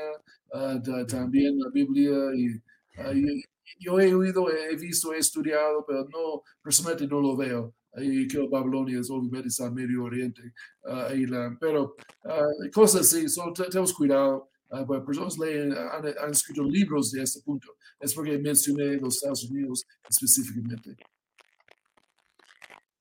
uh, 0.54 0.80
da, 0.80 1.06
también 1.06 1.60
la 1.60 1.70
Biblia, 1.70 2.16
y, 2.34 2.56
uh, 2.56 3.42
yo 3.78 4.00
he 4.00 4.14
oído, 4.16 4.50
he 4.50 4.76
visto, 4.78 5.14
he 5.14 5.18
estudiado, 5.18 5.84
pero 5.86 6.06
no, 6.06 6.44
personalmente 6.64 7.08
no 7.08 7.20
lo 7.20 7.36
veo. 7.36 7.74
Y 7.98 8.28
que 8.28 8.40
Babilonia 8.48 9.00
es 9.00 9.10
obviamente 9.10 9.48
está 9.50 9.70
Medio 9.72 10.04
Oriente, 10.04 10.42
la, 10.84 11.58
pero 11.60 11.96
cosas 12.74 13.02
así, 13.02 13.28
so, 13.30 13.52
tenemos 13.54 13.94
cuidado. 13.94 14.50
Uh, 14.70 15.06
personas 15.06 15.38
leen, 15.38 15.72
han, 15.74 16.06
han, 16.06 16.32
escrito 16.32 16.64
libros 16.64 17.12
de 17.12 17.22
este 17.22 17.42
punto. 17.42 17.76
Es 18.00 18.14
porque 18.14 18.38
mencioné 18.38 18.98
los 18.98 19.16
Estados 19.16 19.50
Unidos 19.50 19.86
específicamente. 20.10 20.98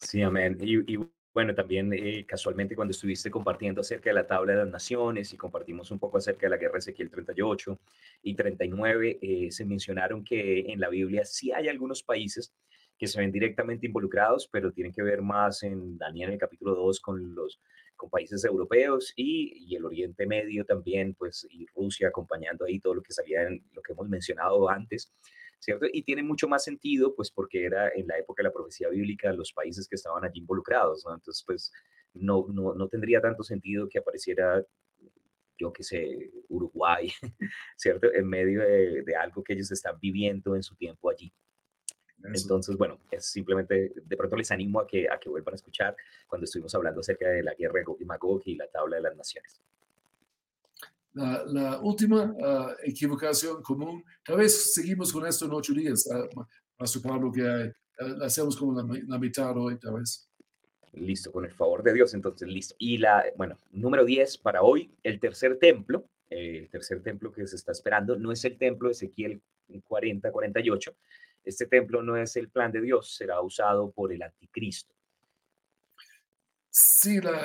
Sí, 0.04 0.20
amén. 0.22 0.58
Y, 0.60 0.98
bueno, 1.32 1.54
también 1.54 1.92
eh, 1.94 2.24
casualmente 2.26 2.76
cuando 2.76 2.92
estuviste 2.92 3.30
compartiendo 3.30 3.80
acerca 3.80 4.10
de 4.10 4.14
la 4.14 4.26
tabla 4.26 4.52
de 4.52 4.58
las 4.58 4.68
naciones 4.68 5.32
y 5.32 5.36
compartimos 5.36 5.90
un 5.90 5.98
poco 5.98 6.18
acerca 6.18 6.46
de 6.46 6.50
la 6.50 6.58
guerra 6.58 6.78
Ezequiel 6.78 7.10
38 7.10 7.80
y 8.22 8.34
39, 8.34 9.18
eh, 9.20 9.50
se 9.50 9.64
mencionaron 9.64 10.22
que 10.22 10.60
en 10.68 10.78
la 10.78 10.90
Biblia 10.90 11.24
sí 11.24 11.52
hay 11.52 11.68
algunos 11.68 12.02
países 12.02 12.54
que 12.98 13.06
se 13.08 13.18
ven 13.18 13.32
directamente 13.32 13.86
involucrados, 13.86 14.46
pero 14.52 14.72
tienen 14.72 14.92
que 14.92 15.02
ver 15.02 15.22
más 15.22 15.62
en 15.62 15.96
Daniel 15.98 16.28
en 16.28 16.34
el 16.34 16.38
capítulo 16.38 16.74
2 16.74 17.00
con 17.00 17.34
los 17.34 17.60
con 17.96 18.10
países 18.10 18.44
europeos 18.44 19.12
y, 19.16 19.66
y, 19.66 19.76
el 19.76 19.84
Oriente 19.84 20.26
Medio 20.26 20.64
también, 20.64 21.14
pues, 21.14 21.46
y 21.48 21.66
Rusia 21.74 22.08
acompañando 22.08 22.64
ahí 22.64 22.80
todo 22.80 22.94
lo 22.94 23.02
que 23.02 23.12
salía 23.12 23.42
en 23.42 23.64
lo 23.72 23.82
que 23.82 23.92
hemos 23.92 24.08
mencionado 24.08 24.68
antes. 24.68 25.12
¿Cierto? 25.64 25.86
Y 25.90 26.02
tiene 26.02 26.22
mucho 26.22 26.46
más 26.46 26.62
sentido, 26.62 27.14
pues 27.14 27.30
porque 27.30 27.64
era 27.64 27.88
en 27.88 28.06
la 28.06 28.18
época 28.18 28.42
de 28.42 28.48
la 28.48 28.52
profecía 28.52 28.90
bíblica 28.90 29.32
los 29.32 29.50
países 29.54 29.88
que 29.88 29.94
estaban 29.94 30.22
allí 30.22 30.40
involucrados, 30.40 31.06
¿no? 31.06 31.14
Entonces, 31.14 31.42
pues, 31.46 31.72
no, 32.12 32.44
no, 32.52 32.74
no 32.74 32.86
tendría 32.86 33.22
tanto 33.22 33.42
sentido 33.42 33.88
que 33.88 33.98
apareciera 33.98 34.62
yo 35.56 35.72
qué 35.72 35.82
sé, 35.82 36.32
Uruguay, 36.48 37.10
¿cierto? 37.78 38.12
En 38.12 38.28
medio 38.28 38.60
de, 38.60 39.04
de, 39.04 39.16
algo 39.16 39.42
que 39.42 39.54
ellos 39.54 39.70
están 39.70 39.98
viviendo 39.98 40.54
en 40.54 40.62
su 40.62 40.74
tiempo 40.74 41.08
allí. 41.08 41.32
Entonces, 42.24 42.76
bueno, 42.76 43.00
es 43.10 43.24
simplemente, 43.24 43.92
de 43.94 44.16
pronto 44.16 44.36
les 44.36 44.50
animo 44.50 44.80
a 44.80 44.86
que, 44.86 45.08
a 45.08 45.18
que 45.18 45.30
vuelvan 45.30 45.54
a 45.54 45.56
escuchar 45.56 45.96
cuando 46.26 46.44
estuvimos 46.44 46.74
hablando 46.74 47.00
acerca 47.00 47.28
de 47.28 47.42
la 47.42 47.54
guerra 47.54 47.78
de 47.78 47.84
Gog 47.84 48.02
y 48.02 48.04
Magog 48.04 48.42
y 48.44 48.56
la 48.56 48.66
tabla 48.66 48.96
de 48.96 49.02
las 49.02 49.16
naciones. 49.16 49.62
La, 51.14 51.44
la 51.46 51.78
última 51.80 52.24
uh, 52.24 52.74
equivocación 52.82 53.62
común, 53.62 54.04
tal 54.24 54.38
vez 54.38 54.74
seguimos 54.74 55.12
con 55.12 55.24
esto 55.26 55.46
en 55.46 55.52
ocho 55.52 55.72
días, 55.72 56.06
uh, 56.06 56.44
Pastor 56.76 57.02
Pablo, 57.02 57.30
que 57.30 57.42
uh, 57.42 58.22
hacemos 58.24 58.56
como 58.56 58.80
la, 58.80 59.00
la 59.06 59.18
mitad 59.18 59.56
hoy, 59.56 59.78
tal 59.78 59.94
vez. 59.94 60.28
Listo, 60.92 61.32
con 61.32 61.44
el 61.44 61.52
favor 61.52 61.82
de 61.82 61.92
Dios, 61.92 62.14
entonces 62.14 62.48
listo. 62.48 62.74
Y 62.78 62.98
la, 62.98 63.24
bueno, 63.36 63.58
número 63.72 64.04
10 64.04 64.38
para 64.38 64.62
hoy, 64.62 64.92
el 65.02 65.18
tercer 65.18 65.58
templo, 65.58 66.08
eh, 66.30 66.58
el 66.58 66.68
tercer 66.70 67.02
templo 67.02 67.32
que 67.32 67.46
se 67.46 67.56
está 67.56 67.72
esperando, 67.72 68.16
no 68.16 68.32
es 68.32 68.44
el 68.44 68.56
templo 68.56 68.88
de 68.88 68.92
Ezequiel 68.92 69.42
40, 69.86 70.30
48. 70.30 70.96
Este 71.44 71.66
templo 71.66 72.02
no 72.02 72.16
es 72.16 72.36
el 72.36 72.48
plan 72.48 72.72
de 72.72 72.80
Dios, 72.80 73.14
será 73.14 73.40
usado 73.40 73.90
por 73.90 74.12
el 74.12 74.22
anticristo. 74.22 74.94
Sí, 76.70 77.20
la, 77.20 77.40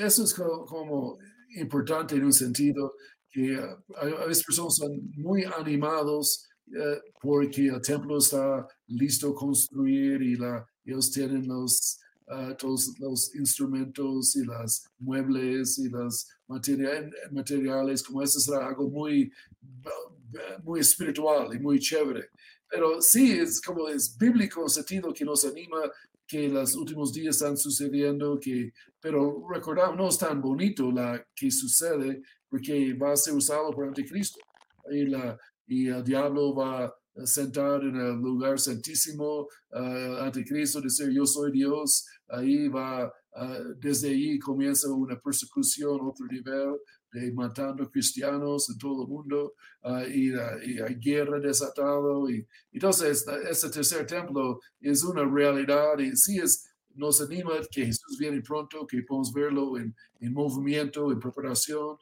eso 0.00 0.24
es 0.24 0.34
como, 0.34 0.66
como, 0.66 1.18
importante 1.56 2.14
en 2.16 2.24
un 2.24 2.32
sentido 2.32 2.94
que 3.30 3.56
uh, 3.56 3.76
a, 3.96 4.26
veces 4.26 4.44
personas 4.44 4.76
son 4.76 5.10
muy 5.16 5.44
animados 5.44 6.48
uh, 6.68 6.98
porque 7.20 7.68
el 7.68 7.80
templo 7.80 8.18
está 8.18 8.66
listo 8.86 9.30
a 9.30 9.34
construir 9.34 10.22
y 10.22 10.36
la, 10.36 10.66
ellos 10.84 11.10
tienen 11.10 11.46
los 11.46 11.98
uh, 12.28 12.54
todos 12.54 12.98
los 12.98 13.34
instrumentos 13.34 14.36
y 14.36 14.44
los 14.44 14.84
muebles 14.98 15.78
y 15.78 15.88
los 15.88 16.28
material, 16.46 17.12
materiales, 17.30 18.02
como 18.02 18.22
eso 18.22 18.40
será 18.40 18.68
algo 18.68 18.88
muy, 18.88 19.32
muy 20.62 20.80
espiritual 20.80 21.54
y 21.54 21.58
muy 21.58 21.78
chévere. 21.78 22.30
Pero 22.68 23.00
sí, 23.00 23.32
es 23.32 23.60
como 23.60 23.88
es 23.88 24.16
bíblico 24.18 24.62
en 24.62 24.68
sentido 24.68 25.12
que 25.12 25.24
nos 25.24 25.44
anima 25.44 25.78
que 26.26 26.48
los 26.48 26.74
últimos 26.74 27.12
días 27.12 27.36
están 27.36 27.56
sucediendo, 27.56 28.38
que, 28.40 28.72
pero 29.00 29.46
recordamos, 29.48 29.96
no 29.96 30.08
es 30.08 30.18
tan 30.18 30.40
bonito 30.40 30.90
la 30.90 31.24
que 31.34 31.50
sucede 31.50 32.22
porque 32.48 32.94
va 32.94 33.12
a 33.12 33.16
ser 33.16 33.34
usado 33.34 33.70
por 33.70 33.86
Anticristo. 33.86 34.40
Y, 34.90 35.06
la, 35.06 35.38
y 35.66 35.88
el 35.88 36.04
diablo 36.04 36.54
va 36.54 36.92
sentar 37.24 37.82
en 37.82 37.96
el 37.96 38.14
lugar 38.16 38.58
santísimo, 38.58 39.48
uh, 39.72 40.16
anticristo, 40.20 40.80
decir 40.80 41.10
yo 41.10 41.24
soy 41.24 41.52
Dios, 41.52 42.06
ahí 42.28 42.68
va, 42.68 43.06
uh, 43.06 43.74
desde 43.78 44.10
ahí 44.10 44.38
comienza 44.38 44.90
una 44.90 45.18
persecución, 45.18 46.00
otro 46.02 46.26
nivel 46.26 46.74
de 47.20 47.32
matando 47.32 47.90
cristianos 47.90 48.68
en 48.70 48.78
todo 48.78 49.02
el 49.02 49.08
mundo, 49.08 49.54
uh, 49.84 50.02
y, 50.08 50.32
y, 50.32 50.80
hay 50.80 50.94
guerra 50.96 51.38
desatado, 51.40 52.30
y 52.30 52.46
entonces 52.72 53.24
este 53.50 53.70
tercer 53.70 54.06
templo 54.06 54.60
es 54.80 55.02
una 55.02 55.24
realidad, 55.24 55.98
y 55.98 56.16
sí 56.16 56.38
es, 56.38 56.68
nos 56.94 57.20
anima 57.20 57.52
que 57.70 57.86
Jesús 57.86 58.16
viene 58.18 58.40
pronto, 58.40 58.86
que 58.86 59.02
podemos 59.02 59.32
verlo 59.32 59.78
en, 59.78 59.94
en 60.20 60.32
movimiento, 60.32 61.12
en 61.12 61.20
preparación, 61.20 61.96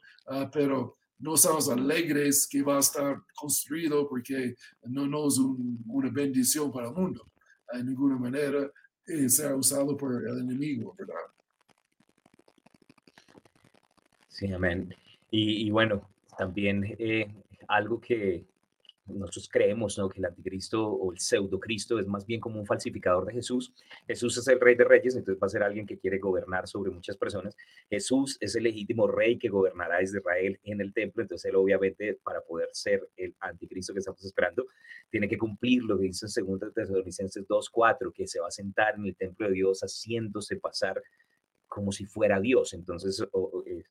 pero 0.51 0.95
no 1.19 1.35
estamos 1.35 1.69
alegres 1.69 2.47
que 2.47 2.61
va 2.61 2.77
a 2.77 2.79
estar 2.79 3.21
construido 3.35 4.07
porque 4.07 4.55
no, 4.83 5.07
no 5.07 5.27
es 5.27 5.37
un, 5.37 5.83
una 5.87 6.09
bendición 6.09 6.71
para 6.71 6.87
el 6.87 6.93
mundo. 6.93 7.25
De 7.73 7.83
ninguna 7.83 8.17
manera 8.17 8.71
eh, 9.07 9.29
será 9.29 9.55
usado 9.55 9.95
por 9.95 10.27
el 10.27 10.39
enemigo, 10.39 10.95
¿verdad? 10.97 11.15
Sí, 14.29 14.51
amén. 14.51 14.93
Y, 15.37 15.69
bueno, 15.69 16.09
también 16.37 16.95
eh, 16.97 17.27
algo 17.67 17.99
que, 17.99 18.45
nosotros 19.07 19.49
creemos 19.51 19.97
¿no? 19.97 20.09
que 20.09 20.19
el 20.19 20.25
anticristo 20.25 20.87
o 20.87 21.11
el 21.11 21.19
pseudocristo 21.19 21.99
es 21.99 22.07
más 22.07 22.25
bien 22.25 22.39
como 22.39 22.59
un 22.59 22.65
falsificador 22.65 23.25
de 23.25 23.33
Jesús. 23.33 23.73
Jesús 24.07 24.37
es 24.37 24.47
el 24.47 24.59
rey 24.59 24.75
de 24.75 24.83
reyes, 24.83 25.15
entonces 25.15 25.41
va 25.41 25.45
a 25.45 25.49
ser 25.49 25.61
alguien 25.61 25.85
que 25.85 25.99
quiere 25.99 26.17
gobernar 26.17 26.67
sobre 26.67 26.89
muchas 26.89 27.15
personas. 27.17 27.55
Jesús 27.89 28.37
es 28.39 28.55
el 28.55 28.63
legítimo 28.63 29.07
rey 29.07 29.37
que 29.37 29.49
gobernará 29.49 29.99
desde 29.99 30.19
Israel 30.19 30.59
en 30.63 30.81
el 30.81 30.93
templo, 30.93 31.21
entonces 31.21 31.49
él 31.49 31.55
obviamente 31.55 32.17
para 32.23 32.41
poder 32.41 32.69
ser 32.71 33.07
el 33.15 33.35
anticristo 33.41 33.93
que 33.93 33.99
estamos 33.99 34.23
esperando, 34.25 34.65
tiene 35.09 35.27
que 35.27 35.37
cumplir 35.37 35.83
lo 35.83 35.97
que 35.99 36.05
dice 36.05 36.25
en 36.39 36.47
2 36.47 36.73
Tesalonicenses 36.73 37.47
2.4, 37.47 38.11
que 38.11 38.27
se 38.27 38.39
va 38.39 38.47
a 38.47 38.51
sentar 38.51 38.95
en 38.95 39.05
el 39.05 39.15
templo 39.15 39.47
de 39.47 39.53
Dios 39.53 39.81
haciéndose 39.81 40.55
pasar 40.57 41.01
como 41.67 41.91
si 41.91 42.05
fuera 42.05 42.39
Dios. 42.39 42.73
Entonces, 42.73 43.21
eh, 43.21 43.83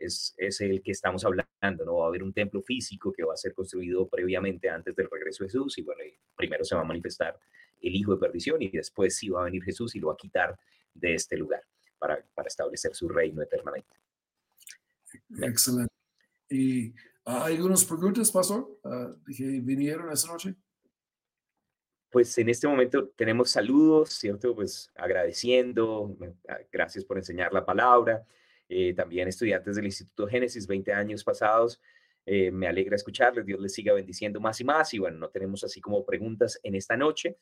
es, 0.00 0.34
es, 0.36 0.60
el 0.60 0.82
que 0.82 0.92
estamos 0.92 1.24
hablando, 1.24 1.84
¿no? 1.84 1.96
Va 1.96 2.06
a 2.06 2.08
haber 2.08 2.22
un 2.22 2.32
templo 2.32 2.62
físico 2.62 3.12
que 3.12 3.24
va 3.24 3.34
a 3.34 3.36
ser 3.36 3.54
construido 3.54 4.08
previamente 4.08 4.68
antes 4.68 4.94
del 4.96 5.08
regreso 5.10 5.44
de 5.44 5.50
Jesús 5.50 5.78
y 5.78 5.82
bueno, 5.82 6.02
primero 6.36 6.64
se 6.64 6.74
va 6.74 6.80
a 6.82 6.84
manifestar 6.84 7.38
el 7.80 7.94
hijo 7.94 8.14
de 8.14 8.20
perdición 8.20 8.60
y 8.62 8.70
después 8.70 9.16
sí 9.16 9.28
va 9.28 9.42
a 9.42 9.44
venir 9.44 9.62
Jesús 9.62 9.94
y 9.94 10.00
lo 10.00 10.08
va 10.08 10.14
a 10.14 10.16
quitar 10.16 10.58
de 10.94 11.14
este 11.14 11.36
lugar 11.36 11.62
para, 11.98 12.24
para 12.34 12.48
establecer 12.48 12.94
su 12.94 13.08
reino 13.08 13.42
eternamente. 13.42 13.96
Excelente. 15.42 15.92
¿Y 16.48 16.90
uh, 16.90 16.94
hay 17.24 17.56
algunas 17.56 17.84
preguntas, 17.84 18.30
pastor, 18.30 18.80
que 19.36 19.60
vinieron 19.60 20.10
esta 20.10 20.32
noche? 20.32 20.54
Pues 22.10 22.36
en 22.38 22.48
este 22.48 22.66
momento 22.66 23.08
tenemos 23.10 23.50
saludos, 23.50 24.10
¿cierto? 24.10 24.54
Pues 24.54 24.90
agradeciendo, 24.96 26.16
gracias 26.72 27.04
por 27.04 27.18
enseñar 27.18 27.52
la 27.52 27.64
palabra. 27.64 28.26
Eh, 28.72 28.94
también 28.94 29.26
estudiantes 29.26 29.74
del 29.74 29.86
Instituto 29.86 30.28
Génesis, 30.28 30.68
20 30.68 30.92
años 30.92 31.24
pasados. 31.24 31.82
Eh, 32.24 32.52
me 32.52 32.68
alegra 32.68 32.94
escucharles, 32.94 33.44
Dios 33.44 33.58
les 33.60 33.74
siga 33.74 33.92
bendiciendo 33.92 34.38
más 34.38 34.60
y 34.60 34.64
más. 34.64 34.94
Y 34.94 35.00
bueno, 35.00 35.18
no 35.18 35.28
tenemos 35.28 35.64
así 35.64 35.80
como 35.80 36.06
preguntas 36.06 36.60
en 36.62 36.76
esta 36.76 36.96
noche. 36.96 37.36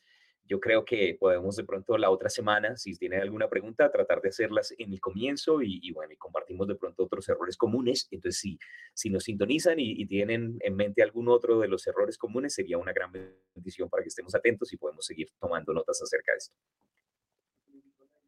Yo 0.47 0.59
creo 0.59 0.87
que 0.87 1.19
podemos 1.21 1.57
de 1.57 1.65
pronto 1.65 1.99
la 1.99 2.09
otra 2.09 2.31
semana, 2.31 2.79
si 2.79 2.97
tienen 2.97 3.21
alguna 3.21 3.51
pregunta, 3.51 3.93
tratar 3.93 4.23
de 4.23 4.31
hacerlas 4.31 4.75
en 4.79 4.91
el 4.91 5.01
comienzo 5.03 5.61
y, 5.61 5.81
y 5.83 5.93
bueno, 5.93 6.15
y 6.15 6.17
compartimos 6.17 6.67
de 6.67 6.77
pronto 6.77 7.05
otros 7.05 7.29
errores 7.29 7.59
comunes. 7.59 8.09
Entonces, 8.11 8.41
si, 8.41 8.59
si 8.95 9.11
nos 9.11 9.25
sintonizan 9.25 9.79
y, 9.79 10.01
y, 10.01 10.07
tienen 10.07 10.57
en 10.61 10.77
mente 10.77 11.03
algún 11.03 11.29
otro 11.29 11.61
de 11.61 11.69
los 11.69 11.87
errores 11.87 12.17
comunes, 12.17 12.55
sería 12.55 12.79
una 12.79 12.95
gran 12.95 13.13
bendición 13.55 13.91
para 13.91 14.03
que 14.03 14.09
estemos 14.09 14.35
atentos 14.35 14.73
y 14.73 14.79
podemos 14.79 15.05
seguir 15.05 15.29
tomando 15.39 15.75
notas 15.75 16.01
acerca 16.01 16.33
de 16.33 16.39
esto. 16.39 16.57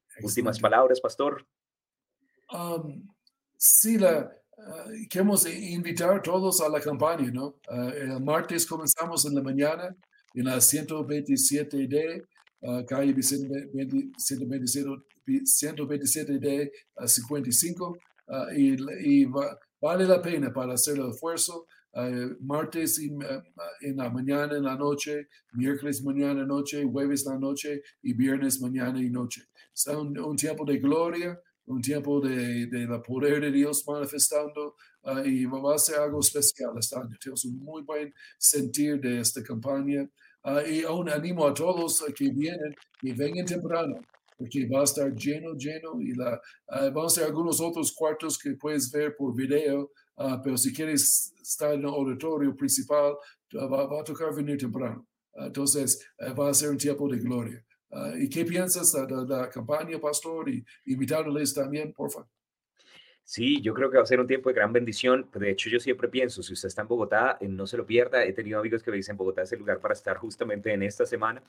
Excelente. 0.04 0.26
Últimas 0.26 0.60
palabras, 0.60 1.00
pastor. 1.00 1.46
Um, 2.52 3.08
sí, 3.56 3.98
la, 3.98 4.30
uh, 4.58 5.08
queremos 5.08 5.46
invitar 5.46 6.20
todos 6.22 6.60
a 6.60 6.68
la 6.68 6.80
campaña, 6.80 7.30
¿no? 7.30 7.60
Uh, 7.68 7.90
el 7.90 8.20
martes 8.20 8.66
comenzamos 8.66 9.24
en 9.24 9.34
la 9.34 9.42
mañana 9.42 9.96
en 10.34 10.44
la 10.44 10.56
127D, 10.56 12.22
uh, 12.62 12.84
calle 12.86 13.14
127, 13.22 14.90
127D 15.26 16.70
55, 17.06 17.98
y, 18.56 18.76
y 19.06 19.24
va, 19.24 19.58
vale 19.80 20.04
la 20.06 20.22
pena 20.22 20.52
para 20.52 20.74
hacer 20.74 20.98
el 20.98 21.10
esfuerzo. 21.10 21.66
Uh, 21.92 22.36
martes 22.40 23.00
y, 23.00 23.10
uh, 23.10 23.42
en 23.80 23.96
la 23.96 24.08
mañana, 24.10 24.56
en 24.56 24.62
la 24.62 24.76
noche, 24.76 25.26
miércoles 25.52 26.00
mañana, 26.04 26.44
noche, 26.46 26.84
jueves 26.84 27.24
la 27.26 27.36
noche 27.36 27.82
y 28.02 28.12
viernes 28.12 28.60
mañana 28.60 29.02
y 29.02 29.10
noche. 29.10 29.42
Es 29.74 29.88
un, 29.88 30.16
un 30.16 30.36
tiempo 30.36 30.64
de 30.64 30.78
gloria, 30.78 31.36
un 31.70 31.80
tiempo 31.80 32.20
de, 32.20 32.66
de 32.66 32.86
la 32.86 33.00
poder 33.00 33.40
de 33.40 33.50
Dios 33.50 33.84
manifestando 33.86 34.74
uh, 35.04 35.24
y 35.24 35.44
va 35.46 35.74
a 35.74 35.78
ser 35.78 36.00
algo 36.00 36.20
especial 36.20 36.72
este 36.78 36.96
año. 36.96 37.16
Tenemos 37.20 37.44
un 37.44 37.58
muy 37.58 37.82
buen 37.82 38.12
sentir 38.38 39.00
de 39.00 39.20
esta 39.20 39.42
campaña 39.42 40.08
uh, 40.44 40.68
y 40.68 40.82
aún 40.82 41.08
animo 41.08 41.46
a 41.46 41.54
todos 41.54 42.04
que 42.16 42.30
vienen 42.30 42.74
y 43.02 43.12
vengan 43.12 43.46
temprano 43.46 44.00
porque 44.36 44.66
va 44.66 44.80
a 44.80 44.84
estar 44.84 45.14
lleno, 45.14 45.54
lleno 45.54 46.00
y 46.00 46.14
la, 46.14 46.40
uh, 46.68 46.92
vamos 46.92 47.16
a 47.16 47.20
hacer 47.20 47.24
algunos 47.24 47.60
otros 47.60 47.92
cuartos 47.92 48.36
que 48.36 48.52
puedes 48.54 48.90
ver 48.90 49.14
por 49.16 49.34
video, 49.34 49.92
pero 50.44 50.58
si 50.58 50.70
quieres 50.72 51.32
estar 51.40 51.72
en 51.72 51.80
el 51.80 51.86
auditorio 51.86 52.54
principal, 52.54 53.14
va, 53.54 53.86
va, 53.86 54.00
a 54.00 54.04
tocar 54.04 54.34
venir 54.34 54.58
temprano. 54.58 55.06
entonces, 55.34 56.06
va 56.38 56.50
a 56.50 56.54
ser 56.54 56.68
un 56.68 56.76
tiempo 56.76 57.08
de 57.08 57.18
gloria. 57.18 57.64
Uh, 57.90 58.16
¿Y 58.16 58.28
qué 58.28 58.44
piensas 58.44 58.92
de, 58.92 59.06
de, 59.06 59.26
la 59.26 59.50
campaña, 59.50 59.98
pastor? 59.98 60.48
Y 60.48 60.64
invitarles 60.86 61.52
también, 61.52 61.92
por 61.92 62.10
favor. 62.10 62.28
Sí, 63.30 63.60
yo 63.60 63.74
creo 63.74 63.90
que 63.90 63.96
va 63.96 64.02
a 64.02 64.06
ser 64.06 64.18
un 64.18 64.26
tiempo 64.26 64.48
de 64.48 64.56
gran 64.56 64.72
bendición. 64.72 65.30
De 65.32 65.50
hecho, 65.50 65.70
yo 65.70 65.78
siempre 65.78 66.08
pienso, 66.08 66.42
si 66.42 66.52
usted 66.52 66.66
está 66.66 66.82
en 66.82 66.88
Bogotá, 66.88 67.38
eh, 67.40 67.46
no 67.46 67.64
se 67.64 67.76
lo 67.76 67.86
pierda. 67.86 68.24
He 68.24 68.32
tenido 68.32 68.58
amigos 68.58 68.82
que 68.82 68.90
me 68.90 68.96
dicen, 68.96 69.16
Bogotá 69.16 69.42
es 69.42 69.52
el 69.52 69.60
lugar 69.60 69.78
para 69.80 69.94
estar 69.94 70.16
justamente 70.16 70.72
en 70.72 70.82
esta 70.82 71.06
semana. 71.06 71.40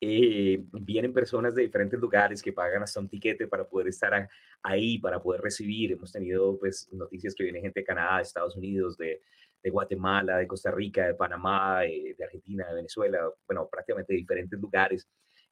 Eh, 0.00 0.64
vienen 0.72 1.12
personas 1.12 1.54
de 1.54 1.62
diferentes 1.62 2.00
lugares 2.00 2.42
que 2.42 2.52
pagan 2.52 2.82
hasta 2.82 2.98
un 2.98 3.08
tiquete 3.08 3.46
para 3.46 3.68
poder 3.68 3.86
estar 3.86 4.28
ahí, 4.64 4.98
para 4.98 5.22
poder 5.22 5.40
recibir. 5.40 5.92
Hemos 5.92 6.10
tenido 6.10 6.58
pues 6.58 6.88
noticias 6.92 7.36
que 7.36 7.44
viene 7.44 7.60
gente 7.60 7.80
de 7.80 7.86
Canadá, 7.86 8.16
de 8.16 8.22
Estados 8.22 8.56
Unidos, 8.56 8.98
de, 8.98 9.22
de 9.62 9.70
Guatemala, 9.70 10.38
de 10.38 10.46
Costa 10.48 10.72
Rica, 10.72 11.06
de 11.06 11.14
Panamá, 11.14 11.84
eh, 11.84 12.16
de 12.18 12.24
Argentina, 12.24 12.66
de 12.66 12.74
Venezuela, 12.74 13.30
bueno, 13.46 13.68
prácticamente 13.70 14.12
de 14.12 14.18
diferentes 14.18 14.58
lugares 14.58 15.06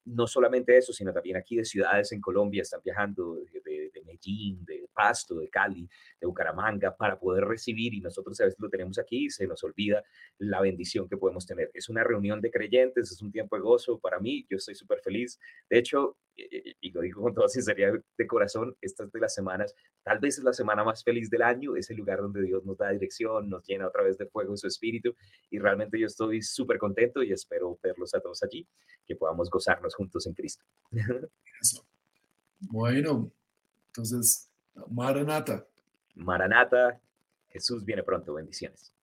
no 0.07 0.25
solamente 0.25 0.77
eso, 0.77 0.93
sino 0.93 1.11
también 1.11 1.37
aquí 1.37 1.57
de 1.57 1.65
ciudades 1.65 2.11
en 2.11 2.21
Colombia 2.21 2.61
están 2.61 2.81
viajando, 2.83 3.35
de, 3.35 3.86
Medellín, 4.07 4.65
de 4.65 4.87
Pasto, 4.93 5.35
de 5.35 5.49
Cali, 5.49 5.87
de 6.19 6.27
Bucaramanga, 6.27 6.95
para 6.95 7.19
poder 7.19 7.45
recibir 7.45 7.93
y 7.93 8.01
nosotros 8.01 8.39
a 8.41 8.45
veces 8.45 8.59
lo 8.59 8.69
tenemos 8.69 8.97
aquí 8.97 9.25
y 9.25 9.29
se 9.29 9.45
nos 9.45 9.63
olvida 9.63 10.03
la 10.39 10.61
bendición 10.61 11.07
que 11.07 11.17
podemos 11.17 11.45
tener. 11.45 11.69
Es 11.73 11.89
una 11.89 12.03
reunión 12.03 12.41
de 12.41 12.49
creyentes, 12.49 13.11
es 13.11 13.21
un 13.21 13.31
tiempo 13.31 13.55
de 13.55 13.61
gozo 13.61 13.99
para 13.99 14.19
mí, 14.19 14.45
yo 14.49 14.57
estoy 14.57 14.75
súper 14.75 15.01
feliz. 15.01 15.39
De 15.69 15.77
hecho, 15.77 16.17
y 16.35 16.91
lo 16.91 17.01
digo 17.01 17.21
con 17.21 17.33
toda 17.33 17.47
sinceridad 17.49 17.93
de 18.17 18.27
corazón, 18.27 18.75
esta 18.81 19.03
es 19.03 19.11
de 19.11 19.19
las 19.19 19.33
semanas, 19.33 19.75
tal 20.03 20.19
vez 20.19 20.37
es 20.37 20.43
la 20.43 20.53
semana 20.53 20.83
más 20.83 21.03
feliz 21.03 21.29
del 21.29 21.41
año, 21.41 21.75
es 21.75 21.89
el 21.89 21.97
lugar 21.97 22.21
donde 22.21 22.41
Dios 22.41 22.63
nos 22.65 22.77
da 22.77 22.89
dirección, 22.91 23.49
nos 23.49 23.65
llena 23.65 23.87
otra 23.87 24.03
vez 24.03 24.17
de 24.17 24.27
fuego 24.27 24.53
en 24.53 24.57
su 24.57 24.67
espíritu 24.67 25.15
y 25.49 25.59
realmente 25.59 25.99
yo 25.99 26.07
estoy 26.07 26.41
súper 26.41 26.77
contento 26.77 27.23
y 27.23 27.31
espero 27.31 27.77
verlos 27.81 28.13
a 28.13 28.19
todos 28.19 28.43
allí, 28.43 28.67
que 29.05 29.15
podamos 29.15 29.49
gozarnos 29.49 29.95
juntos 29.95 30.25
en 30.27 30.33
Cristo. 30.33 30.63
Bueno, 32.59 33.31
entonces, 33.97 34.47
Maranata. 34.91 35.65
Maranata, 36.13 36.99
Jesús 37.49 37.83
viene 37.83 38.03
pronto, 38.03 38.35
bendiciones. 38.35 38.93